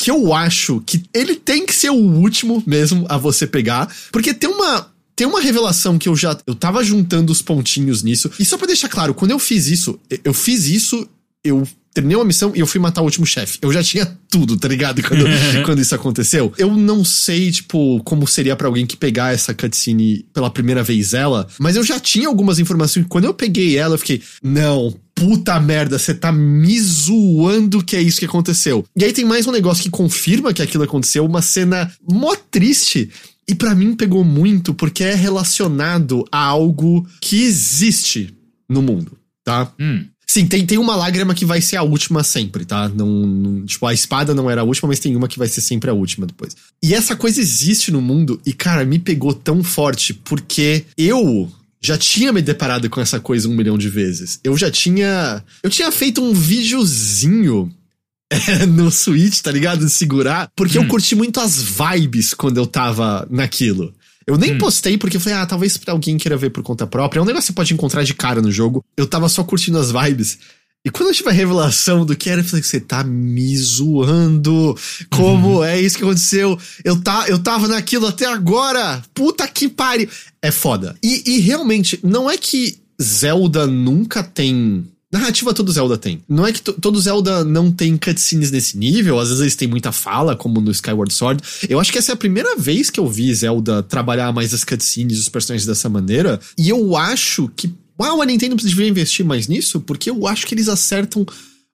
[0.00, 4.32] que eu acho que ele tem que ser o último mesmo a você pegar, porque
[4.32, 8.30] tem uma tem uma revelação que eu já eu tava juntando os pontinhos nisso.
[8.38, 11.06] E só para deixar claro, quando eu fiz isso, eu fiz isso,
[11.44, 13.58] eu terminei uma missão e eu fui matar o último chefe.
[13.60, 15.02] Eu já tinha tudo, tá ligado?
[15.02, 15.24] Quando,
[15.64, 16.52] quando isso aconteceu.
[16.56, 21.14] Eu não sei, tipo, como seria para alguém que pegar essa cutscene pela primeira vez
[21.14, 23.06] ela, mas eu já tinha algumas informações.
[23.08, 28.02] Quando eu peguei ela, eu fiquei, não, puta merda, você tá me zoando que é
[28.02, 28.84] isso que aconteceu.
[28.96, 33.10] E aí tem mais um negócio que confirma que aquilo aconteceu, uma cena mó triste.
[33.48, 38.32] E para mim pegou muito porque é relacionado a algo que existe
[38.68, 39.72] no mundo, tá?
[39.78, 40.04] Hum.
[40.30, 42.88] Sim, tem, tem uma lágrima que vai ser a última sempre, tá?
[42.88, 45.60] Não, não, tipo, a espada não era a última, mas tem uma que vai ser
[45.60, 46.56] sempre a última depois.
[46.80, 51.50] E essa coisa existe no mundo e, cara, me pegou tão forte porque eu
[51.82, 54.38] já tinha me deparado com essa coisa um milhão de vezes.
[54.44, 55.42] Eu já tinha.
[55.64, 57.68] Eu tinha feito um videozinho
[58.30, 59.84] é, no Switch, tá ligado?
[59.84, 60.82] De segurar, porque hum.
[60.82, 63.92] eu curti muito as vibes quando eu tava naquilo.
[64.30, 64.58] Eu nem hum.
[64.58, 67.18] postei porque eu falei, ah, talvez alguém queira ver por conta própria.
[67.18, 68.84] É um negócio que você pode encontrar de cara no jogo.
[68.96, 70.38] Eu tava só curtindo as vibes.
[70.84, 74.76] E quando eu tive a revelação do que era, eu falei, você tá me zoando.
[75.10, 75.64] Como uhum.
[75.64, 76.56] é isso que aconteceu?
[76.84, 79.02] Eu, tá, eu tava naquilo até agora.
[79.12, 80.08] Puta que pariu.
[80.40, 80.96] É foda.
[81.02, 86.22] E, e realmente, não é que Zelda nunca tem Narrativa todo Zelda tem.
[86.28, 89.90] Não é que todo Zelda não tem cutscenes nesse nível, às vezes eles têm muita
[89.90, 91.42] fala, como no Skyward Sword.
[91.68, 94.62] Eu acho que essa é a primeira vez que eu vi Zelda trabalhar mais as
[94.62, 96.38] cutscenes e os personagens dessa maneira.
[96.56, 97.72] E eu acho que.
[97.98, 101.26] Uau, a Nintendo deveria investir mais nisso, porque eu acho que eles acertam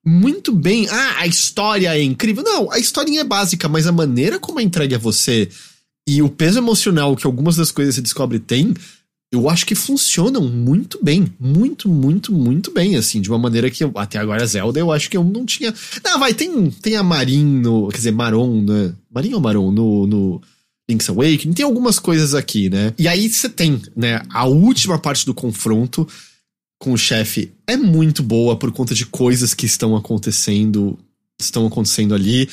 [0.05, 0.89] muito bem.
[0.89, 2.43] Ah, a história é incrível.
[2.43, 5.49] Não, a historinha é básica, mas a maneira como é entregue a você
[6.09, 8.73] e o peso emocional que algumas das coisas você descobre tem
[9.33, 11.27] eu acho que funcionam muito bem.
[11.39, 13.21] Muito, muito, muito bem, assim.
[13.21, 15.75] De uma maneira que eu, até agora Zelda eu acho que eu não tinha.
[16.05, 17.89] Não, vai, tem, tem a Marin no.
[17.89, 18.95] Quer dizer, Maron, né?
[19.11, 20.43] Marin ou Maron no, no
[20.89, 21.55] Link's Awakening.
[21.55, 22.95] Tem algumas coisas aqui, né?
[22.99, 24.23] E aí você tem, né?
[24.31, 26.07] A última parte do confronto
[26.79, 30.99] com o chefe é muito boa por conta de coisas que estão acontecendo.
[31.39, 32.49] Estão acontecendo ali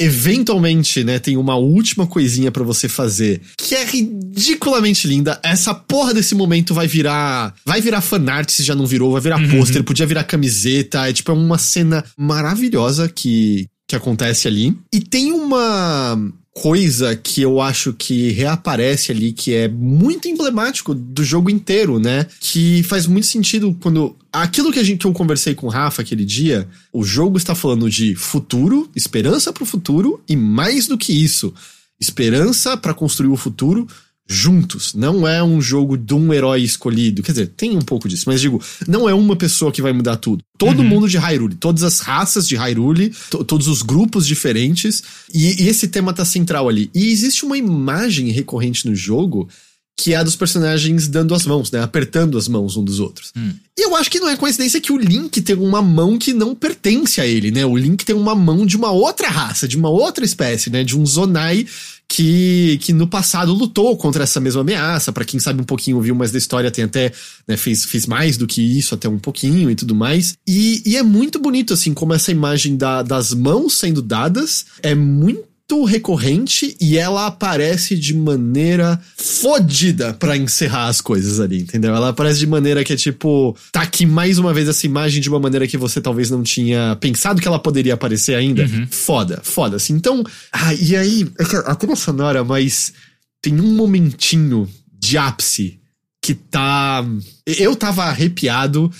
[0.00, 5.38] eventualmente, né, tem uma última coisinha para você fazer que é ridiculamente linda.
[5.42, 9.40] Essa porra desse momento vai virar, vai virar fanart se já não virou, vai virar
[9.40, 9.50] uhum.
[9.50, 14.74] pôster, podia virar camiseta, é tipo é uma cena maravilhosa que que acontece ali.
[14.90, 16.18] E tem uma
[16.54, 22.26] coisa que eu acho que reaparece ali, que é muito emblemático do jogo inteiro, né?
[22.40, 24.16] Que faz muito sentido quando.
[24.32, 27.54] Aquilo que, a gente, que eu conversei com o Rafa aquele dia, o jogo está
[27.54, 31.52] falando de futuro, esperança para o futuro, e mais do que isso,
[32.00, 33.86] esperança para construir o futuro
[34.32, 34.94] juntos.
[34.94, 37.22] Não é um jogo de um herói escolhido.
[37.22, 40.16] Quer dizer, tem um pouco disso, mas digo, não é uma pessoa que vai mudar
[40.16, 40.42] tudo.
[40.58, 40.88] Todo uhum.
[40.88, 43.12] mundo de Hyrule, todas as raças de Hyrule,
[43.46, 45.02] todos os grupos diferentes,
[45.32, 46.90] e, e, esse tema tá central ali.
[46.94, 49.48] E existe uma imagem recorrente no jogo
[49.96, 51.80] que é a dos personagens dando as mãos, né?
[51.80, 53.30] Apertando as mãos um dos outros.
[53.36, 53.52] Hum.
[53.78, 56.54] E eu acho que não é coincidência que o Link tem uma mão que não
[56.54, 57.64] pertence a ele, né?
[57.64, 60.82] O Link tem uma mão de uma outra raça, de uma outra espécie, né?
[60.82, 61.66] De um Zonai
[62.12, 65.10] que, que no passado lutou contra essa mesma ameaça.
[65.10, 67.10] Para quem sabe um pouquinho, ouviu mais da história, tem até,
[67.48, 70.36] né, fez, fez mais do que isso, até um pouquinho e tudo mais.
[70.46, 74.94] E, e é muito bonito, assim, como essa imagem da, das mãos sendo dadas é
[74.94, 75.51] muito
[75.84, 81.94] recorrente e ela aparece de maneira fodida para encerrar as coisas ali, entendeu?
[81.94, 85.28] Ela aparece de maneira que é tipo, tá aqui mais uma vez essa imagem de
[85.28, 88.64] uma maneira que você talvez não tinha pensado que ela poderia aparecer ainda.
[88.64, 88.86] Uhum.
[88.90, 89.94] Foda, foda, assim.
[89.94, 90.22] Então,
[90.52, 92.92] ah, e aí, é a trilha sonora, mas
[93.40, 95.80] tem um momentinho de ápice
[96.22, 97.04] que tá.
[97.44, 98.90] Eu tava arrepiado.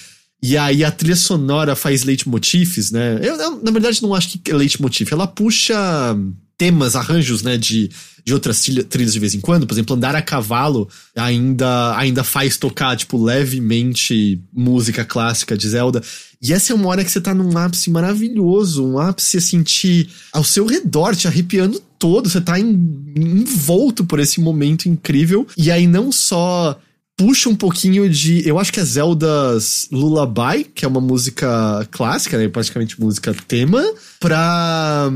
[0.44, 3.20] E aí a trilha sonora faz leitmotifs, né?
[3.22, 5.12] Eu, eu, na verdade, não acho que é leitmotiv.
[5.12, 6.16] Ela puxa
[6.62, 7.90] temas, arranjos, né, de,
[8.24, 9.66] de outras trilhas de vez em quando.
[9.66, 16.00] Por exemplo, andar a cavalo ainda, ainda faz tocar, tipo, levemente música clássica de Zelda.
[16.40, 20.08] E essa é uma hora que você tá num ápice maravilhoso, um ápice, assim, te,
[20.32, 22.28] ao seu redor, te arrepiando todo.
[22.28, 25.44] Você tá envolto por esse momento incrível.
[25.56, 26.78] E aí não só
[27.16, 28.46] puxa um pouquinho de.
[28.48, 32.46] Eu acho que é Zelda's Lullaby, que é uma música clássica, né?
[32.46, 33.82] Praticamente música tema,
[34.20, 35.10] pra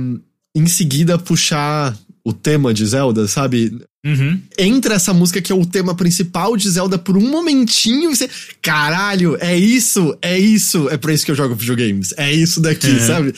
[0.57, 3.79] em seguida puxar o tema de Zelda, sabe?
[4.05, 4.41] Uhum.
[4.59, 8.29] Entra essa música que é o tema principal de Zelda por um momentinho e você.
[8.63, 10.89] Caralho, é isso, é isso.
[10.89, 12.15] É pra isso que eu jogo videogames.
[12.17, 12.99] É isso daqui, é.
[13.01, 13.35] sabe?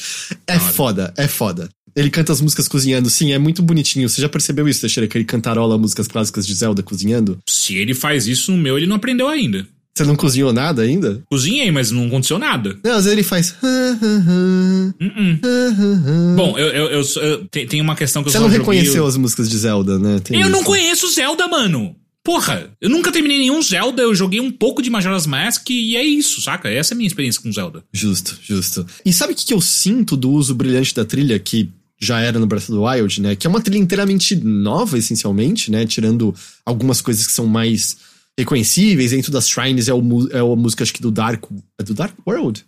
[0.47, 1.69] É foda, é foda.
[1.97, 4.09] Ele canta as músicas cozinhando, sim, é muito bonitinho.
[4.09, 5.09] Você já percebeu isso, Teixeira?
[5.09, 7.39] Que ele cantarola músicas clássicas de Zelda cozinhando?
[7.49, 9.67] Se ele faz isso no meu, ele não aprendeu ainda.
[9.99, 11.25] Você não cozinhou nada ainda?
[11.29, 12.79] Cozinhei, mas não aconteceu nada.
[12.85, 13.57] Não, às vezes ele faz.
[13.61, 16.37] Uh -uh.
[16.37, 19.51] Bom, eu, eu, eu, eu, tem uma questão que Você eu não reconheceu as músicas
[19.51, 20.21] de Zelda, né?
[20.21, 20.51] Tem eu isso.
[20.57, 21.97] não conheço Zelda, mano.
[22.23, 26.05] Porra, eu nunca terminei nenhum Zelda, eu joguei um pouco de Majora's Mask e é
[26.05, 26.69] isso, saca?
[26.69, 27.83] Essa é a minha experiência com Zelda.
[27.93, 28.87] Justo, justo.
[29.05, 31.71] E sabe o que eu sinto do uso brilhante da trilha que
[32.01, 33.35] já era no Breath of the Wild, né?
[33.35, 35.85] Que é uma trilha inteiramente nova, essencialmente, né?
[35.85, 36.33] Tirando
[36.65, 37.97] algumas coisas que são mais
[38.39, 39.11] reconhecíveis.
[39.11, 41.45] Dentro das Shrines é, o, é a música, acho que do Dark.
[41.79, 42.65] É do Dark World?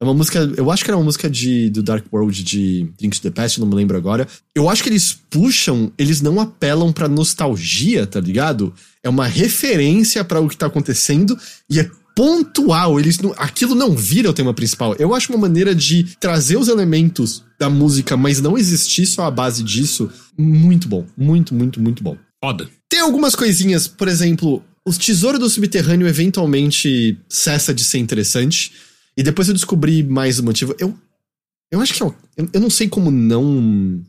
[0.00, 0.38] É uma música.
[0.56, 3.60] Eu acho que era uma música de, do Dark World de Link to the Past,
[3.60, 4.26] não me lembro agora.
[4.54, 8.72] Eu acho que eles puxam, eles não apelam pra nostalgia, tá ligado?
[9.02, 11.38] É uma referência para o que tá acontecendo
[11.70, 12.98] e é pontual.
[12.98, 14.94] Eles não, aquilo não vira o tema principal.
[14.98, 19.30] Eu acho uma maneira de trazer os elementos da música, mas não existir só a
[19.30, 21.06] base disso, muito bom.
[21.16, 22.16] Muito, muito, muito bom.
[22.42, 22.68] Foda.
[22.88, 28.72] Tem algumas coisinhas, por exemplo, o tesouro do subterrâneo eventualmente cessa de ser interessante.
[29.16, 30.74] E depois eu descobri mais o motivo.
[30.78, 30.96] Eu,
[31.70, 32.14] eu acho que eu,
[32.52, 34.04] eu não sei como não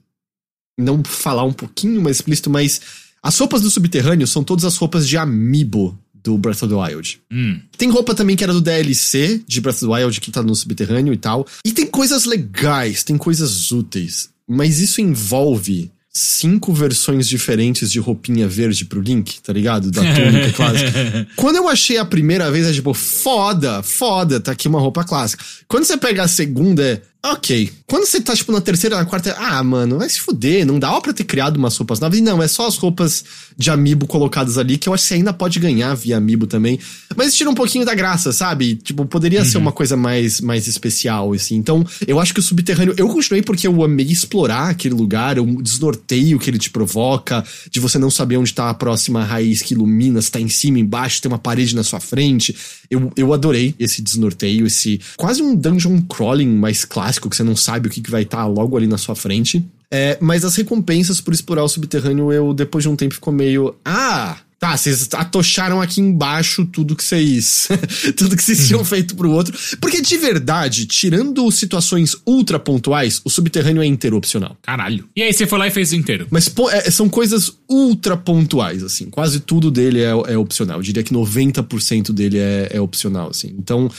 [0.78, 2.82] não falar um pouquinho mais explícito, mas
[3.24, 7.22] as roupas do subterrâneo são todas as roupas de amiibo do Breath of the Wild.
[7.32, 7.62] Hum.
[7.78, 10.56] Tem roupa também que era do DLC de Breath of the Wild que tá no
[10.56, 11.48] subterrâneo e tal.
[11.64, 14.30] E tem coisas legais, tem coisas úteis.
[14.48, 19.92] Mas isso envolve cinco versões diferentes de roupinha verde pro Link, tá ligado?
[19.92, 21.28] Da túnica clássica.
[21.36, 25.44] Quando eu achei a primeira vez, é tipo, foda, foda, tá aqui uma roupa clássica.
[25.68, 27.02] Quando você pega a segunda, é,
[27.32, 27.72] Ok.
[27.88, 31.00] Quando você tá, tipo, na terceira, na quarta, ah, mano, vai se fuder, não dá
[31.02, 32.20] pra ter criado umas roupas novas.
[32.20, 33.26] E não, é só as roupas
[33.58, 36.80] de amiibo colocadas ali, que eu acho que você ainda pode ganhar via amiibo também.
[37.16, 38.76] Mas tira um pouquinho da graça, sabe?
[38.76, 39.46] Tipo, poderia uhum.
[39.46, 41.56] ser uma coisa mais, mais especial, assim.
[41.56, 45.62] Então, eu acho que o subterrâneo, eu continuei porque eu amei explorar aquele lugar, o
[45.64, 49.74] desnorteio que ele te provoca, de você não saber onde tá a próxima raiz que
[49.74, 52.56] ilumina, se tá em cima, embaixo, tem uma parede na sua frente.
[52.90, 57.56] Eu, eu adorei esse desnorteio, esse quase um dungeon crawling mais clássico, que você não
[57.56, 59.66] sabe o que, que vai estar tá logo ali na sua frente.
[59.92, 63.76] É, mas as recompensas por explorar o subterrâneo, eu depois de um tempo ficou meio.
[63.84, 64.38] Ah!
[64.58, 67.68] Tá, vocês atocharam aqui embaixo tudo que vocês.
[68.16, 68.86] tudo que vocês tinham uhum.
[68.86, 69.56] feito pro outro.
[69.82, 74.58] Porque de verdade, tirando situações ultra pontuais, o subterrâneo é inteiro opcional.
[74.62, 75.08] Caralho.
[75.16, 76.26] E aí você foi lá e fez inteiro.
[76.32, 79.10] Mas pô, é, são coisas ultra pontuais, assim.
[79.10, 80.78] Quase tudo dele é, é opcional.
[80.78, 83.54] Eu diria que 90% dele é, é opcional, assim.
[83.60, 83.92] Então,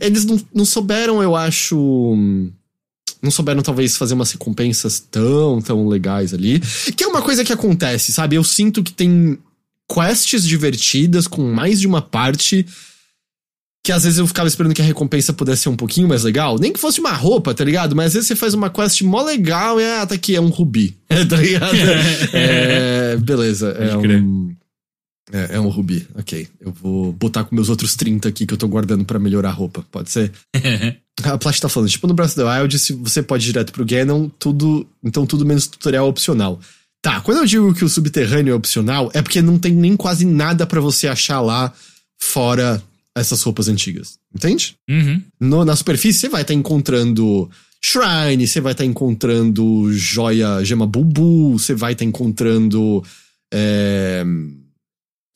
[0.00, 2.16] eles não, não souberam, eu acho
[3.24, 6.60] não souberam talvez fazer umas recompensas tão, tão legais ali.
[6.94, 8.36] Que é uma coisa que acontece, sabe?
[8.36, 9.38] Eu sinto que tem
[9.90, 12.66] quests divertidas com mais de uma parte
[13.82, 16.58] que às vezes eu ficava esperando que a recompensa pudesse ser um pouquinho mais legal.
[16.58, 17.94] Nem que fosse uma roupa, tá ligado?
[17.94, 20.48] Mas às vezes você faz uma quest mó legal e ah, tá aqui, é um
[20.48, 20.96] rubi.
[21.08, 21.76] tá ligado?
[22.32, 24.56] é, beleza, é um,
[25.30, 26.06] é, é, um rubi.
[26.14, 26.48] Ok.
[26.60, 29.52] Eu vou botar com meus outros 30 aqui que eu tô guardando para melhorar a
[29.52, 29.84] roupa.
[29.90, 30.32] Pode ser?
[31.22, 33.72] a Plat tá falando, tipo no Breath of the Wild, se você pode ir direto
[33.72, 34.86] pro Ganon, tudo.
[35.02, 36.60] Então tudo menos tutorial opcional.
[37.00, 40.24] Tá, quando eu digo que o subterrâneo é opcional, é porque não tem nem quase
[40.24, 41.72] nada para você achar lá
[42.18, 42.82] fora
[43.14, 44.18] essas roupas antigas.
[44.34, 44.76] Entende?
[44.88, 45.22] Uhum.
[45.38, 47.48] No, na superfície, você vai estar tá encontrando
[47.84, 53.04] shrine, você vai estar tá encontrando joia gema bubu, você vai estar tá encontrando.
[53.52, 54.24] É,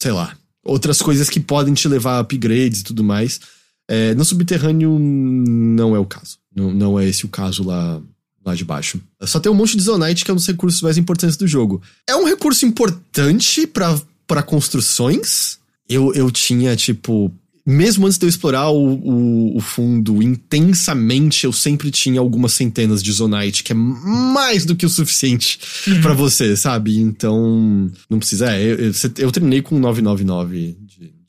[0.02, 0.34] sei lá.
[0.64, 3.40] Outras coisas que podem te levar a upgrades e tudo mais.
[3.88, 6.38] É, no subterrâneo, não é o caso.
[6.54, 8.00] Não, não é esse o caso lá
[8.48, 9.00] lá de baixo.
[9.22, 11.82] Só tem um monte de Zonite, que é um dos recursos mais importantes do jogo.
[12.06, 15.58] É um recurso importante para construções.
[15.88, 17.32] Eu, eu tinha, tipo.
[17.66, 23.02] Mesmo antes de eu explorar o, o, o fundo intensamente, eu sempre tinha algumas centenas
[23.02, 26.00] de Zonite, que é mais do que o suficiente uhum.
[26.00, 26.98] para você, sabe?
[26.98, 28.56] Então, não precisa.
[28.56, 30.78] É, eu, eu, eu terminei com 999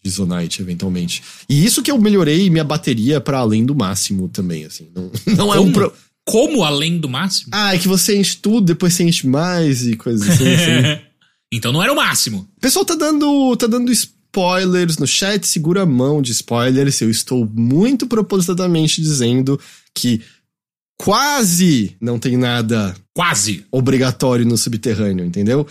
[0.03, 1.21] de, Zonite, eventualmente.
[1.47, 4.87] E isso que eu melhorei minha bateria para além do máximo também, assim.
[4.95, 7.49] Não, não é um problema como além do máximo?
[7.51, 10.47] Ah, é que você enche tudo, depois você enche mais e coisas assim.
[10.47, 11.01] assim.
[11.51, 12.47] então não era o máximo.
[12.55, 17.01] O pessoal tá dando, tá dando spoilers no chat, segura a mão de spoilers.
[17.01, 19.59] Eu estou muito propositadamente dizendo
[19.95, 20.21] que
[20.99, 22.95] quase não tem nada.
[23.11, 23.65] Quase!
[23.71, 25.65] Obrigatório no subterrâneo, entendeu?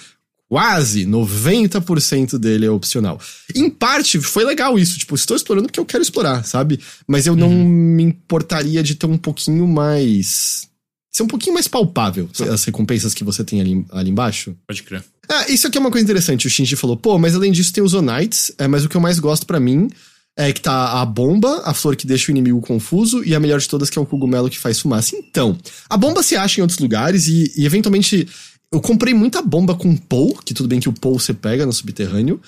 [0.49, 3.21] Quase 90% dele é opcional.
[3.55, 4.99] Em parte, foi legal isso.
[4.99, 6.81] Tipo, estou explorando porque eu quero explorar, sabe?
[7.07, 7.69] Mas eu não uhum.
[7.69, 10.67] me importaria de ter um pouquinho mais.
[11.11, 14.57] Ser um pouquinho mais palpável as recompensas que você tem ali, ali embaixo.
[14.67, 15.05] Pode crer.
[15.29, 16.47] Ah, isso aqui é uma coisa interessante.
[16.47, 19.01] O Shinji falou, pô, mas além disso tem os Onites, é, mas o que eu
[19.01, 19.89] mais gosto para mim
[20.37, 23.59] é que tá a bomba, a flor que deixa o inimigo confuso, e a melhor
[23.59, 25.17] de todas que é o cogumelo que faz fumaça.
[25.17, 25.59] Então,
[25.91, 28.27] a bomba se acha em outros lugares e, e eventualmente
[28.73, 31.73] eu comprei muita bomba com Pou, que tudo bem que o Pou você pega no
[31.73, 32.41] subterrâneo.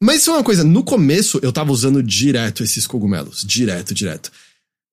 [0.00, 3.44] Mas isso é uma coisa, no começo eu tava usando direto esses cogumelos.
[3.44, 4.30] Direto, direto.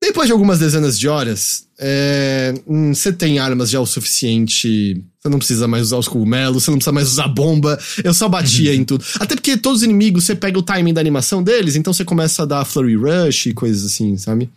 [0.02, 5.02] Depois de algumas dezenas de horas, é, hum, você tem armas já o suficiente.
[5.22, 7.80] Você não precisa mais usar os cogumelos, você não precisa mais usar bomba.
[8.04, 8.78] Eu só batia uhum.
[8.78, 9.06] em tudo.
[9.18, 12.44] Até porque todos os inimigos, você pega o timing da animação deles, então você começa
[12.44, 14.50] a dar flurry rush e coisas assim, sabe?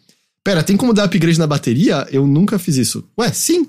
[0.46, 2.06] Pera, tem como dar upgrade na bateria?
[2.08, 3.02] Eu nunca fiz isso.
[3.18, 3.66] Ué, sim.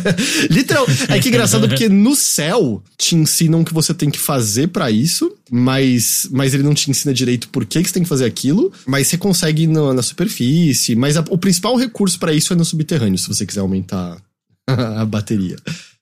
[0.48, 0.86] Literal.
[1.10, 4.90] É que engraçado porque no céu te ensinam o que você tem que fazer para
[4.90, 8.24] isso, mas, mas ele não te ensina direito por que, que você tem que fazer
[8.24, 10.96] aquilo, mas você consegue no, na superfície.
[10.96, 14.16] Mas a, o principal recurso para isso é no subterrâneo, se você quiser aumentar
[14.66, 15.56] a bateria.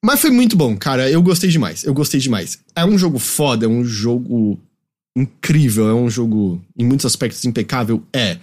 [0.05, 1.11] Mas foi muito bom, cara.
[1.11, 1.83] Eu gostei demais.
[1.83, 2.61] Eu gostei demais.
[2.77, 4.57] É um jogo foda, é um jogo
[5.17, 8.05] incrível, é um jogo em muitos aspectos impecável.
[8.13, 8.39] É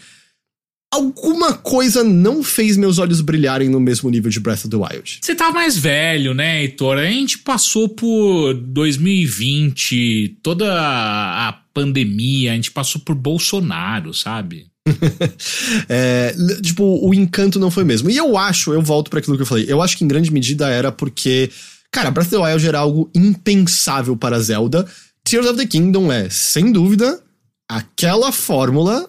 [0.92, 5.20] alguma coisa não fez meus olhos brilharem no mesmo nível de Breath of the Wild.
[5.22, 6.98] Você tá mais velho, né, Heitor?
[6.98, 14.68] A gente passou por 2020, toda a pandemia, a gente passou por Bolsonaro, sabe?
[15.88, 16.34] é,
[16.64, 18.10] tipo, o encanto não foi mesmo.
[18.10, 20.32] E eu acho, eu volto para aquilo que eu falei, eu acho que em grande
[20.32, 21.52] medida era porque,
[21.92, 24.88] cara, Breath of the Wild era algo impensável para Zelda.
[25.24, 27.22] Tears of the Kingdom é, sem dúvida,
[27.70, 29.08] aquela fórmula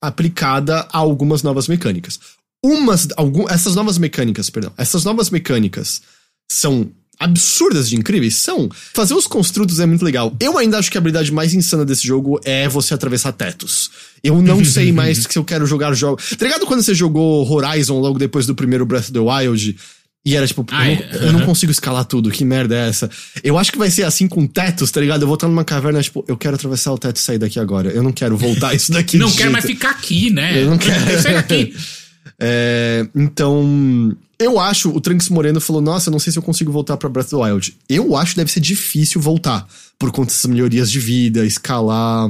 [0.00, 2.18] aplicada a algumas novas mecânicas.
[2.64, 6.02] Umas, algum, essas novas mecânicas, perdão, essas novas mecânicas
[6.50, 6.90] são
[7.20, 8.36] absurdas de incríveis?
[8.36, 8.68] São.
[8.94, 10.34] Fazer os construtos é muito legal.
[10.40, 13.90] Eu ainda acho que a habilidade mais insana desse jogo é você atravessar tetos.
[14.24, 16.30] Eu não sei mais se eu quero jogar jogos.
[16.30, 19.76] Tá ligado quando você jogou Horizon logo depois do primeiro Breath of the Wild?
[20.24, 23.10] E era tipo, Ai, eu, não, eu, não, consigo escalar tudo, que merda é essa?
[23.42, 25.22] Eu acho que vai ser assim com tetos, tá ligado?
[25.22, 27.88] Eu vou estar numa caverna, tipo, eu quero atravessar o teto e sair daqui agora.
[27.88, 29.16] Eu não quero voltar isso daqui.
[29.16, 30.62] não quero mais ficar aqui, né?
[30.62, 31.00] Eu não quero.
[31.22, 31.74] sair daqui.
[32.38, 36.98] é, então, eu acho, o Trunks Moreno falou, nossa, não sei se eu consigo voltar
[36.98, 37.74] pra Breath of the Wild.
[37.88, 39.66] Eu acho que deve ser difícil voltar,
[39.98, 42.28] por conta dessas melhorias de vida, escalar,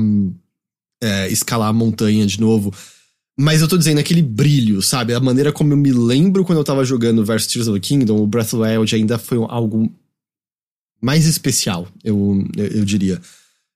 [1.02, 2.72] é, escalar a montanha de novo.
[3.40, 5.14] Mas eu tô dizendo aquele brilho, sabe?
[5.14, 8.18] A maneira como eu me lembro quando eu tava jogando Versus Tears of the Kingdom,
[8.18, 9.90] o Breath of the Wild ainda foi algo
[11.00, 13.18] mais especial, eu, eu, eu diria.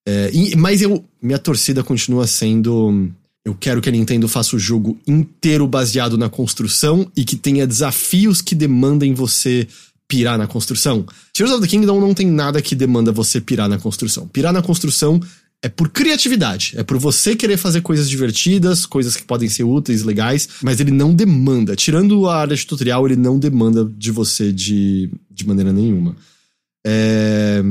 [0.06, 3.10] É, e, mas eu, minha torcida continua sendo.
[3.42, 7.66] Eu quero que a Nintendo faça o jogo inteiro baseado na construção e que tenha
[7.66, 9.66] desafios que demandem você
[10.06, 11.06] pirar na construção.
[11.32, 14.28] Tears of the Kingdom não tem nada que demanda você pirar na construção.
[14.28, 15.18] Pirar na construção
[15.64, 20.02] é por criatividade, é por você querer fazer coisas divertidas, coisas que podem ser úteis,
[20.02, 24.52] legais, mas ele não demanda, tirando a área de tutorial, ele não demanda de você
[24.52, 26.14] de, de maneira nenhuma.
[26.86, 27.62] É,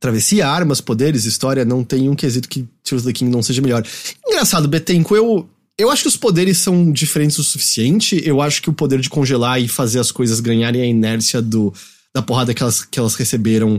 [0.00, 3.86] travessia, armas, poderes, história, não tem um quesito que Tears the King não seja melhor.
[4.26, 5.46] Engraçado, Betenco, eu,
[5.78, 9.10] eu acho que os poderes são diferentes o suficiente, eu acho que o poder de
[9.10, 11.74] congelar e fazer as coisas ganharem a inércia do,
[12.14, 13.78] da porrada que elas, que elas receberam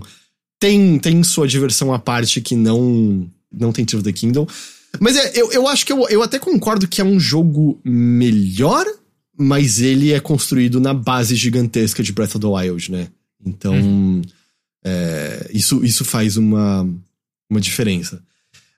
[0.60, 4.48] tem, tem sua diversão à parte que não não tem Tears of the Kingdom.
[5.00, 8.86] Mas é, eu, eu acho que eu, eu até concordo que é um jogo melhor,
[9.38, 13.08] mas ele é construído na base gigantesca de Breath of the Wild, né?
[13.46, 14.22] Então, uhum.
[14.84, 16.88] é, isso, isso faz uma,
[17.50, 18.22] uma diferença.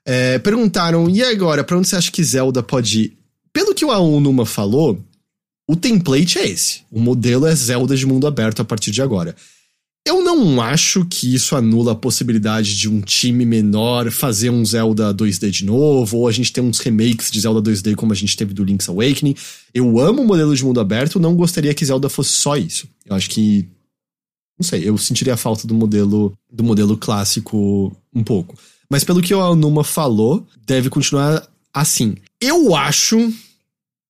[0.04, 3.18] É, perguntaram, e agora, pra onde você acha que Zelda pode ir?
[3.52, 4.98] Pelo que o Aonuma falou,
[5.68, 6.80] o template é esse.
[6.90, 9.36] O modelo é Zelda de mundo aberto a partir de agora.
[10.08, 15.12] Eu não acho que isso anula a possibilidade de um time menor fazer um Zelda
[15.12, 18.34] 2D de novo, ou a gente ter uns remakes de Zelda 2D como a gente
[18.34, 19.34] teve do Link's Awakening.
[19.74, 22.88] Eu amo o modelo de mundo aberto, não gostaria que Zelda fosse só isso.
[23.04, 23.68] Eu acho que
[24.58, 28.56] não sei, eu sentiria a falta do modelo do modelo clássico um pouco.
[28.88, 32.14] Mas pelo que o Anuma falou, deve continuar assim.
[32.40, 33.30] Eu acho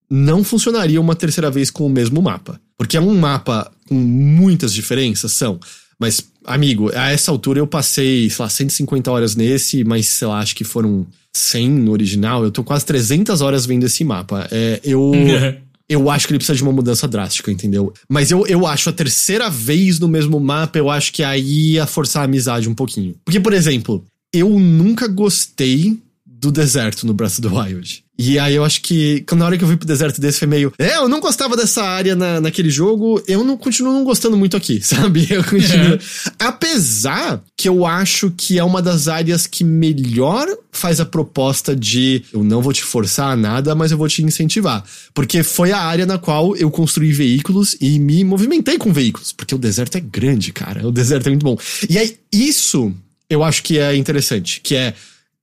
[0.08, 2.60] não funcionaria uma terceira vez com o mesmo mapa.
[2.76, 5.58] Porque é um mapa com muitas diferenças, são.
[5.98, 10.38] Mas, amigo, a essa altura eu passei, sei lá, 150 horas nesse, mas sei lá,
[10.38, 12.44] acho que foram 100 no original.
[12.44, 14.46] Eu tô quase 300 horas vendo esse mapa.
[14.50, 15.12] É, eu.
[15.88, 17.92] eu acho que ele precisa de uma mudança drástica, entendeu?
[18.08, 21.86] Mas eu, eu acho a terceira vez no mesmo mapa, eu acho que aí ia
[21.86, 23.14] forçar a amizade um pouquinho.
[23.24, 28.04] Porque, por exemplo, eu nunca gostei do deserto no Breath of the Wild.
[28.18, 30.72] E aí eu acho que, na hora que eu fui pro deserto desse, foi meio.
[30.76, 34.56] É, eu não gostava dessa área na, naquele jogo, eu não continuo não gostando muito
[34.56, 35.28] aqui, sabe?
[35.30, 35.94] Eu continuo.
[35.94, 35.98] É.
[36.38, 42.24] Apesar que eu acho que é uma das áreas que melhor faz a proposta de
[42.32, 44.84] eu não vou te forçar a nada, mas eu vou te incentivar.
[45.14, 49.32] Porque foi a área na qual eu construí veículos e me movimentei com veículos.
[49.32, 50.86] Porque o deserto é grande, cara.
[50.86, 51.56] O deserto é muito bom.
[51.88, 52.92] E aí, isso
[53.30, 54.94] eu acho que é interessante, que é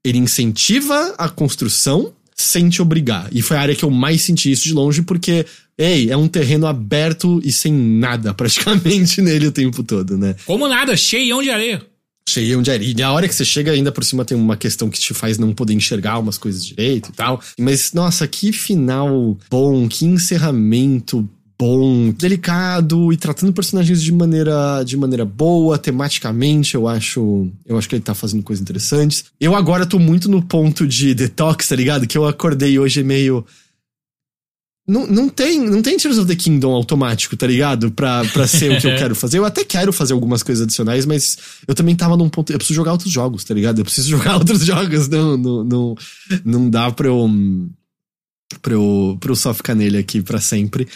[0.04, 3.30] ele incentiva a construção sem te obrigar.
[3.32, 5.46] E foi a área que eu mais senti isso de longe, porque,
[5.78, 10.36] ei, é um terreno aberto e sem nada praticamente nele o tempo todo, né?
[10.46, 11.82] Como nada, cheião de areia.
[12.28, 12.84] Cheguei onde era.
[12.84, 15.38] E a hora que você chega, ainda por cima tem uma questão que te faz
[15.38, 17.40] não poder enxergar umas coisas direito e tal.
[17.58, 24.98] Mas, nossa, que final bom, que encerramento bom, delicado e tratando personagens de maneira, de
[24.98, 29.26] maneira boa, tematicamente, eu acho, eu acho que ele tá fazendo coisas interessantes.
[29.40, 32.08] Eu agora tô muito no ponto de detox, tá ligado?
[32.08, 33.46] Que eu acordei hoje meio
[34.88, 37.90] não, não tem, não tem Tears of the Kingdom automático, tá ligado?
[37.92, 39.40] Pra, pra ser o que eu quero fazer.
[39.40, 41.38] Eu até quero fazer algumas coisas adicionais, mas
[41.68, 42.54] eu também tava num ponto.
[42.54, 43.80] Eu preciso jogar outros jogos, tá ligado?
[43.80, 45.08] Eu preciso jogar outros jogos.
[45.08, 45.96] Não, não, não,
[46.44, 47.28] não dá pra eu.
[48.62, 50.88] pra eu, pra eu só ficar nele aqui pra sempre.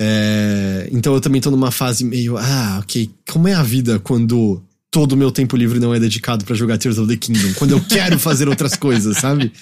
[0.00, 4.62] É, então eu também tô numa fase meio, ah, ok, como é a vida quando
[4.90, 7.54] todo o meu tempo livre não é dedicado para jogar Tears of the Kingdom?
[7.54, 9.52] Quando eu quero fazer outras coisas, sabe?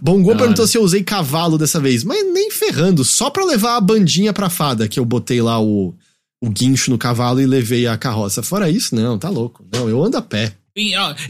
[0.00, 3.76] Bom, Go perguntou se eu usei cavalo dessa vez, mas nem ferrando, só pra levar
[3.76, 5.94] a bandinha pra fada, que eu botei lá o,
[6.42, 8.42] o guincho no cavalo e levei a carroça.
[8.42, 9.64] Fora isso, não, tá louco.
[9.72, 10.54] Não, eu ando a pé.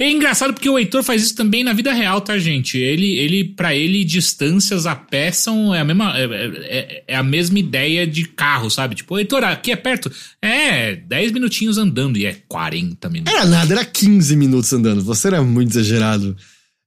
[0.00, 2.76] É engraçado porque o Heitor faz isso também na vida real, tá, gente?
[2.78, 7.22] Ele, ele para ele, distâncias a pé são é a mesma, é, é, é, a
[7.22, 8.96] mesma ideia de carro, sabe?
[8.96, 10.10] Tipo, Heitor, aqui é perto.
[10.42, 13.32] É, 10 minutinhos andando e é 40 minutos.
[13.32, 15.04] Era nada, era 15 minutos andando.
[15.04, 16.36] Você era muito exagerado.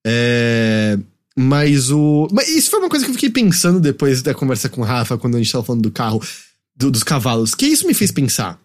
[0.06, 1.00] É.
[1.38, 2.28] Mas o.
[2.34, 5.18] Mas isso foi uma coisa que eu fiquei pensando depois da conversa com o Rafa,
[5.18, 6.22] quando a gente tava falando do carro,
[6.76, 7.56] do, dos cavalos.
[7.56, 8.60] Que isso me fez pensar.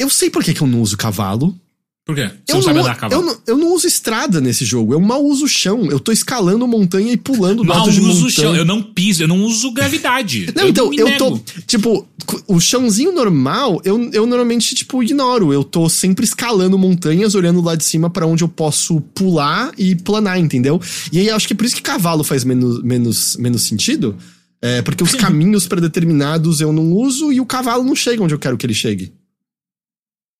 [0.00, 1.58] Eu sei por que, que eu não uso cavalo.
[2.04, 2.28] Por quê?
[2.28, 3.22] Você eu não sabe andar cavalo?
[3.22, 4.92] Eu não, eu não uso estrada nesse jogo.
[4.92, 5.86] Eu mal uso chão.
[5.90, 8.30] Eu tô escalando montanha e pulando mal uso montanha.
[8.30, 8.56] chão.
[8.56, 9.22] Eu não piso.
[9.22, 10.50] Eu não uso gravidade.
[10.56, 11.38] não, eu então, eu tô.
[11.66, 12.08] Tipo,
[12.48, 15.52] o chãozinho normal, eu, eu normalmente, tipo, ignoro.
[15.52, 19.94] Eu tô sempre escalando montanhas, olhando lá de cima para onde eu posso pular e
[19.94, 20.80] planar, entendeu?
[21.12, 24.16] E aí acho que é por isso que cavalo faz menos, menos, menos sentido.
[24.62, 28.38] É, porque os caminhos predeterminados eu não uso e o cavalo não chega onde eu
[28.38, 29.12] quero que ele chegue.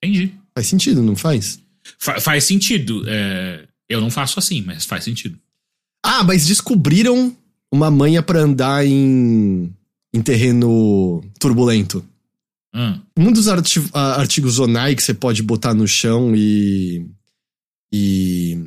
[0.02, 0.39] Entendi.
[0.54, 1.60] Faz sentido, não faz?
[1.98, 3.04] Fa faz sentido.
[3.06, 5.38] É, eu não faço assim, mas faz sentido.
[6.04, 7.36] Ah, mas descobriram
[7.72, 9.72] uma manha para andar em,
[10.12, 12.04] em terreno turbulento.
[12.74, 13.00] Hum.
[13.16, 17.06] Um dos arti artigos Zonai que você pode botar no chão e.
[17.92, 18.58] E.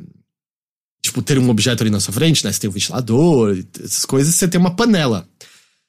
[1.02, 2.52] Tipo, ter um objeto ali na sua frente, né?
[2.52, 5.28] Você tem um ventilador, essas coisas, você tem uma panela.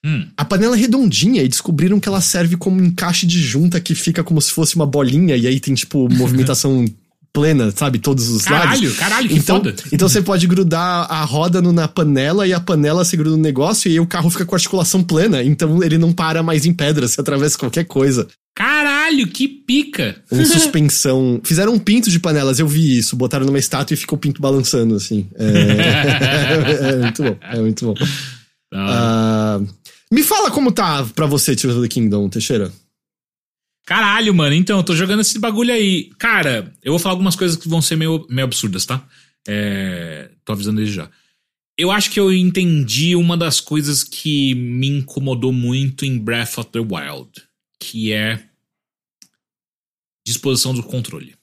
[0.05, 0.27] Hum.
[0.37, 3.95] A panela é redondinha e descobriram que ela serve como um encaixe de junta que
[3.95, 6.85] fica como se fosse uma bolinha e aí tem, tipo, movimentação
[7.33, 7.97] plena, sabe?
[7.99, 8.79] Todos os caralho, lados.
[8.79, 9.75] Caralho, caralho, que então, foda.
[9.91, 13.41] Então você pode grudar a roda no, na panela e a panela se gruda no
[13.41, 15.43] negócio e aí o carro fica com articulação plena.
[15.43, 18.27] Então ele não para mais em pedra, se atravessa qualquer coisa.
[18.55, 20.15] Caralho, que pica!
[20.31, 21.41] Um suspensão.
[21.43, 23.17] Fizeram um pinto de panelas, eu vi isso.
[23.17, 25.27] Botaram numa estátua e ficou o pinto balançando, assim.
[25.35, 27.95] É, é muito bom, é muito bom.
[28.73, 29.67] Uh,
[30.11, 32.71] me fala como tá pra você, Tears of the Kingdom, Teixeira.
[33.85, 34.55] Caralho, mano.
[34.55, 36.09] Então, eu tô jogando esse bagulho aí.
[36.17, 39.07] Cara, eu vou falar algumas coisas que vão ser meio, meio absurdas, tá?
[39.47, 41.09] É, tô avisando desde já.
[41.77, 46.69] Eu acho que eu entendi uma das coisas que me incomodou muito em Breath of
[46.71, 47.29] the Wild,
[47.79, 48.43] que é
[50.25, 51.35] disposição do controle,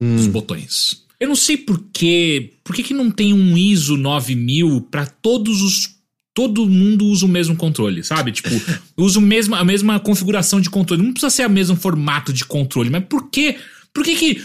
[0.00, 0.16] hum.
[0.16, 1.04] dos botões.
[1.20, 5.60] Eu não sei por quê, por que, que não tem um ISO 9000 para todos
[5.60, 6.01] os
[6.34, 8.32] todo mundo usa o mesmo controle, sabe?
[8.32, 8.50] Tipo,
[8.96, 11.02] usa o mesmo, a mesma configuração de controle.
[11.02, 13.56] Não precisa ser o mesmo formato de controle, mas por quê?
[13.92, 14.42] Por que, que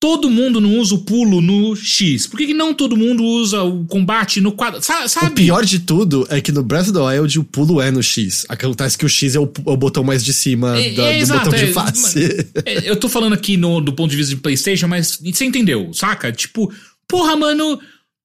[0.00, 2.26] todo mundo não usa o pulo no X?
[2.26, 4.82] Por que, que não todo mundo usa o combate no quadrado?
[4.82, 5.26] Sabe?
[5.26, 8.02] O pior de tudo é que no Breath of the Wild o pulo é no
[8.02, 8.46] X.
[8.48, 11.16] Acontece que o X é o, é o botão mais de cima é, da, é,
[11.16, 12.50] do exato, botão de é, face.
[12.64, 15.92] É, eu tô falando aqui no, do ponto de vista de PlayStation, mas você entendeu,
[15.92, 16.32] saca?
[16.32, 16.72] Tipo,
[17.06, 17.78] porra, mano,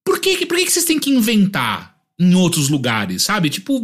[0.05, 1.92] por que, por que, que vocês têm que inventar?
[2.23, 3.49] Em outros lugares, sabe?
[3.49, 3.81] Tipo,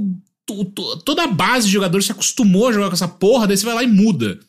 [1.05, 3.75] toda a base de jogador se acostumou a jogar com essa porra, daí você vai
[3.75, 4.39] lá e muda.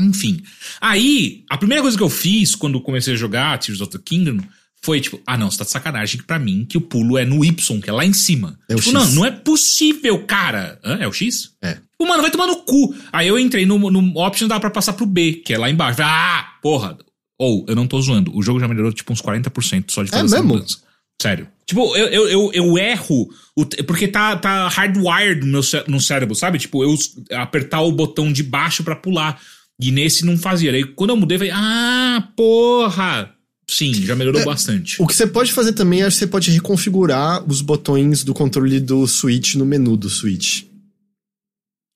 [0.00, 0.42] Enfim.
[0.80, 4.40] Aí, a primeira coisa que eu fiz quando comecei a jogar Tears of the Kingdom
[4.84, 7.44] foi tipo, ah não, você tá de sacanagem pra mim que o pulo é no
[7.44, 8.58] Y, que é lá em cima.
[8.68, 10.80] É tipo, não, não é possível, cara.
[10.84, 10.98] Hã?
[11.00, 11.52] É o X?
[11.62, 11.74] É.
[11.74, 12.94] Tipo, mano, vai tomar no cu.
[13.12, 16.00] Aí eu entrei no, no option dá pra passar pro B, que é lá embaixo.
[16.02, 16.98] Ah, porra.
[17.38, 20.22] Ou, eu não tô zoando, o jogo já melhorou tipo uns 40% só de fazer
[20.22, 20.54] é essa mesmo?
[20.54, 20.78] mudança.
[21.22, 21.46] Sério.
[21.64, 26.34] Tipo, eu, eu, eu, eu erro o, porque tá, tá hardwired no meu no cérebro,
[26.34, 26.58] sabe?
[26.58, 26.96] Tipo, eu
[27.38, 29.40] apertar o botão de baixo para pular.
[29.80, 30.72] E nesse não fazia.
[30.72, 33.32] Aí quando eu mudei, eu falei, ah, porra!
[33.68, 35.00] Sim, já melhorou é, bastante.
[35.00, 38.80] O que você pode fazer também é que você pode reconfigurar os botões do controle
[38.80, 40.64] do Switch no menu do Switch.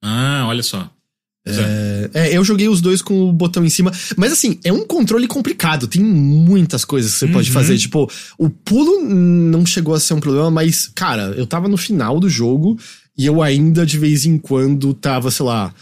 [0.02, 0.88] Ah, olha só.
[1.46, 3.92] É, é, eu joguei os dois com o botão em cima.
[4.16, 5.86] Mas assim, é um controle complicado.
[5.86, 7.32] Tem muitas coisas que você uhum.
[7.32, 7.78] pode fazer.
[7.78, 12.18] Tipo, o pulo não chegou a ser um problema, mas, cara, eu tava no final
[12.18, 12.76] do jogo
[13.16, 15.72] e eu ainda de vez em quando tava, sei lá.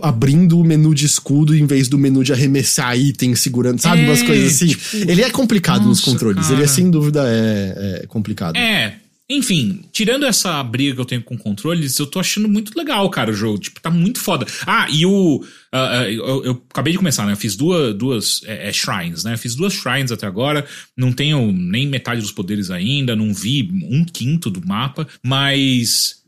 [0.00, 4.02] abrindo o menu de escudo em vez do menu de arremessar item, segurando, sabe?
[4.02, 4.68] É, umas coisas assim.
[4.68, 6.44] Tipo, ele é complicado nossa, nos controles.
[6.44, 6.54] Cara.
[6.54, 8.56] Ele é, sem dúvida, é, é complicado.
[8.56, 8.96] É,
[9.28, 13.30] enfim, tirando essa briga que eu tenho com controles, eu tô achando muito legal, cara,
[13.30, 13.58] o jogo.
[13.58, 14.44] Tipo, tá muito foda.
[14.66, 15.36] Ah, e o.
[15.36, 15.42] Uh,
[15.76, 17.32] uh, eu, eu, acabei de começar, né?
[17.32, 19.32] Eu fiz duas, duas é, é, shrines, né?
[19.32, 20.66] Eu fiz duas shrines até agora.
[20.94, 26.22] Não tenho nem metade dos poderes ainda, não vi um quinto do mapa, mas.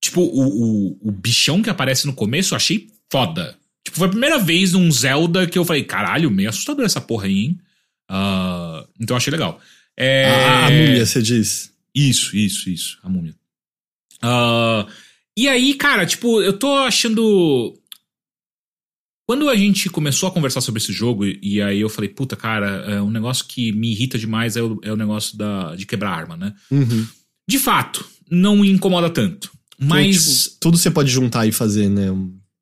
[0.00, 3.56] Tipo, o, o, o bichão que aparece no começo eu achei foda.
[3.84, 7.26] Tipo, foi a primeira vez num Zelda que eu falei, caralho, meio assustador essa porra
[7.26, 7.58] aí, hein?
[8.08, 9.60] Uh, então eu achei legal.
[9.96, 10.26] É...
[10.26, 11.73] A, a múmia, você diz.
[11.94, 12.98] Isso, isso, isso.
[13.02, 13.34] A múmia.
[14.22, 14.90] Uh,
[15.36, 17.74] e aí, cara, tipo, eu tô achando.
[19.26, 22.84] Quando a gente começou a conversar sobre esse jogo, e aí eu falei, puta, cara,
[22.86, 26.10] é um negócio que me irrita demais é o, é o negócio da, de quebrar
[26.10, 26.54] arma, né?
[26.70, 27.06] Uhum.
[27.48, 29.50] De fato, não me incomoda tanto.
[29.78, 30.44] Mas.
[30.44, 32.08] tipo, tudo você pode juntar e fazer, né?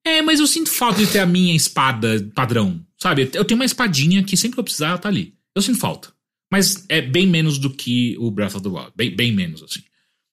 [0.04, 3.30] É, mas eu sinto falta de ter a minha espada padrão, sabe?
[3.34, 5.34] Eu tenho uma espadinha que sempre que eu precisar, ela tá ali.
[5.54, 6.12] Eu sinto falta.
[6.52, 8.92] Mas é bem menos do que o Breath of the Wild.
[8.94, 9.80] Bem, bem menos, assim.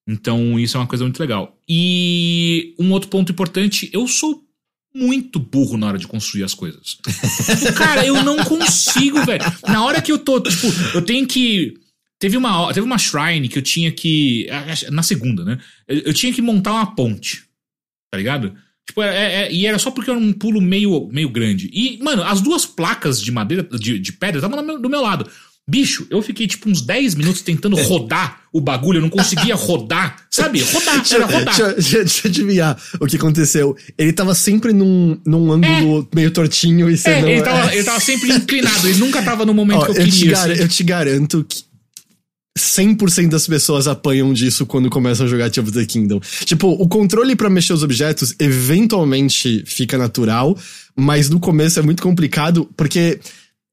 [0.05, 1.57] Então, isso é uma coisa muito legal.
[1.65, 4.43] E um outro ponto importante, eu sou
[4.93, 6.97] muito burro na hora de construir as coisas.
[7.77, 9.45] Cara, eu não consigo, velho.
[9.65, 11.75] Na hora que eu tô, tipo, eu tenho que.
[12.19, 14.45] Teve uma, teve uma shrine que eu tinha que.
[14.91, 15.57] Na segunda, né?
[15.87, 17.45] Eu, eu tinha que montar uma ponte.
[18.11, 18.53] Tá ligado?
[18.85, 21.69] Tipo, é, é, e era só porque era um pulo meio, meio grande.
[21.71, 25.29] E, mano, as duas placas de madeira, de, de pedra, estavam do meu lado.
[25.69, 30.25] Bicho, eu fiquei tipo uns 10 minutos tentando rodar o bagulho, eu não conseguia rodar,
[30.31, 30.61] sabe?
[30.61, 31.55] Rodar, era rodar.
[31.55, 33.77] Deixa, deixa, deixa eu adivinhar o que aconteceu.
[33.95, 36.15] Ele tava sempre num, num ângulo é.
[36.15, 37.29] meio tortinho e você é, não...
[37.29, 40.05] Ele tava, ele tava sempre inclinado, ele nunca tava no momento Ó, que eu, eu
[40.05, 40.11] queria.
[40.11, 40.61] Te gar, assim.
[40.61, 41.63] Eu te garanto que
[42.57, 46.19] 100% das pessoas apanham disso quando começam a jogar Tears of the Kingdom.
[46.45, 50.57] Tipo, o controle para mexer os objetos eventualmente fica natural,
[50.95, 53.19] mas no começo é muito complicado, porque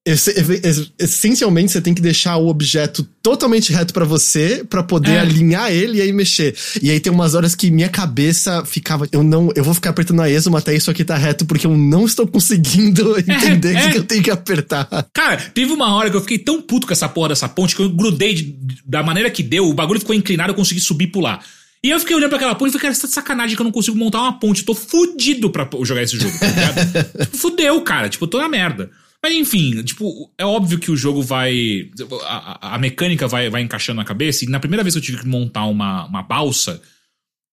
[0.07, 5.19] essencialmente você tem que deixar o objeto totalmente reto para você para poder é.
[5.19, 6.55] alinhar ele e aí mexer.
[6.81, 10.23] E aí tem umas horas que minha cabeça ficava, eu não, eu vou ficar apertando
[10.23, 13.87] a ESO até isso aqui tá reto porque eu não estou conseguindo entender o é,
[13.87, 13.91] é.
[13.91, 14.89] que eu tenho que apertar.
[15.13, 17.83] Cara, teve uma hora que eu fiquei tão puto com essa porra dessa ponte que
[17.83, 18.57] eu grudei de,
[18.87, 21.45] da maneira que deu, o bagulho ficou inclinado, eu consegui subir e pular.
[21.83, 23.63] E eu fiquei olhando pra aquela ponte e falei, cara, você tá de sacanagem que
[23.63, 24.61] eu não consigo montar uma ponte.
[24.61, 27.31] Eu tô fudido pra jogar esse jogo, tá ligado?
[27.37, 28.09] fudeu, cara.
[28.09, 28.91] Tipo, eu tô na merda.
[29.27, 31.91] Mas enfim, tipo, é óbvio que o jogo vai.
[32.27, 34.45] A, a, mecânica vai, vai encaixando na cabeça.
[34.45, 36.81] E na primeira vez que eu tive que montar uma, uma balsa,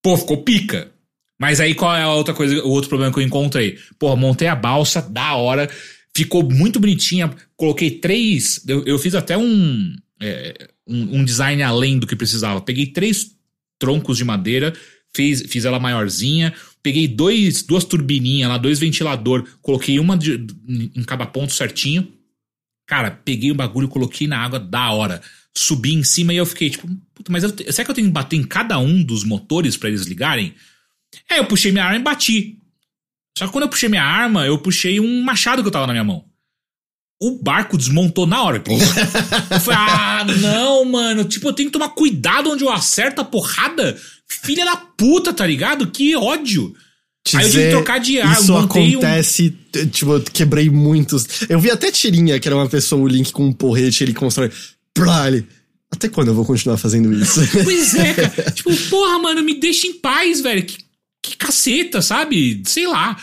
[0.03, 0.91] pô, ficou pica.
[1.41, 3.79] Mas aí qual é a outra coisa, o outro problema que eu encontrei?
[3.97, 5.67] Pô, montei a balsa, da hora,
[6.15, 7.33] ficou muito bonitinha.
[7.57, 8.63] Coloquei três.
[8.67, 12.61] Eu, eu fiz até um, é, um, um design além do que precisava.
[12.61, 13.31] Peguei três
[13.79, 14.73] troncos de madeira,
[15.11, 16.53] fiz, fiz ela maiorzinha,
[16.83, 22.11] peguei dois, duas turbininhas lá, dois ventilador, coloquei uma de, em cada ponto certinho.
[22.85, 25.21] Cara, peguei o bagulho, coloquei na água da hora.
[25.55, 28.13] Subi em cima e eu fiquei tipo, puta, mas eu, será que eu tenho que
[28.13, 30.53] bater em cada um dos motores para eles ligarem?
[31.29, 32.59] É, eu puxei minha arma e bati.
[33.37, 35.93] Só que quando eu puxei minha arma, eu puxei um machado que eu tava na
[35.93, 36.25] minha mão.
[37.23, 38.61] O barco desmontou na hora.
[38.67, 41.23] eu falei, ah, não, mano.
[41.23, 43.97] Tipo, eu tenho que tomar cuidado onde eu acerto a porrada.
[44.27, 45.87] Filha da puta, tá ligado?
[45.87, 46.75] Que ódio.
[47.25, 48.33] Dizer, Aí eu tive que trocar de ar.
[48.33, 49.87] Isso acontece, um...
[49.87, 51.25] tipo, eu quebrei muitos.
[51.47, 54.51] Eu vi até tirinha, que era uma pessoa, o Link com um porrete, ele constrói.
[54.93, 55.47] Plá, ele.
[55.89, 57.39] Até quando eu vou continuar fazendo isso?
[57.63, 58.51] pois é, cara.
[58.51, 60.63] tipo, porra, mano, me deixa em paz, velho.
[60.63, 60.77] Que,
[61.21, 62.61] que caceta, sabe?
[62.65, 63.15] Sei lá.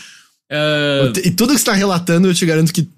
[0.51, 1.19] Uh...
[1.23, 2.89] E tudo que você tá relatando, eu te garanto que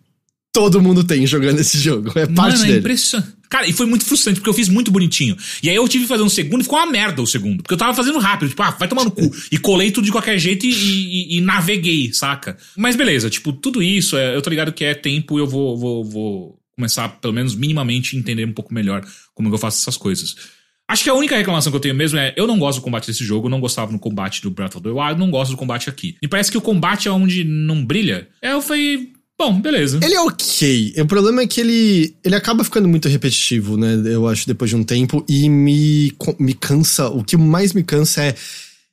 [0.53, 2.11] todo mundo tem jogando esse jogo.
[2.11, 2.79] É parte Mano, é dele.
[2.79, 3.33] impressionante.
[3.49, 5.37] Cara, e foi muito frustrante, porque eu fiz muito bonitinho.
[5.63, 7.63] E aí eu tive que fazer um segundo e ficou uma merda o segundo.
[7.63, 9.31] Porque eu tava fazendo rápido, tipo, ah, vai tomar no cu.
[9.51, 12.57] E colei tudo de qualquer jeito e, e, e naveguei, saca?
[12.77, 15.77] Mas beleza, tipo, tudo isso, é, eu tô ligado que é tempo e eu vou,
[15.77, 19.05] vou, vou começar, pelo menos minimamente, entender um pouco melhor
[19.35, 20.35] como eu faço essas coisas.
[20.89, 23.07] Acho que a única reclamação que eu tenho mesmo é: eu não gosto do combate
[23.07, 25.57] desse jogo, eu não gostava no combate do Breath of the Wild, não gosto do
[25.57, 26.17] combate aqui.
[26.21, 28.29] E parece que o combate é onde não brilha.
[28.41, 29.12] É, eu falei,
[29.43, 29.99] Bom, beleza.
[30.01, 30.95] Ele é ok.
[30.99, 34.01] O problema é que ele, ele acaba ficando muito repetitivo, né?
[34.05, 35.25] Eu acho, depois de um tempo.
[35.29, 37.09] E me, me cansa.
[37.09, 38.37] O que mais me cansa é.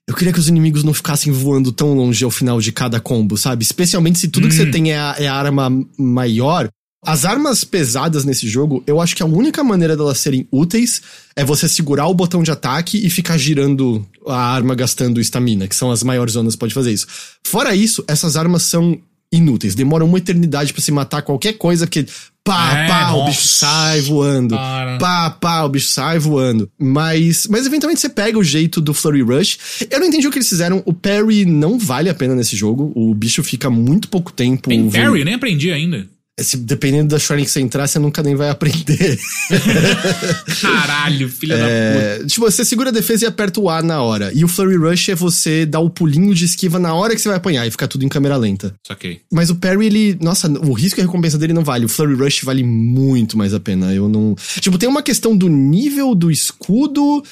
[0.08, 3.38] Eu queria que os inimigos não ficassem voando tão longe ao final de cada combo,
[3.38, 3.64] sabe?
[3.64, 4.50] Especialmente se tudo hum.
[4.50, 4.72] que você hum.
[4.72, 6.68] tem é a, é a arma maior.
[7.06, 11.02] As armas pesadas nesse jogo, eu acho que a única maneira delas serem úteis
[11.36, 15.76] é você segurar o botão de ataque e ficar girando a arma gastando estamina, que
[15.76, 17.08] são as maiores zonas que pode fazer isso.
[17.46, 19.00] Fora isso, essas armas são
[19.32, 19.76] inúteis.
[19.76, 22.06] Demoram uma eternidade para se matar qualquer coisa que
[22.44, 23.30] pá, É, pá, o nossa.
[23.32, 24.56] bicho sai voando.
[24.56, 24.98] Cara.
[24.98, 26.70] Pá, pá, o bicho sai voando.
[26.80, 29.86] Mas, mas eventualmente você pega o jeito do Flurry Rush.
[29.90, 30.82] Eu não entendi o que eles fizeram.
[30.86, 32.92] O parry não vale a pena nesse jogo.
[32.96, 34.70] O bicho fica muito pouco tempo.
[34.70, 36.08] Tem parry, nem aprendi ainda.
[36.44, 39.20] Se, dependendo da shrine que você entrar, você nunca nem vai aprender.
[40.62, 41.74] Caralho, filha da puta.
[41.74, 44.32] É, tipo, você segura a defesa e aperta o A na hora.
[44.34, 47.30] E o Flurry Rush é você dar o pulinho de esquiva na hora que você
[47.30, 48.74] vai apanhar e ficar tudo em câmera lenta.
[48.86, 49.22] Saquei.
[49.32, 50.18] Mas o parry, ele.
[50.22, 51.86] Nossa, o risco e a recompensa dele não vale.
[51.86, 53.94] O Flurry Rush vale muito mais a pena.
[53.94, 54.36] Eu não.
[54.60, 57.24] Tipo, tem uma questão do nível do escudo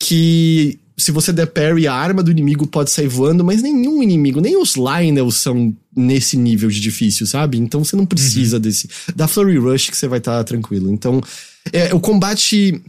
[0.00, 0.78] que.
[1.02, 4.56] Se você der parry, a arma do inimigo pode sair voando, mas nenhum inimigo, nem
[4.56, 7.58] os Lionels são nesse nível de difícil, sabe?
[7.58, 8.88] Então você não precisa desse.
[9.16, 10.90] Da Flurry Rush que você vai estar tranquilo.
[10.92, 11.20] Então,
[11.72, 12.80] é, o combate.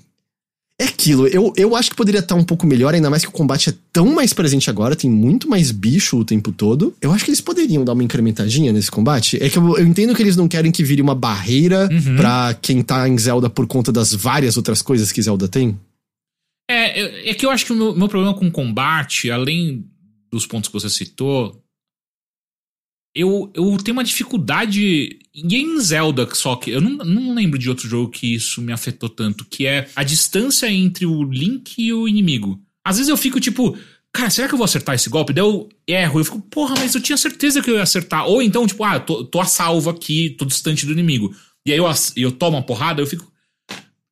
[0.82, 3.32] É aquilo, eu, eu acho que poderia estar um pouco melhor, ainda mais que o
[3.32, 6.96] combate é tão mais presente agora, tem muito mais bicho o tempo todo.
[7.00, 9.38] Eu acho que eles poderiam dar uma incrementadinha nesse combate.
[9.42, 12.16] É que eu, eu entendo que eles não querem que vire uma barreira Uhum.
[12.18, 15.78] pra quem tá em Zelda por conta das várias outras coisas que Zelda tem.
[16.70, 19.86] É, é- que eu acho que o meu, meu problema com combate, além
[20.32, 21.64] dos pontos que você citou,
[23.16, 25.20] eu, eu tenho uma dificuldade.
[25.34, 26.72] E em Zelda só que.
[26.72, 30.04] Eu não, não lembro de outro jogo que isso me afetou tanto, que é a
[30.04, 32.60] distância entre o Link e o inimigo.
[32.84, 33.78] Às vezes eu fico tipo.
[34.16, 35.34] Cara, será que eu vou acertar esse golpe?
[35.34, 38.28] Daí eu erro, eu fico, porra, mas eu tinha certeza que eu ia acertar.
[38.28, 41.36] Ou então, tipo, ah, tô, tô a salvo aqui, tô distante do inimigo.
[41.66, 41.86] E aí eu,
[42.16, 43.33] eu tomo uma porrada, eu fico,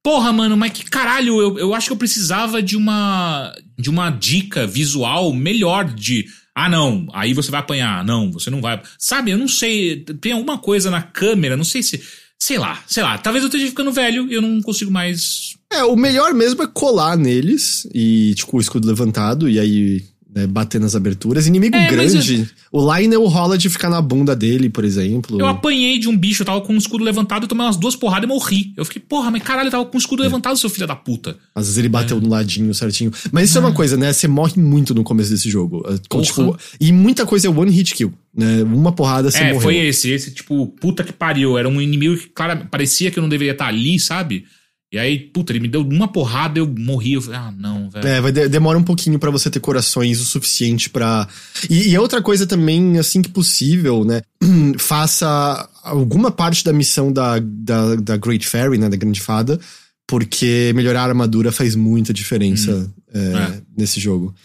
[0.03, 4.09] Porra, mano, mas que caralho, eu, eu acho que eu precisava de uma de uma
[4.09, 6.25] dica visual melhor de
[6.55, 8.03] ah, não, aí você vai apanhar.
[8.03, 8.81] Não, você não vai.
[8.97, 12.01] Sabe, eu não sei, tem alguma coisa na câmera, não sei se,
[12.37, 15.83] sei lá, sei lá, talvez eu esteja ficando velho e eu não consigo mais É,
[15.83, 20.79] o melhor mesmo é colar neles e, tipo, o escudo levantado e aí né, bater
[20.79, 21.45] nas aberturas.
[21.45, 22.49] Inimigo É, grande.
[22.71, 25.39] O Lionel rola de ficar na bunda dele, por exemplo.
[25.39, 27.95] Eu apanhei de um bicho, eu tava com o escudo levantado, eu tomei umas duas
[27.95, 28.73] porradas e morri.
[28.77, 31.37] Eu fiquei, porra, mas caralho, eu tava com o escudo levantado, seu filho da puta.
[31.53, 33.11] Às vezes ele bateu no ladinho certinho.
[33.31, 34.13] Mas isso é uma coisa, né?
[34.13, 35.83] Você morre muito no começo desse jogo.
[35.87, 36.23] É, com, Porra.
[36.23, 38.13] tipo, e muita coisa é one hit kill.
[38.33, 38.63] Né?
[38.63, 39.61] Uma porrada você é, morreu.
[39.61, 41.57] foi esse, esse tipo, puta que pariu.
[41.57, 44.45] Era um inimigo que, cara, parecia que eu não deveria estar ali, sabe?
[44.91, 47.13] E aí, puta, ele me deu uma porrada, eu morri.
[47.13, 48.05] Eu falei, ah, não, velho.
[48.05, 51.27] É, vai de- demora um pouquinho pra você ter corações o suficiente pra.
[51.69, 54.21] E, e outra coisa também, assim que possível, né?
[54.77, 58.89] Faça alguma parte da missão da, da, da Great Fairy, né?
[58.89, 59.57] Da Grande Fada,
[60.05, 63.61] porque melhorar a armadura faz muita diferença é, É.
[63.77, 64.35] nesse jogo.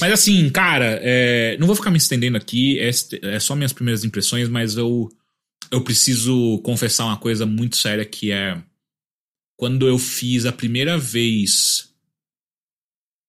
[0.00, 2.90] Mas assim, cara, é, não vou ficar me estendendo aqui, é,
[3.34, 5.08] é só minhas primeiras impressões, mas eu,
[5.70, 8.56] eu preciso confessar uma coisa muito séria que é
[9.62, 11.94] quando eu fiz a primeira vez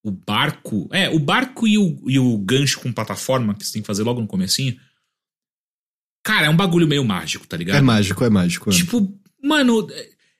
[0.04, 0.90] o barco.
[0.92, 4.02] É, o barco e o, e o gancho com plataforma que você tem que fazer
[4.02, 4.76] logo no comecinho.
[6.26, 7.78] Cara, é um bagulho meio mágico, tá ligado?
[7.78, 8.72] É mágico, é mágico.
[8.72, 8.74] é.
[8.74, 9.88] Tipo, mano,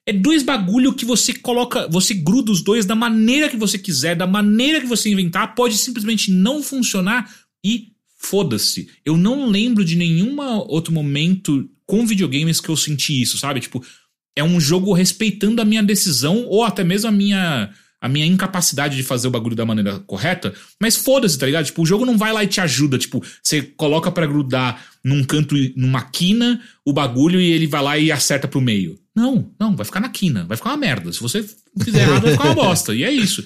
[0.04, 4.16] é dois bagulho que você coloca, você gruda os dois da maneira que você quiser,
[4.16, 7.32] da maneira que você inventar, pode simplesmente não funcionar
[7.64, 8.90] e foda-se.
[9.04, 13.60] Eu não lembro de nenhum outro momento com videogames que eu senti isso, sabe?
[13.60, 13.80] Tipo,
[14.36, 17.70] é um jogo respeitando a minha decisão ou até mesmo a minha
[18.04, 21.64] a minha incapacidade de fazer o bagulho da maneira correta, mas foda-se, tá ligado?
[21.64, 25.24] Tipo, o jogo não vai lá e te ajuda, tipo, você coloca pra grudar num
[25.24, 28.98] canto, numa quina, o bagulho e ele vai lá e acerta pro meio.
[29.16, 31.10] Não, não, vai ficar na quina, vai ficar uma merda.
[31.14, 31.42] Se você
[31.82, 32.94] fizer errado, vai ficar uma bosta.
[32.94, 33.42] E é isso.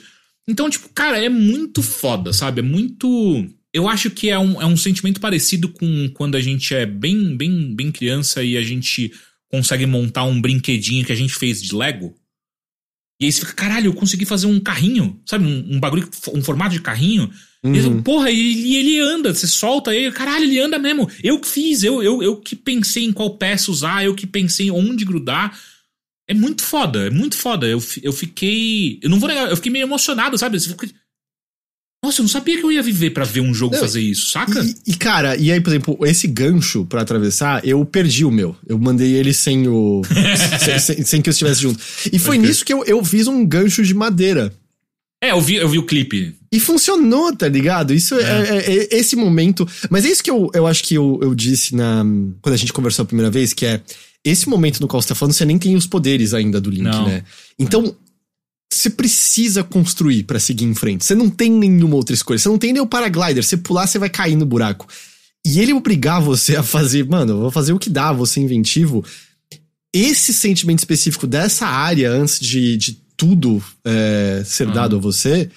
[0.48, 2.58] Então, tipo, cara, é muito foda, sabe?
[2.58, 3.46] É muito.
[3.72, 7.36] Eu acho que é um, é um sentimento parecido com quando a gente é bem,
[7.36, 9.12] bem, bem criança e a gente
[9.50, 12.14] consegue montar um brinquedinho que a gente fez de Lego.
[13.20, 15.44] E aí você fica, caralho, eu consegui fazer um carrinho, sabe?
[15.44, 17.28] Um, um bagulho, um formato de carrinho.
[17.64, 17.74] E Uhum.
[17.74, 21.10] ele, porra, e ele, ele anda, você solta ele, caralho, ele anda mesmo.
[21.24, 24.70] Eu que fiz, eu, eu, eu que pensei em qual peça usar, eu que pensei
[24.70, 25.58] onde grudar.
[26.28, 27.66] É muito foda, é muito foda.
[27.66, 29.00] Eu, eu fiquei.
[29.02, 30.60] Eu não vou negar, eu fiquei meio emocionado, sabe?
[30.60, 30.88] Você fica-
[32.04, 34.30] Nossa, eu não sabia que eu ia viver pra ver um jogo Não, fazer isso,
[34.30, 34.60] saca?
[34.60, 38.54] E, e, cara, e aí, por exemplo, esse gancho pra atravessar, eu perdi o meu.
[38.68, 40.02] Eu mandei ele sem o.
[40.64, 41.80] sem, sem- sem que eu estivesse junto.
[42.12, 44.54] E foi nisso que eu, eu fiz um gancho de madeira.
[45.22, 46.36] É, eu vi, eu vi o clipe.
[46.52, 47.92] E funcionou, tá ligado?
[47.92, 48.22] Isso é,
[48.58, 49.66] é- é esse momento.
[49.90, 52.04] Mas é isso que eu, eu acho que eu, eu disse na
[52.40, 53.80] quando a gente conversou a primeira vez, que é
[54.24, 56.84] esse momento no qual você tá falando, você nem tem os poderes ainda do Link,
[56.84, 57.08] Não.
[57.08, 57.24] né?
[57.58, 57.92] Então,
[58.72, 61.04] você precisa construir pra seguir em frente.
[61.04, 62.38] Você não tem nenhuma outra escolha.
[62.38, 63.42] Você não tem nem o paraglider.
[63.42, 64.86] Você pular, você vai cair no buraco.
[65.46, 68.40] E ele obrigar você a fazer, mano, eu vou fazer o que dá, vou ser
[68.40, 69.04] inventivo.
[69.94, 74.72] Esse sentimento específico dessa área, antes de, de tudo é, ser Ah.
[74.72, 75.50] dado a você,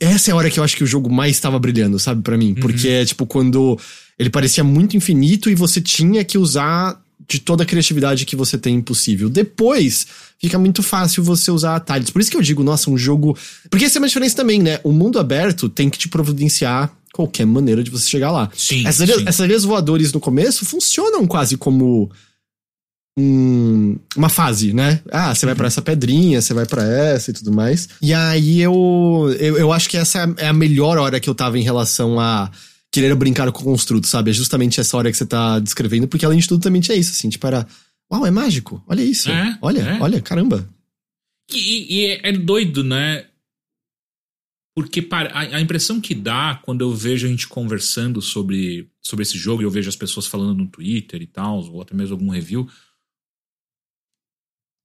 [0.00, 2.36] essa é a hora que eu acho que o jogo mais estava brilhando, sabe, pra
[2.36, 2.54] mim?
[2.54, 3.78] Porque é tipo quando
[4.18, 8.56] ele parecia muito infinito e você tinha que usar de toda a criatividade que você
[8.56, 9.28] tem possível.
[9.28, 10.06] Depois,
[10.40, 12.10] fica muito fácil você usar atalhos.
[12.10, 13.36] Por isso que eu digo, nossa, um jogo.
[13.70, 14.80] Porque essa é uma diferença também, né?
[14.84, 18.50] O mundo aberto tem que te providenciar qualquer maneira de você chegar lá.
[18.54, 18.86] Sim.
[18.86, 19.22] Essas, sim.
[19.26, 22.10] essas areias voadores no começo funcionam quase como
[23.18, 25.00] um- uma fase, né?
[25.10, 27.88] Ah, você vai pra essa pedrinha, você vai pra essa e tudo mais.
[28.02, 31.58] E aí eu, eu, eu acho que essa é a melhor hora que eu tava
[31.58, 32.50] em relação a
[32.92, 34.30] querer brincar com o construto, sabe?
[34.30, 37.12] É justamente essa hora que você tá descrevendo, porque além de tudo também tinha isso,
[37.12, 37.66] assim, tipo, era.
[38.12, 38.82] Uau, é mágico.
[38.86, 39.30] Olha isso.
[39.30, 40.00] É, olha, é.
[40.00, 40.68] olha, caramba.
[41.50, 43.28] E, e é, é doido, né?
[44.76, 49.22] Porque para- a, a impressão que dá quando eu vejo a gente conversando sobre, sobre
[49.22, 52.14] esse jogo, e eu vejo as pessoas falando no Twitter e tal, ou até mesmo
[52.14, 52.68] algum review.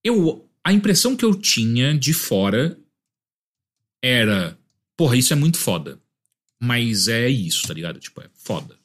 [0.04, 2.80] Eu, a impressão que eu tinha de fora
[4.04, 4.58] era:
[4.98, 6.02] porra, isso é muito foda.
[6.64, 8.00] Mas é isso, tá ligado?
[8.00, 8.80] Tipo, é foda.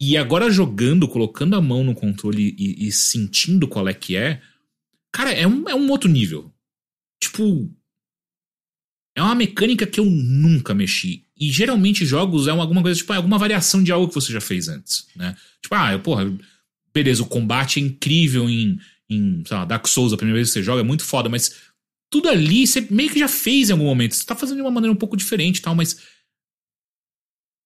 [0.00, 4.42] E agora jogando, colocando a mão no controle e, e sentindo qual é que é,
[5.12, 6.52] cara, é um, é um outro nível.
[7.22, 7.70] Tipo.
[9.16, 11.24] É uma mecânica que eu nunca mexi.
[11.38, 14.32] E geralmente jogos é uma- alguma coisa, tipo, é alguma variação de algo que você
[14.32, 15.36] já fez antes, né?
[15.62, 16.36] Tipo, ah, eu, porra,
[16.92, 20.54] beleza, o combate é incrível em, em sei lá, Dark Souls, a primeira vez que
[20.54, 21.54] você joga, é muito foda, mas
[22.10, 24.14] tudo ali você meio que já fez em algum momento.
[24.16, 25.96] Você tá fazendo de uma maneira um pouco diferente e tal, mas.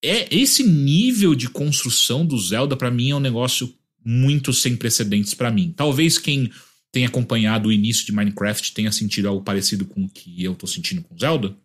[0.03, 3.73] É, esse nível de construção do Zelda, pra mim, é um negócio
[4.05, 5.73] muito sem precedentes pra mim.
[5.77, 6.51] Talvez quem
[6.93, 10.66] tem acompanhado o início de Minecraft tenha sentido algo parecido com o que eu tô
[10.66, 11.57] sentindo com Zelda.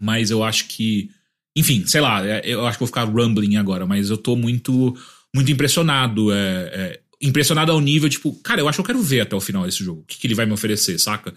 [0.00, 1.10] Mas eu acho que.
[1.56, 4.96] Enfim, sei lá, é, eu acho que vou ficar rumbling agora, mas eu tô muito,
[5.34, 6.32] muito impressionado.
[6.32, 9.40] é, é, impressionado ao nível, tipo, cara, eu acho que eu quero ver até o
[9.40, 10.02] final desse jogo.
[10.02, 11.32] O que, que ele vai me oferecer, saca?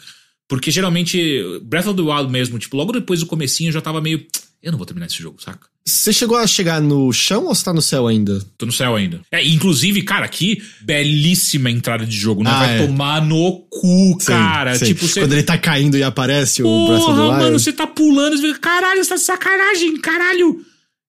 [0.48, 4.02] Porque geralmente, Breath of the Wild mesmo, tipo, logo depois do comecinho eu já tava
[4.02, 4.26] meio.
[4.62, 5.68] Eu não vou terminar esse jogo, saca?
[5.86, 8.44] Você chegou a chegar no chão ou você tá no céu ainda?
[8.58, 9.22] Tô no céu ainda.
[9.32, 12.44] É, inclusive, cara, aqui, belíssima entrada de jogo.
[12.44, 12.86] Não Ah, vai é.
[12.86, 14.72] tomar no cu, cara.
[14.76, 14.88] Sei, sei.
[14.96, 15.22] Tipo, você.
[15.22, 18.38] Quando ele tá caindo e aparece o Breath of the Porra, mano, você tá pulando,
[18.38, 20.66] fica, caralho, você tá de sacanagem, caralho.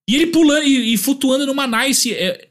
[0.09, 2.13] E ele pulando e, e flutuando numa nice.
[2.15, 2.49] É,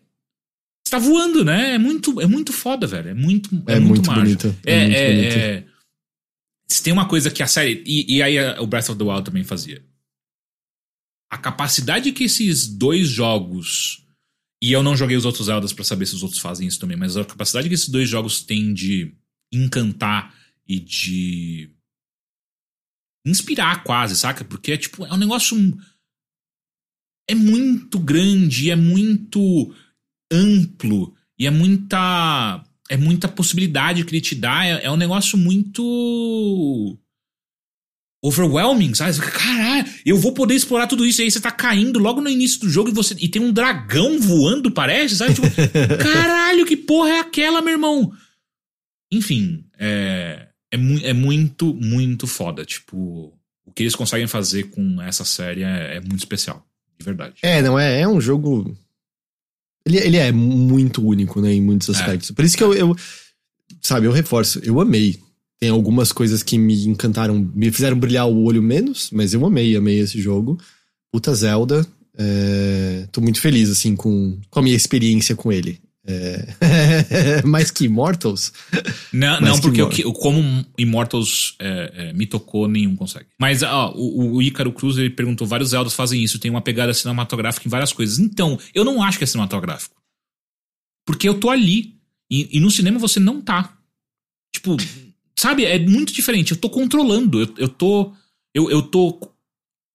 [0.86, 1.76] você tá voando, né?
[1.76, 3.10] É muito, é muito foda, velho.
[3.10, 5.38] É muito, é É muito, muito bonito, é É, muito é, bonito.
[5.38, 5.64] é.
[6.70, 7.82] Se tem uma coisa que a série.
[7.86, 9.82] E, e aí a- o Breath of the Wild também fazia.
[11.30, 14.06] A capacidade que esses dois jogos.
[14.62, 16.98] E eu não joguei os outros Zeldas pra saber se os outros fazem isso também,
[16.98, 19.16] mas a capacidade que esses dois jogos têm de
[19.54, 20.34] encantar
[20.68, 21.70] e de
[23.26, 24.44] inspirar quase, saca?
[24.44, 25.56] Porque é tipo, é um negócio
[27.30, 29.74] é muito grande, é muito
[30.32, 35.38] amplo e é muita é muita possibilidade que ele te dá, é, é um negócio
[35.38, 36.98] muito
[38.28, 39.14] overwhelming, sabe?
[39.14, 41.22] Você fica, Caralho, eu vou poder explorar tudo isso.
[41.22, 43.52] E aí você tá caindo logo no início do jogo e você e tem um
[43.52, 45.34] dragão voando, parece, sabe?
[45.34, 45.48] Tipo,
[46.02, 48.12] caralho, que porra é aquela, meu irmão?
[49.12, 52.66] Enfim, é, é, mu é muito, muito foda.
[52.66, 53.34] Tipo,
[53.66, 56.66] o que eles conseguem fazer com essa série é, é muito especial,
[57.00, 57.36] de verdade.
[57.42, 58.78] É, não, é, é um jogo.
[59.86, 62.32] Ele, ele é muito único, né, em muitos aspectos.
[62.32, 62.96] Por isso que eu, eu.
[63.82, 65.20] Sabe, eu reforço, eu amei.
[65.60, 69.76] Tem algumas coisas que me encantaram, me fizeram brilhar o olho menos, mas eu amei,
[69.76, 70.60] amei esse jogo.
[71.12, 71.86] Puta Zelda.
[72.18, 75.80] É, tô muito feliz, assim, com, com a minha experiência com ele.
[76.10, 78.54] É, mais que Immortals.
[79.12, 83.26] Não, não que porque o que, como Immortals é, é, me tocou, nenhum consegue.
[83.38, 86.94] Mas ó, o, o Ícaro Cruz ele perguntou: vários Zeldas fazem isso, tem uma pegada
[86.94, 88.20] cinematográfica em várias coisas.
[88.20, 89.96] Então, eu não acho que é cinematográfico.
[91.06, 91.96] Porque eu tô ali.
[92.32, 93.78] E, e no cinema você não tá.
[94.54, 94.78] Tipo,
[95.38, 95.66] sabe?
[95.66, 96.52] É muito diferente.
[96.52, 97.42] Eu tô controlando.
[97.42, 98.14] Eu, eu tô.
[98.54, 99.20] Eu, eu tô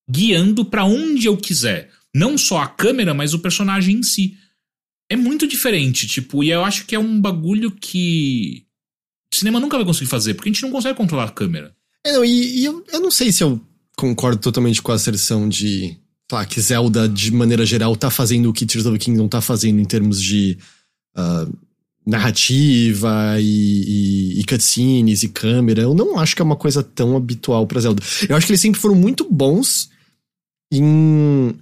[0.08, 1.90] guiando pra onde eu quiser.
[2.14, 4.36] Não só a câmera, mas o personagem em si.
[5.10, 8.64] É muito diferente, tipo, e eu acho que é um bagulho que
[9.30, 11.76] o cinema nunca vai conseguir fazer, porque a gente não consegue controlar a câmera.
[12.06, 13.60] É, não, e, e eu, eu não sei se eu
[13.94, 15.98] concordo totalmente com a asserção de.
[16.30, 19.42] Claro, que Zelda, de maneira geral, tá fazendo o que Tears of the Kingdom tá
[19.42, 20.56] fazendo em termos de
[21.14, 21.46] ah,
[22.04, 23.44] narrativa e,
[24.36, 25.82] e, e cutscenes e câmera.
[25.82, 28.02] Eu não acho que é uma coisa tão habitual pra Zelda.
[28.28, 29.90] Eu acho que eles sempre foram muito bons
[30.72, 31.54] em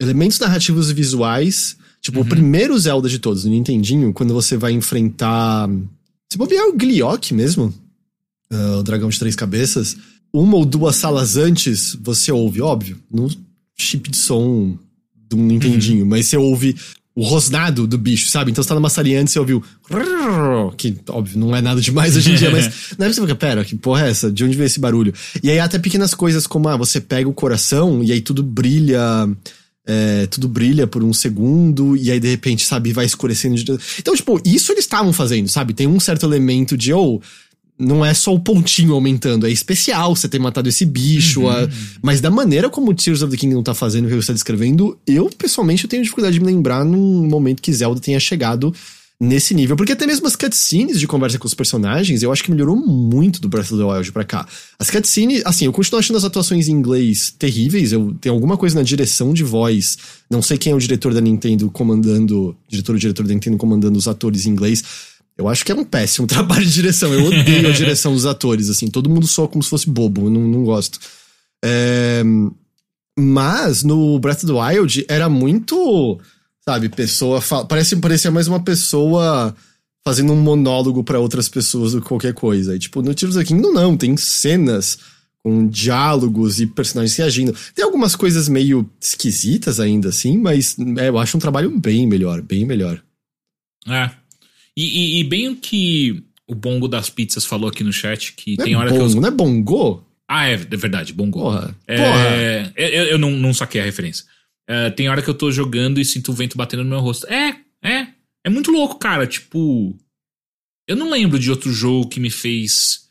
[0.00, 1.76] elementos narrativos e visuais.
[2.00, 2.28] Tipo, o Uhum.
[2.28, 5.68] primeiro Zelda de todos, no Nintendinho, quando você vai enfrentar.
[6.30, 7.72] Se bobear o Gliok mesmo,
[8.50, 9.96] ah, o dragão de três cabeças,
[10.32, 13.28] uma ou duas salas antes, você ouve, óbvio, no
[13.78, 14.76] chip de som
[15.28, 16.74] do Nintendinho, mas você ouve
[17.14, 18.50] o rosnado do bicho, sabe?
[18.50, 19.62] Então você tá numa salinha antes e você ouviu.
[20.76, 22.64] Que, óbvio, não é nada demais hoje em dia, mas
[22.98, 24.32] na época você fica, pera, que porra é essa?
[24.32, 25.12] De onde veio esse barulho?
[25.42, 29.28] E aí até pequenas coisas como, ah, você pega o coração e aí tudo brilha
[29.84, 33.56] é, tudo brilha por um segundo, e aí de repente, sabe, vai escurecendo.
[33.56, 33.76] De...
[33.98, 35.74] Então, tipo, isso eles estavam fazendo, sabe?
[35.74, 37.16] Tem um certo elemento de, ou.
[37.16, 37.51] Oh,
[37.82, 41.42] não é só o pontinho aumentando, é especial você ter matado esse bicho.
[41.42, 41.50] Uhum.
[41.50, 41.68] A...
[42.00, 44.32] Mas da maneira como o Tears of the Kingdom tá fazendo, o que você está
[44.32, 48.72] descrevendo, eu pessoalmente eu tenho dificuldade de me lembrar num momento que Zelda tenha chegado
[49.22, 49.76] nesse nível.
[49.76, 53.40] Porque até mesmo as cutscenes de conversa com os personagens, eu acho que melhorou muito
[53.40, 54.46] do Breath of the Wild pra cá.
[54.78, 57.92] As cutscenes, assim, eu continuo achando as atuações em inglês terríveis.
[57.92, 59.96] Eu tenho alguma coisa na direção de voz.
[60.28, 62.56] Não sei quem é o diretor da Nintendo comandando.
[62.68, 64.82] Diretor ou diretor da Nintendo comandando os atores em inglês.
[65.36, 67.12] Eu acho que é um péssimo trabalho de direção.
[67.12, 68.88] Eu odeio a direção dos atores, assim.
[68.88, 70.26] Todo mundo soa como se fosse bobo.
[70.26, 70.98] Eu não, não gosto.
[71.64, 72.22] É...
[73.18, 76.20] Mas no Breath of the Wild era muito
[76.64, 77.40] Sabe, pessoa.
[77.68, 79.54] Parece, parecia mais uma pessoa
[80.04, 82.76] fazendo um monólogo para outras pessoas do que qualquer coisa.
[82.76, 84.98] E, tipo, no Tears of the Kingdom não, tem cenas
[85.42, 87.54] com diálogos e personagens reagindo.
[87.74, 92.40] Tem algumas coisas meio esquisitas ainda, assim, mas é, eu acho um trabalho bem melhor,
[92.40, 93.02] bem melhor.
[93.88, 94.10] É.
[94.76, 98.56] E, e, e, bem o que o Bongo das Pizzas falou aqui no chat, que
[98.56, 99.20] não tem é hora bongo, que eu...
[99.20, 100.06] Não é Bongo?
[100.28, 101.40] Ah, é, é verdade, Bongo.
[101.40, 101.76] Porra.
[101.86, 102.72] É, porra.
[102.76, 104.24] Eu, eu não, não saquei a referência.
[104.68, 107.26] Uh, tem hora que eu tô jogando e sinto o vento batendo no meu rosto.
[107.26, 108.06] É, é.
[108.44, 109.26] É muito louco, cara.
[109.26, 109.96] Tipo.
[110.88, 113.08] Eu não lembro de outro jogo que me fez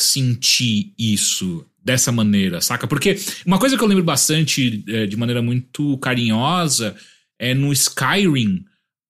[0.00, 2.86] sentir isso dessa maneira, saca?
[2.86, 3.16] Porque
[3.46, 6.96] uma coisa que eu lembro bastante, é, de maneira muito carinhosa,
[7.38, 8.64] é no Skyrim.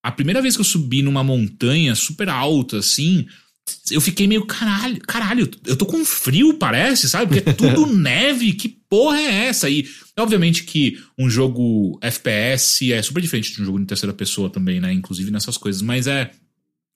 [0.05, 3.27] A primeira vez que eu subi numa montanha super alta, assim,
[3.91, 7.41] eu fiquei meio, caralho, caralho, eu tô com frio, parece, sabe?
[7.41, 9.71] Porque é tudo neve, que porra é essa?
[9.71, 14.51] E, obviamente, que um jogo FPS é super diferente de um jogo em terceira pessoa
[14.51, 14.93] também, né?
[14.93, 16.31] Inclusive nessas coisas, mas é.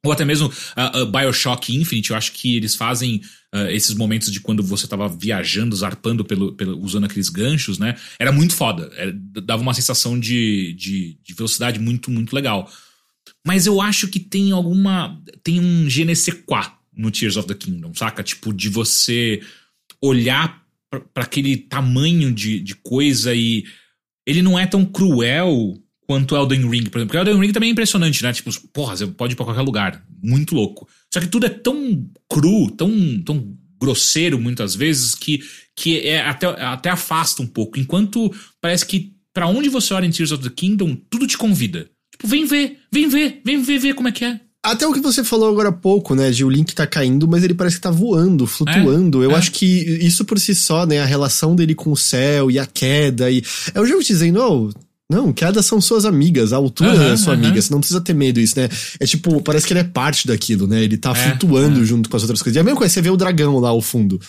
[0.05, 3.23] Ou até mesmo uh, uh, Bioshock Infinite, eu acho que eles fazem
[3.55, 7.97] uh, esses momentos de quando você tava viajando, zarpando pelo, pelo, usando aqueles ganchos, né?
[8.19, 8.93] Era muito foda.
[8.97, 9.13] Era,
[9.43, 12.71] dava uma sensação de, de, de velocidade muito, muito legal.
[13.47, 15.21] Mas eu acho que tem alguma.
[15.43, 16.05] Tem um je
[16.97, 18.23] no Tears of the Kingdom, saca?
[18.23, 19.41] Tipo, de você
[20.03, 20.63] olhar
[21.13, 23.65] para aquele tamanho de, de coisa e.
[24.27, 25.75] Ele não é tão cruel
[26.07, 27.07] quanto Elden Ring, por exemplo.
[27.07, 28.33] Porque Elden Ring também é impressionante, né?
[28.33, 30.05] Tipo, porra, você pode ir pra qualquer lugar.
[30.23, 30.89] Muito louco.
[31.13, 35.41] Só que tudo é tão cru, tão, tão grosseiro muitas vezes que,
[35.75, 37.79] que é até, até afasta um pouco.
[37.79, 41.89] Enquanto parece que para onde você olha em Tears of the Kingdom, tudo te convida.
[42.19, 44.41] Tipo, vem ver, vem ver, vem ver, ver como é que é.
[44.63, 46.31] Até o que você falou agora há pouco, né?
[46.31, 49.23] De o Link tá caindo, mas ele parece que tá voando, flutuando.
[49.23, 49.35] É, Eu é.
[49.35, 51.01] acho que isso por si só, né?
[51.01, 53.31] A relação dele com o céu e a queda.
[53.31, 53.43] E...
[53.73, 54.71] É o jogo dizendo, oh,
[55.11, 57.39] não, quedas são suas amigas, a altura uhum, é sua uhum.
[57.39, 58.69] amiga, você não precisa ter medo disso, né?
[59.01, 60.83] É tipo, parece que ele é parte daquilo, né?
[60.83, 61.85] Ele tá é, flutuando é.
[61.85, 62.57] junto com as outras coisas.
[62.57, 64.21] E a mesma coisa, você vê o dragão lá ao fundo.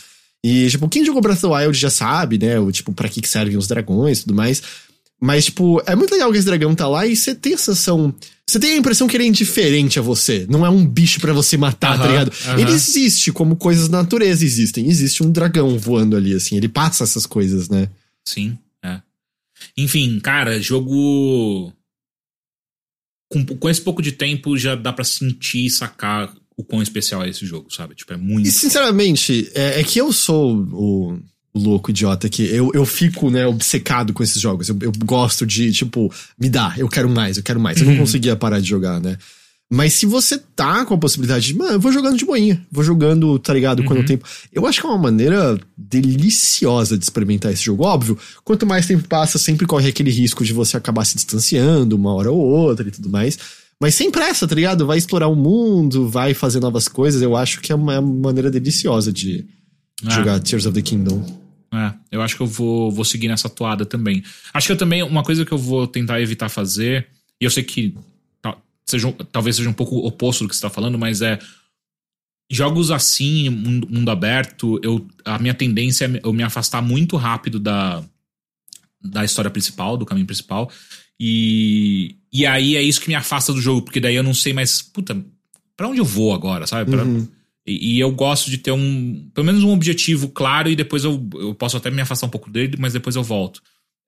[0.41, 2.57] E, tipo, quem jogou Breath of the Wild já sabe, né?
[2.59, 4.61] O, tipo, pra que servem os dragões e tudo mais.
[5.19, 8.13] Mas, tipo, é muito legal que esse dragão tá lá e você tem a sensação.
[8.47, 10.47] Você tem a impressão que ele é indiferente a você.
[10.49, 12.31] Não é um bicho para você matar, tá ligado?
[12.57, 14.87] Ele existe, como coisas da natureza existem.
[14.87, 16.55] Existe um dragão voando ali, assim.
[16.55, 17.89] Ele passa essas coisas, né?
[18.25, 19.01] Sim, é.
[19.77, 21.71] Enfim, cara, jogo.
[23.31, 27.23] Com, com esse pouco de tempo já dá para sentir e sacar o quão especial
[27.23, 27.93] é esse jogo, sabe?
[27.93, 28.47] Tipo, é muito.
[28.47, 31.19] E sinceramente, é, é que eu sou o
[31.53, 34.69] louco, idiota, que eu, eu fico, né, obcecado com esses jogos.
[34.69, 37.79] Eu, eu gosto de, tipo, me dá, eu quero mais, eu quero mais.
[37.79, 37.99] Eu não uhum.
[37.99, 39.17] conseguia parar de jogar, né?
[39.71, 42.83] Mas se você tá com a possibilidade de, mano, eu vou jogando de boinha, vou
[42.83, 44.07] jogando, tá ligado, quando o uhum.
[44.07, 44.27] tempo.
[44.51, 47.83] Eu acho que é uma maneira deliciosa de experimentar esse jogo.
[47.83, 52.11] Óbvio, quanto mais tempo passa, sempre corre aquele risco de você acabar se distanciando uma
[52.15, 53.37] hora ou outra e tudo mais.
[53.79, 54.87] Mas sem pressa, tá ligado?
[54.87, 57.21] Vai explorar o mundo, vai fazer novas coisas.
[57.21, 59.45] Eu acho que é uma maneira deliciosa de,
[60.05, 60.09] ah.
[60.09, 61.39] jogar Tears of the Kingdom.
[61.71, 64.23] É, eu acho que eu vou, vou seguir nessa toada também.
[64.53, 67.07] Acho que eu também, uma coisa que eu vou tentar evitar fazer,
[67.39, 67.95] e eu sei que
[68.89, 71.39] seja, talvez seja um pouco oposto do que você está falando, mas é.
[72.51, 77.59] Jogos assim, mundo, mundo aberto, eu, a minha tendência é eu me afastar muito rápido
[77.59, 78.03] da,
[78.99, 80.71] da história principal, do caminho principal.
[81.19, 84.51] E, e aí é isso que me afasta do jogo, porque daí eu não sei
[84.51, 85.23] mais, puta,
[85.77, 86.89] pra onde eu vou agora, sabe?
[86.89, 87.27] Pra, uhum.
[87.69, 91.29] E, e, eu gosto de ter um, pelo menos um objetivo claro e depois eu,
[91.35, 93.57] eu posso até me afastar um pouco dele, mas depois eu volto.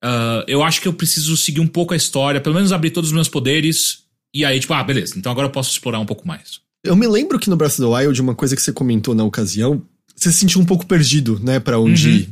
[0.04, 3.10] Uh, eu acho que eu preciso seguir um pouco a história, pelo menos abrir todos
[3.10, 4.02] os meus poderes
[4.34, 6.60] e aí, tipo, ah, beleza, então agora eu posso explorar um pouco mais.
[6.82, 9.22] Eu me lembro que no Breath of the Wild, uma coisa que você comentou na
[9.22, 9.82] ocasião,
[10.16, 12.14] você se sentiu um pouco perdido, né, para onde uhum.
[12.14, 12.28] ir.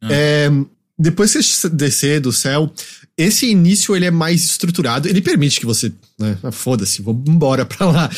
[0.00, 0.08] Ah.
[0.12, 0.50] É,
[0.98, 2.72] depois que você descer do céu,
[3.16, 7.64] esse início ele é mais estruturado, ele permite que você, né, ah, foda-se, vou embora
[7.66, 8.10] pra lá.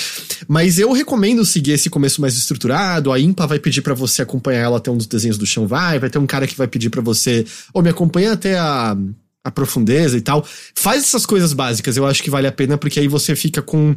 [0.48, 4.60] Mas eu recomendo seguir esse começo mais estruturado, a Impa vai pedir para você acompanhar
[4.60, 6.90] ela até um dos desenhos do chão vai, vai ter um cara que vai pedir
[6.90, 8.96] para você, ou me acompanha até a
[9.44, 10.46] a profundeza e tal.
[10.74, 13.96] Faz essas coisas básicas, eu acho que vale a pena, porque aí você fica com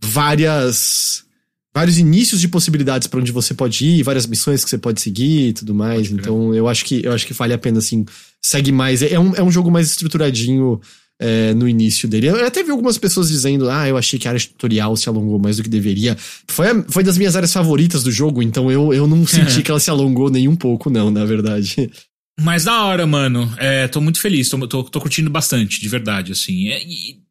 [0.00, 1.23] várias.
[1.74, 5.48] Vários inícios de possibilidades para onde você pode ir, várias missões que você pode seguir
[5.48, 6.10] e tudo mais.
[6.10, 8.06] Então eu acho que eu acho que vale a pena, assim,
[8.40, 9.02] segue mais.
[9.02, 10.80] É um, é um jogo mais estruturadinho.
[11.16, 12.26] É, no início dele.
[12.26, 15.38] Eu até vi algumas pessoas dizendo: Ah, eu achei que a área tutorial se alongou
[15.38, 16.16] mais do que deveria.
[16.48, 19.70] Foi, a, foi das minhas áreas favoritas do jogo, então eu, eu não senti que
[19.70, 21.88] ela se alongou nem um pouco, não, na verdade.
[22.40, 23.48] Mas da hora, mano.
[23.58, 26.66] É, tô muito feliz, tô, tô, tô curtindo bastante, de verdade, assim.
[26.68, 27.23] É, e,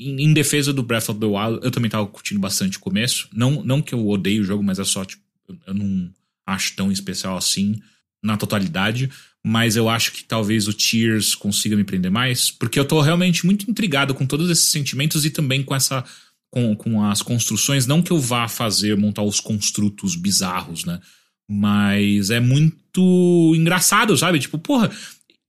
[0.00, 3.28] em, em, defesa do Breath of the Wild, eu também tava curtindo bastante o começo.
[3.32, 5.22] Não, não que eu odeie o jogo, mas é só, tipo,
[5.66, 6.10] eu não
[6.46, 7.80] acho tão especial assim
[8.22, 9.10] na totalidade.
[9.44, 12.50] Mas eu acho que talvez o Tears consiga me prender mais.
[12.50, 16.04] Porque eu tô realmente muito intrigado com todos esses sentimentos e também com essa.
[16.50, 17.86] Com, com as construções.
[17.86, 21.00] Não que eu vá fazer, montar os construtos bizarros, né?
[21.48, 24.40] Mas é muito engraçado, sabe?
[24.40, 24.90] Tipo, porra,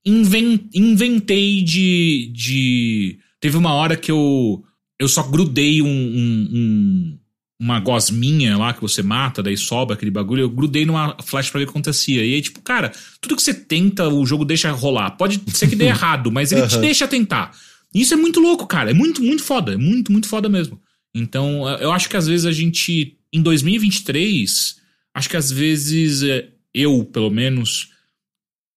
[0.04, 3.18] inventei de, de.
[3.42, 4.64] Teve uma hora que eu.
[4.98, 7.18] Eu só grudei um, um, um,
[7.60, 10.42] uma gosminha lá que você mata, daí sobra aquele bagulho.
[10.42, 12.24] Eu grudei numa flash pra ver o que acontecia.
[12.24, 15.10] E aí, tipo, cara, tudo que você tenta, o jogo deixa rolar.
[15.10, 16.68] Pode ser que dê errado, mas ele uhum.
[16.68, 17.50] te deixa tentar.
[17.92, 18.92] Isso é muito louco, cara.
[18.92, 19.74] É muito, muito foda.
[19.74, 20.80] É muito, muito foda mesmo.
[21.14, 24.80] Então, eu acho que às vezes a gente, em 2023,
[25.14, 27.90] Acho que às vezes é, eu, pelo menos,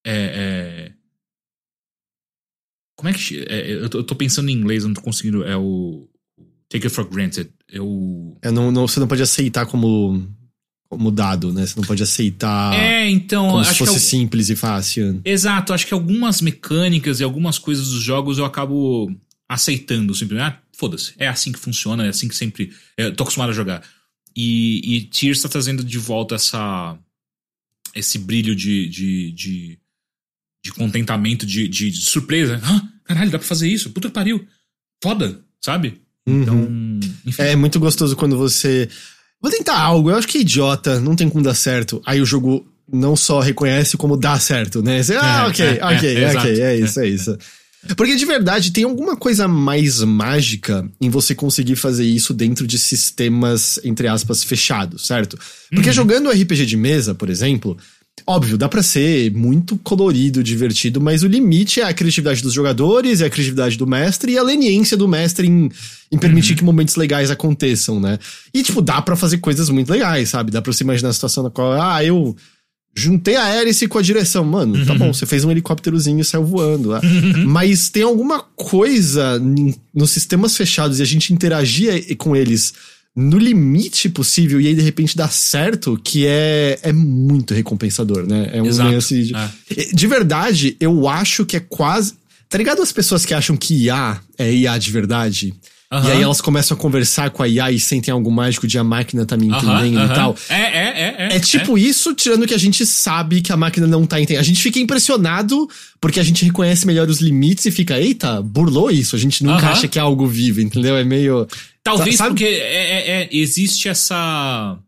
[0.05, 0.93] é, é,
[3.05, 3.45] como é que.
[3.47, 5.43] É, eu, tô, eu, tô, pensando em inglês, eu não tô conseguindo.
[5.43, 6.07] É o.
[6.67, 7.51] Take it for granted.
[7.71, 8.35] Eu.
[8.41, 10.27] É, não, não, você não pode aceitar como,
[10.89, 11.67] como dado, né?
[11.67, 12.73] Você não pode aceitar.
[12.73, 13.51] É, então.
[13.51, 15.21] Como se fosse simples e fácil.
[15.23, 15.71] Exato.
[15.71, 19.13] Acho que algumas mecânicas e algumas coisas dos jogos eu acabo
[19.47, 20.47] aceitando simplesmente.
[20.47, 21.13] Ah, foda-se.
[21.19, 22.71] É assim que funciona, é assim que sempre.
[22.97, 23.83] Eu tô acostumado a jogar.
[24.35, 26.97] E, e Tears tá trazendo de volta essa
[27.93, 29.79] esse brilho de, de, de,
[30.65, 32.59] de contentamento, de, de, de surpresa.
[32.63, 33.91] Ah, caralho, dá pra fazer isso?
[33.91, 34.43] Puta que pariu.
[35.01, 36.01] Foda, sabe?
[36.27, 36.41] Uhum.
[36.41, 37.41] Então, enfim.
[37.43, 38.89] É muito gostoso quando você.
[39.39, 42.01] Vou tentar algo, eu acho que é idiota, não tem como dar certo.
[42.03, 45.03] Aí o jogo não só reconhece como dá certo, né?
[45.03, 47.37] Você, ah, é, ok, é, ok, é, ok, é isso, é isso.
[47.95, 52.79] Porque de verdade tem alguma coisa mais mágica em você conseguir fazer isso dentro de
[52.79, 55.37] sistemas, entre aspas, fechados, certo?
[55.69, 55.95] Porque uhum.
[55.95, 57.77] jogando RPG de mesa, por exemplo,
[58.25, 63.21] óbvio, dá para ser muito colorido, divertido, mas o limite é a criatividade dos jogadores,
[63.21, 65.69] é a criatividade do mestre e a leniência do mestre em,
[66.11, 66.57] em permitir uhum.
[66.57, 68.17] que momentos legais aconteçam, né?
[68.53, 70.51] E, tipo, dá para fazer coisas muito legais, sabe?
[70.51, 72.35] Dá pra você imaginar a situação na qual, ah, eu
[72.97, 74.45] Juntei a hélice com a direção.
[74.45, 74.99] Mano, tá uhum.
[74.99, 76.91] bom, você fez um helicópterozinho e saiu voando.
[76.91, 77.45] Uhum.
[77.45, 79.37] Mas tem alguma coisa
[79.93, 82.73] nos sistemas fechados e a gente interagia com eles
[83.15, 88.49] no limite possível e aí de repente dá certo, que é, é muito recompensador, né?
[88.51, 88.95] É um Exato.
[88.95, 89.49] Assim, de, é.
[89.93, 92.13] de verdade, eu acho que é quase.
[92.49, 95.53] Tá ligado as pessoas que acham que IA é IA de verdade?
[95.91, 96.03] Uhum.
[96.03, 98.83] E aí elas começam a conversar com a IA e sentem algo mágico de a
[98.83, 100.35] máquina tá me entendendo uhum, e tal.
[100.49, 101.35] É, é, é, é.
[101.35, 101.81] É tipo é.
[101.81, 104.41] isso, tirando que a gente sabe que a máquina não tá entendendo.
[104.41, 105.69] A gente fica impressionado
[106.01, 109.15] porque a gente reconhece melhor os limites e fica, eita, burlou isso.
[109.15, 110.97] A gente nunca acha que é algo vivo, entendeu?
[110.97, 111.47] É meio.
[111.85, 112.29] Talvez sabe?
[112.31, 114.79] porque é, é, é existe essa.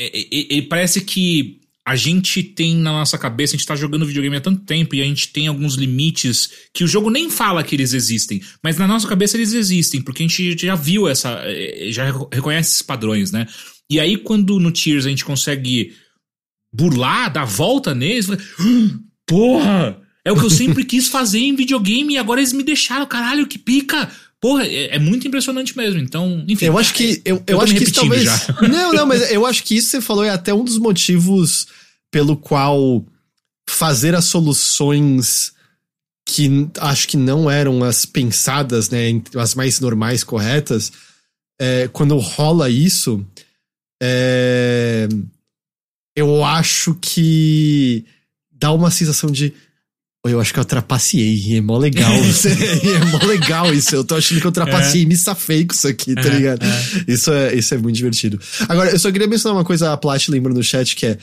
[0.00, 4.40] É, parece que a gente tem na nossa cabeça, a gente tá jogando videogame há
[4.40, 7.92] tanto tempo e a gente tem alguns limites que o jogo nem fala que eles
[7.92, 11.42] existem, mas na nossa cabeça eles existem, porque a gente já viu essa.
[11.90, 13.46] Já reconhece esses padrões, né?
[13.90, 15.94] E aí, quando no Tears a gente consegue
[16.74, 20.00] burlar, dar volta neles, ah, porra!
[20.24, 23.46] É o que eu sempre quis fazer em videogame e agora eles me deixaram, caralho,
[23.46, 24.10] que pica!
[24.44, 25.98] Porra, é, é, muito impressionante mesmo.
[25.98, 26.66] Então, enfim.
[26.66, 27.22] Eu acho que.
[27.24, 28.24] Eu, eu, eu acho que isso talvez.
[28.24, 28.38] Já.
[28.68, 31.66] Não, não, mas eu acho que isso que você falou é até um dos motivos
[32.10, 33.02] pelo qual
[33.66, 35.54] fazer as soluções
[36.26, 40.92] que acho que não eram as pensadas, né, as mais normais, corretas,
[41.58, 43.26] é, quando rola isso,
[44.02, 45.08] é,
[46.14, 48.04] eu acho que
[48.52, 49.54] dá uma sensação de
[50.30, 52.10] eu acho que eu trapaceei, é mó legal.
[52.14, 53.94] é mó legal isso.
[53.94, 55.04] Eu tô achando que eu trapacei é.
[55.04, 56.64] me safei com isso aqui, tá é, ligado?
[56.64, 57.04] É.
[57.06, 58.40] Isso, é, isso é muito divertido.
[58.68, 61.18] Agora, eu só queria mencionar uma coisa, a Plat lembra no chat, que é.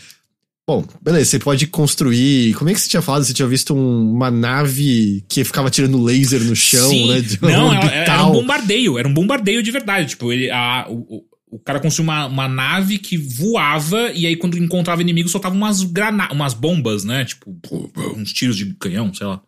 [0.68, 2.54] Bom, beleza, você pode construir.
[2.54, 3.24] Como é que você tinha falado?
[3.24, 7.10] Você tinha visto um, uma nave que ficava tirando laser no chão, Sim.
[7.10, 7.24] né?
[7.42, 10.10] Não, era, era, um bombardeio, era um bombardeio de verdade.
[10.10, 14.58] Tipo, ele, a, o, o cara construiu uma, uma nave que voava e aí quando
[14.58, 17.26] encontrava inimigo soltava umas granadas, umas bombas, né?
[17.26, 17.56] Tipo,
[18.18, 19.42] uns tiros de canhão, sei lá.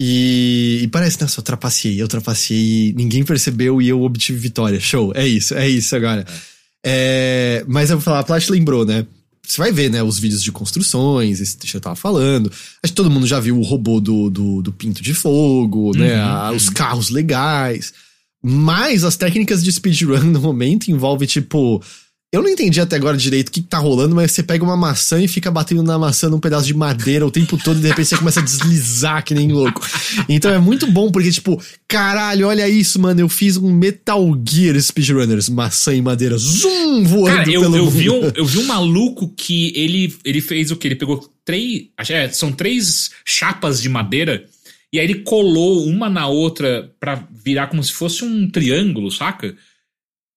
[0.00, 4.78] E, e parece, nossa, eu trapaceei, eu trapaceei, ninguém percebeu e eu obtive vitória.
[4.78, 6.26] Show, é isso, é isso agora.
[6.28, 6.56] É.
[6.88, 9.06] É, mas eu vou falar, a Plat lembrou, né?
[9.42, 12.50] você vai ver, né, os vídeos de construções, esse que eu tava falando.
[12.82, 16.16] Acho que todo mundo já viu o robô do, do, do pinto de fogo, né?
[16.16, 17.94] a- os carros legais.
[18.48, 21.82] Mas as técnicas de speedrun no momento envolvem, tipo.
[22.32, 24.76] Eu não entendi até agora direito o que, que tá rolando, mas você pega uma
[24.76, 27.88] maçã e fica batendo na maçã num pedaço de madeira o tempo todo e de
[27.88, 29.80] repente você começa a deslizar que nem louco.
[30.28, 33.20] Então é muito bom, porque, tipo, caralho, olha isso, mano.
[33.20, 37.90] Eu fiz um Metal Gear Speedrunners, maçã e madeira, zoom, voando Cara, eu, pelo eu,
[37.90, 40.88] vi um, eu vi um maluco que ele, ele fez o que?
[40.88, 41.86] Ele pegou três.
[42.10, 44.44] É, são três chapas de madeira.
[44.96, 49.54] E aí ele colou uma na outra pra virar como se fosse um triângulo, saca?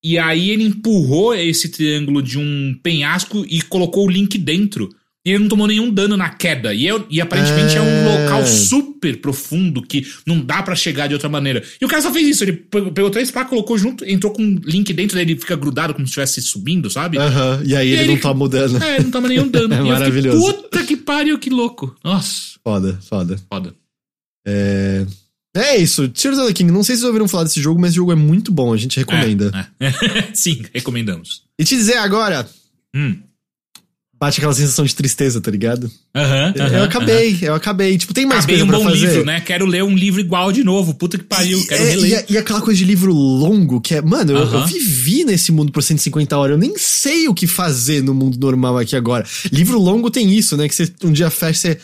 [0.03, 4.90] E aí ele empurrou esse triângulo de um penhasco e colocou o link dentro.
[5.26, 6.73] E ele não tomou nenhum dano na queda.
[6.73, 7.81] E, eu- e aparentemente é.
[7.81, 8.23] um É.
[8.23, 11.61] local super profundo que não dá pra chegar de outra maneira.
[11.81, 12.44] E o cara só fez isso.
[12.45, 15.94] Ele pegou pegou três placas, colocou junto, entrou com um link dentro dele, fica grudado
[15.94, 17.18] como se estivesse subindo, sabe?
[17.18, 18.81] Aham, e aí E ele, ele- não tá mudando.
[18.81, 19.73] É, não toma nenhum dano.
[19.73, 20.53] É eu fiquei, maravilhoso.
[20.53, 21.94] Puta que pariu, que louco.
[22.03, 23.38] Nossa, Foda, foda.
[23.49, 23.76] foda.
[24.48, 25.06] É.
[25.56, 26.72] É isso, Tears of the King.
[26.72, 28.78] Não sei se vocês ouviram falar desse jogo, mas o jogo é muito bom, a
[28.78, 29.52] gente recomenda.
[29.80, 29.94] É, é.
[30.34, 31.41] Sim, recomendamos.
[31.57, 32.48] E te dizer agora,
[32.95, 33.18] Hum.
[34.20, 35.91] bate aquela sensação de tristeza, tá ligado?
[36.16, 36.53] Aham.
[36.56, 37.98] eu aham, acabei, eu acabei.
[37.98, 39.07] Tipo, tem mais Acabei coisa um pra bom fazer.
[39.07, 39.41] livro, né?
[39.41, 40.94] Quero ler um livro igual de novo.
[40.94, 42.20] Puta que pariu, E, quero é, e, reler.
[42.20, 44.02] a- e aquela coisa de livro longo, que é.
[44.02, 46.53] Mano, eu, eu vivi nesse mundo por 150 horas.
[46.53, 49.26] Eu nem sei o que fazer no mundo normal aqui agora.
[49.52, 50.68] Livro longo tem isso, né?
[50.70, 51.80] Que você um dia fecha você.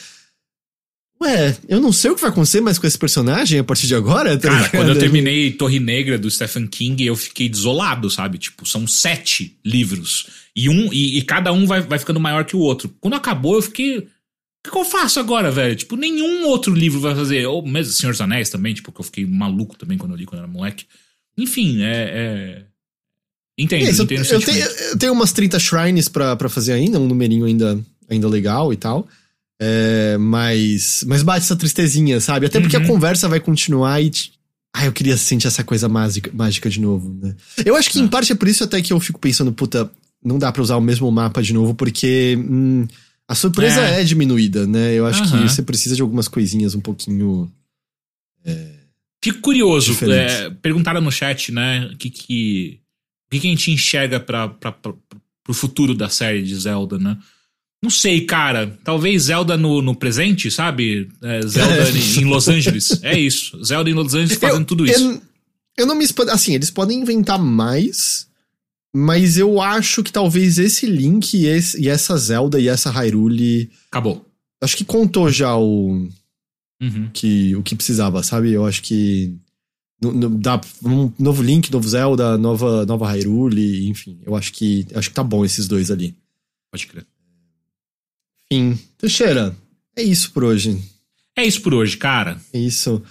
[1.26, 3.95] Ué, eu não sei o que vai acontecer mais com esse personagem a partir de
[3.95, 4.72] agora, tá Cara, ligado?
[4.72, 8.38] quando eu terminei Torre Negra do Stephen King, eu fiquei desolado, sabe?
[8.38, 10.27] Tipo, são sete livros.
[10.56, 12.93] E um e, e cada um vai, vai ficando maior que o outro.
[13.02, 13.97] Quando acabou, eu fiquei.
[13.97, 14.02] O
[14.64, 15.76] que, que eu faço agora, velho?
[15.76, 17.45] Tipo, nenhum outro livro vai fazer.
[17.47, 20.26] Ou mesmo Senhor dos Anéis também, tipo, que eu fiquei maluco também quando eu li
[20.26, 20.85] quando eu era moleque.
[21.38, 21.91] Enfim, é.
[21.91, 22.64] é...
[23.57, 26.73] Entendo, É isso, entendo eu, eu tenho, eu tenho umas 30 shrines pra, pra fazer
[26.73, 27.80] ainda, um numerinho ainda,
[28.10, 29.07] ainda legal e tal.
[29.61, 32.45] É, mas, mas bate essa tristezinha, sabe?
[32.45, 32.84] Até porque Uhum.
[32.84, 34.11] a conversa vai continuar e.
[34.73, 37.34] Ah, eu queria sentir essa coisa mágica, mágica de novo, né?
[37.65, 38.02] Eu acho que Ah.
[38.02, 39.90] em parte é por isso até que eu fico pensando, puta,
[40.23, 42.86] não dá pra usar o mesmo mapa de novo, porque hum,
[43.27, 44.02] a surpresa É.
[44.02, 44.03] é.
[44.03, 44.94] diminuída, né?
[44.94, 45.44] Eu acho Aham.
[45.44, 47.49] que você precisa de algumas coisinhas um pouquinho.
[49.23, 49.94] Fico curioso.
[50.11, 51.90] É, perguntaram no chat, né?
[51.94, 52.80] O que que,
[53.32, 54.99] que, que a gente enxerga pra, pro
[55.53, 57.18] futuro da série de Zelda, né?
[57.86, 58.78] Não sei, cara.
[58.84, 61.07] Talvez Zelda no, no presente, sabe?
[61.22, 62.99] É, Zelda em, em Los Angeles.
[63.03, 63.64] É isso.
[63.64, 65.03] Zelda em Los Angeles fazendo eu, tudo isso.
[65.12, 65.22] Eu,
[65.78, 68.28] eu não me espan- Assim, eles podem inventar mais,
[68.95, 73.70] mas eu acho que talvez esse Link e, esse- e essa Zelda e essa Hyrule.
[73.91, 74.26] Acabou.
[74.62, 76.10] Acho que contou já o
[76.82, 77.10] Uhum.
[77.14, 78.52] que, o que precisava, sabe?
[78.52, 79.36] Eu acho que.
[80.02, 84.20] no- no- dá um novo Link, novo Zelda, nova, nova Hyrule, enfim.
[84.26, 84.88] Eu acho que.
[84.95, 86.16] Acho que tá bom esses dois ali.
[86.72, 87.06] Pode crer.
[88.52, 88.80] Enfim.
[88.98, 89.56] Teixeira,
[89.96, 90.82] é isso por hoje.
[91.38, 92.40] É isso por hoje, cara.
[92.54, 93.02] É isso.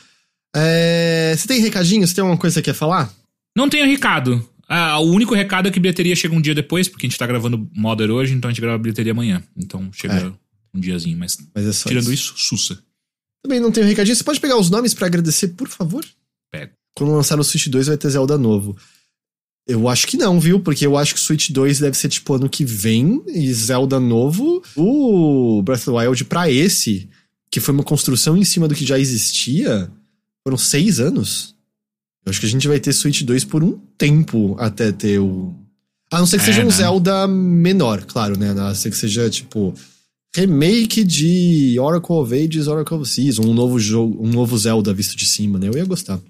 [0.55, 2.07] É, Você tem recadinho?
[2.07, 3.13] Você tem alguma coisa que quer falar?
[3.57, 4.47] Não tenho recado.
[4.69, 7.27] Ah, o único recado é que bilheteria chega um dia depois, porque a gente tá
[7.27, 9.43] gravando Modern hoje, então a gente grava bilheteria amanhã.
[9.57, 10.33] Então chega É.
[10.77, 12.79] um diazinho, mas Mas é tirando isso, sussa.
[13.43, 14.17] Também não tenho recadinho.
[14.17, 16.05] Você pode pegar os nomes pra agradecer, por favor?
[16.51, 16.73] Pego.
[16.97, 18.77] Quando lançar o Switch 2 vai ter Zelda novo.
[19.67, 20.61] Eu acho que não, viu?
[20.61, 24.63] Porque eu acho que Switch 2 deve ser tipo ano que vem e Zelda novo.
[24.77, 27.09] O Breath of the Wild pra esse,
[27.51, 29.91] que foi uma construção em cima do que já existia,
[30.47, 31.55] foram seis anos.
[32.27, 35.55] Eu acho que a gente vai ter Switch 2 por um tempo até ter o.
[36.11, 36.71] A não ser que É, seja um né?
[36.71, 38.51] Zelda menor, claro, né?
[38.51, 39.75] A não ser que seja tipo
[40.35, 45.17] remake de Oracle of Ages, Oracle of Seas, um novo jogo, um novo Zelda visto
[45.17, 45.69] de cima, né?
[45.69, 46.21] Eu ia gostar.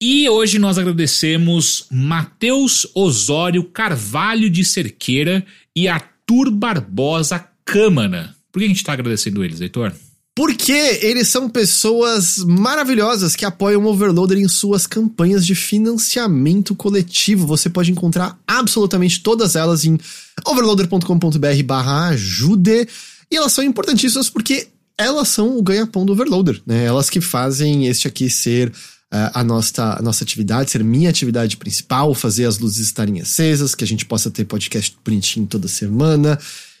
[0.00, 5.44] E hoje nós agradecemos Matheus Osório Carvalho de Cerqueira
[5.74, 8.32] e Arthur Barbosa Câmara.
[8.52, 9.92] Por que a gente tá agradecendo eles, Heitor?
[10.36, 17.44] Porque eles são pessoas maravilhosas que apoiam o Overloader em suas campanhas de financiamento coletivo.
[17.48, 19.98] Você pode encontrar absolutamente todas elas em
[20.46, 22.86] overloader.com.br barra ajude.
[23.28, 26.84] E elas são importantíssimas porque elas são o ganha-pão do Overloader, né?
[26.84, 28.72] Elas que fazem este aqui ser
[29.10, 33.84] a, nossa, a nossa atividade, ser minha atividade principal, fazer as luzes estarem acesas, que
[33.84, 36.38] a gente possa ter podcast bonitinho toda semana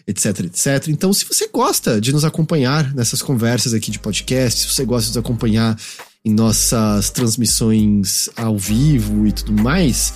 [0.08, 0.88] etc, etc.
[0.88, 5.10] Então, se você gosta de nos acompanhar nessas conversas aqui de podcast, se você gosta
[5.10, 5.78] de nos acompanhar
[6.24, 10.14] em nossas transmissões ao vivo e tudo mais,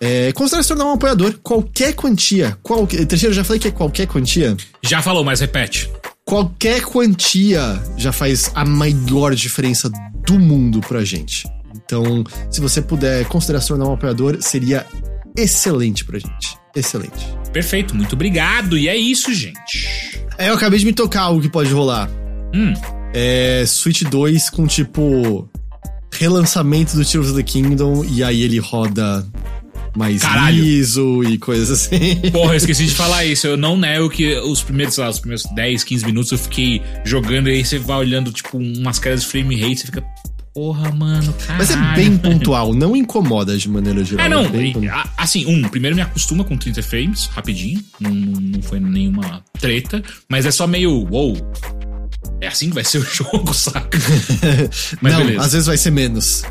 [0.00, 1.34] é, considere se tornar um apoiador.
[1.42, 2.56] Qualquer quantia.
[2.62, 4.56] Qualquer, Teixeira, eu já falei que é qualquer quantia.
[4.82, 5.90] Já falou, mas repete.
[6.24, 9.90] Qualquer quantia já faz a maior diferença
[10.26, 11.46] do mundo pra gente.
[11.74, 14.86] Então, se você puder considerar se tornar um apoiador, seria
[15.36, 16.56] excelente pra gente.
[16.74, 17.26] Excelente.
[17.52, 18.76] Perfeito, muito obrigado.
[18.78, 19.88] E é isso, gente.
[20.38, 22.10] É, eu acabei de me tocar algo que pode rolar.
[22.54, 22.72] Hum.
[23.12, 25.48] É Switch 2 com tipo
[26.12, 29.26] relançamento do Tears of the Kingdom e aí ele roda
[29.96, 30.62] mais Caralho.
[30.62, 32.16] liso e coisas assim.
[32.32, 33.46] Porra, eu esqueci de falar isso.
[33.46, 36.82] Eu não nego que os primeiros, sei lá, os primeiros 10, 15 minutos eu fiquei
[37.04, 40.04] jogando e aí você vai olhando, tipo, umas caras de frame rate, você fica.
[40.54, 41.58] Porra, mano, caralho.
[41.58, 44.24] Mas é bem pontual, não incomoda de maneira geral.
[44.24, 44.44] É, não.
[44.92, 47.82] a- Assim, um, primeiro me acostuma com 30 frames, rapidinho.
[47.98, 50.00] Não, não, foi nenhuma treta.
[50.28, 51.36] Mas é só meio, wow.
[52.40, 53.98] É assim que vai ser o jogo, saca?
[55.02, 55.44] Mas não, beleza.
[55.44, 56.44] às vezes vai ser menos.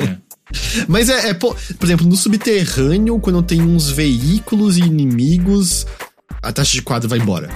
[0.00, 0.16] É.
[0.88, 5.86] Mas é, é, po- por exemplo, no subterrâneo, quando tem uns veículos e inimigos,
[6.42, 7.48] a taxa de quadro vai embora.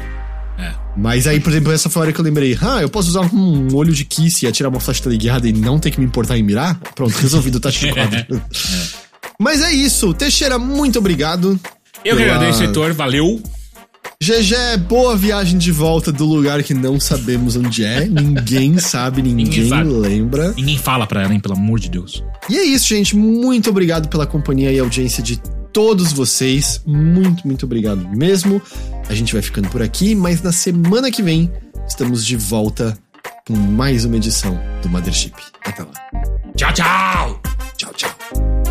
[0.59, 0.73] É.
[0.97, 3.23] Mas aí, por exemplo, essa foi a hora que eu lembrei, ah, eu posso usar
[3.35, 6.39] um olho de Kiss e atirar uma flecha teleguiada e não ter que me importar
[6.39, 6.79] em mirar?
[6.95, 8.41] Pronto, resolvido taxa de quadro.
[9.39, 10.15] Mas é isso.
[10.15, 11.59] Teixeira, muito obrigado.
[12.05, 12.93] Eu que pela- agradeço, Heitor.
[12.95, 13.43] Valeu.
[14.23, 18.07] GG, boa viagem de volta do lugar que não sabemos onde é.
[18.07, 19.91] Ninguém sabe, ninguém, Ninguém sabe.
[19.91, 20.53] lembra.
[20.53, 21.41] Ninguém fala pra ela, hein?
[21.41, 22.23] Pelo amor de Deus.
[22.49, 23.17] E é isso, gente.
[23.17, 25.41] Muito obrigado pela companhia e audiência de
[25.75, 26.81] todos vocês.
[26.87, 28.63] Muito, muito obrigado mesmo.
[29.09, 31.53] A gente vai ficando por aqui, mas na semana que vem
[31.87, 32.97] estamos de volta
[33.47, 35.35] com mais uma edição do Mothership.
[35.67, 35.91] Até lá.
[36.57, 37.43] Tchau, tchau.
[37.77, 38.64] Tchau, tchau.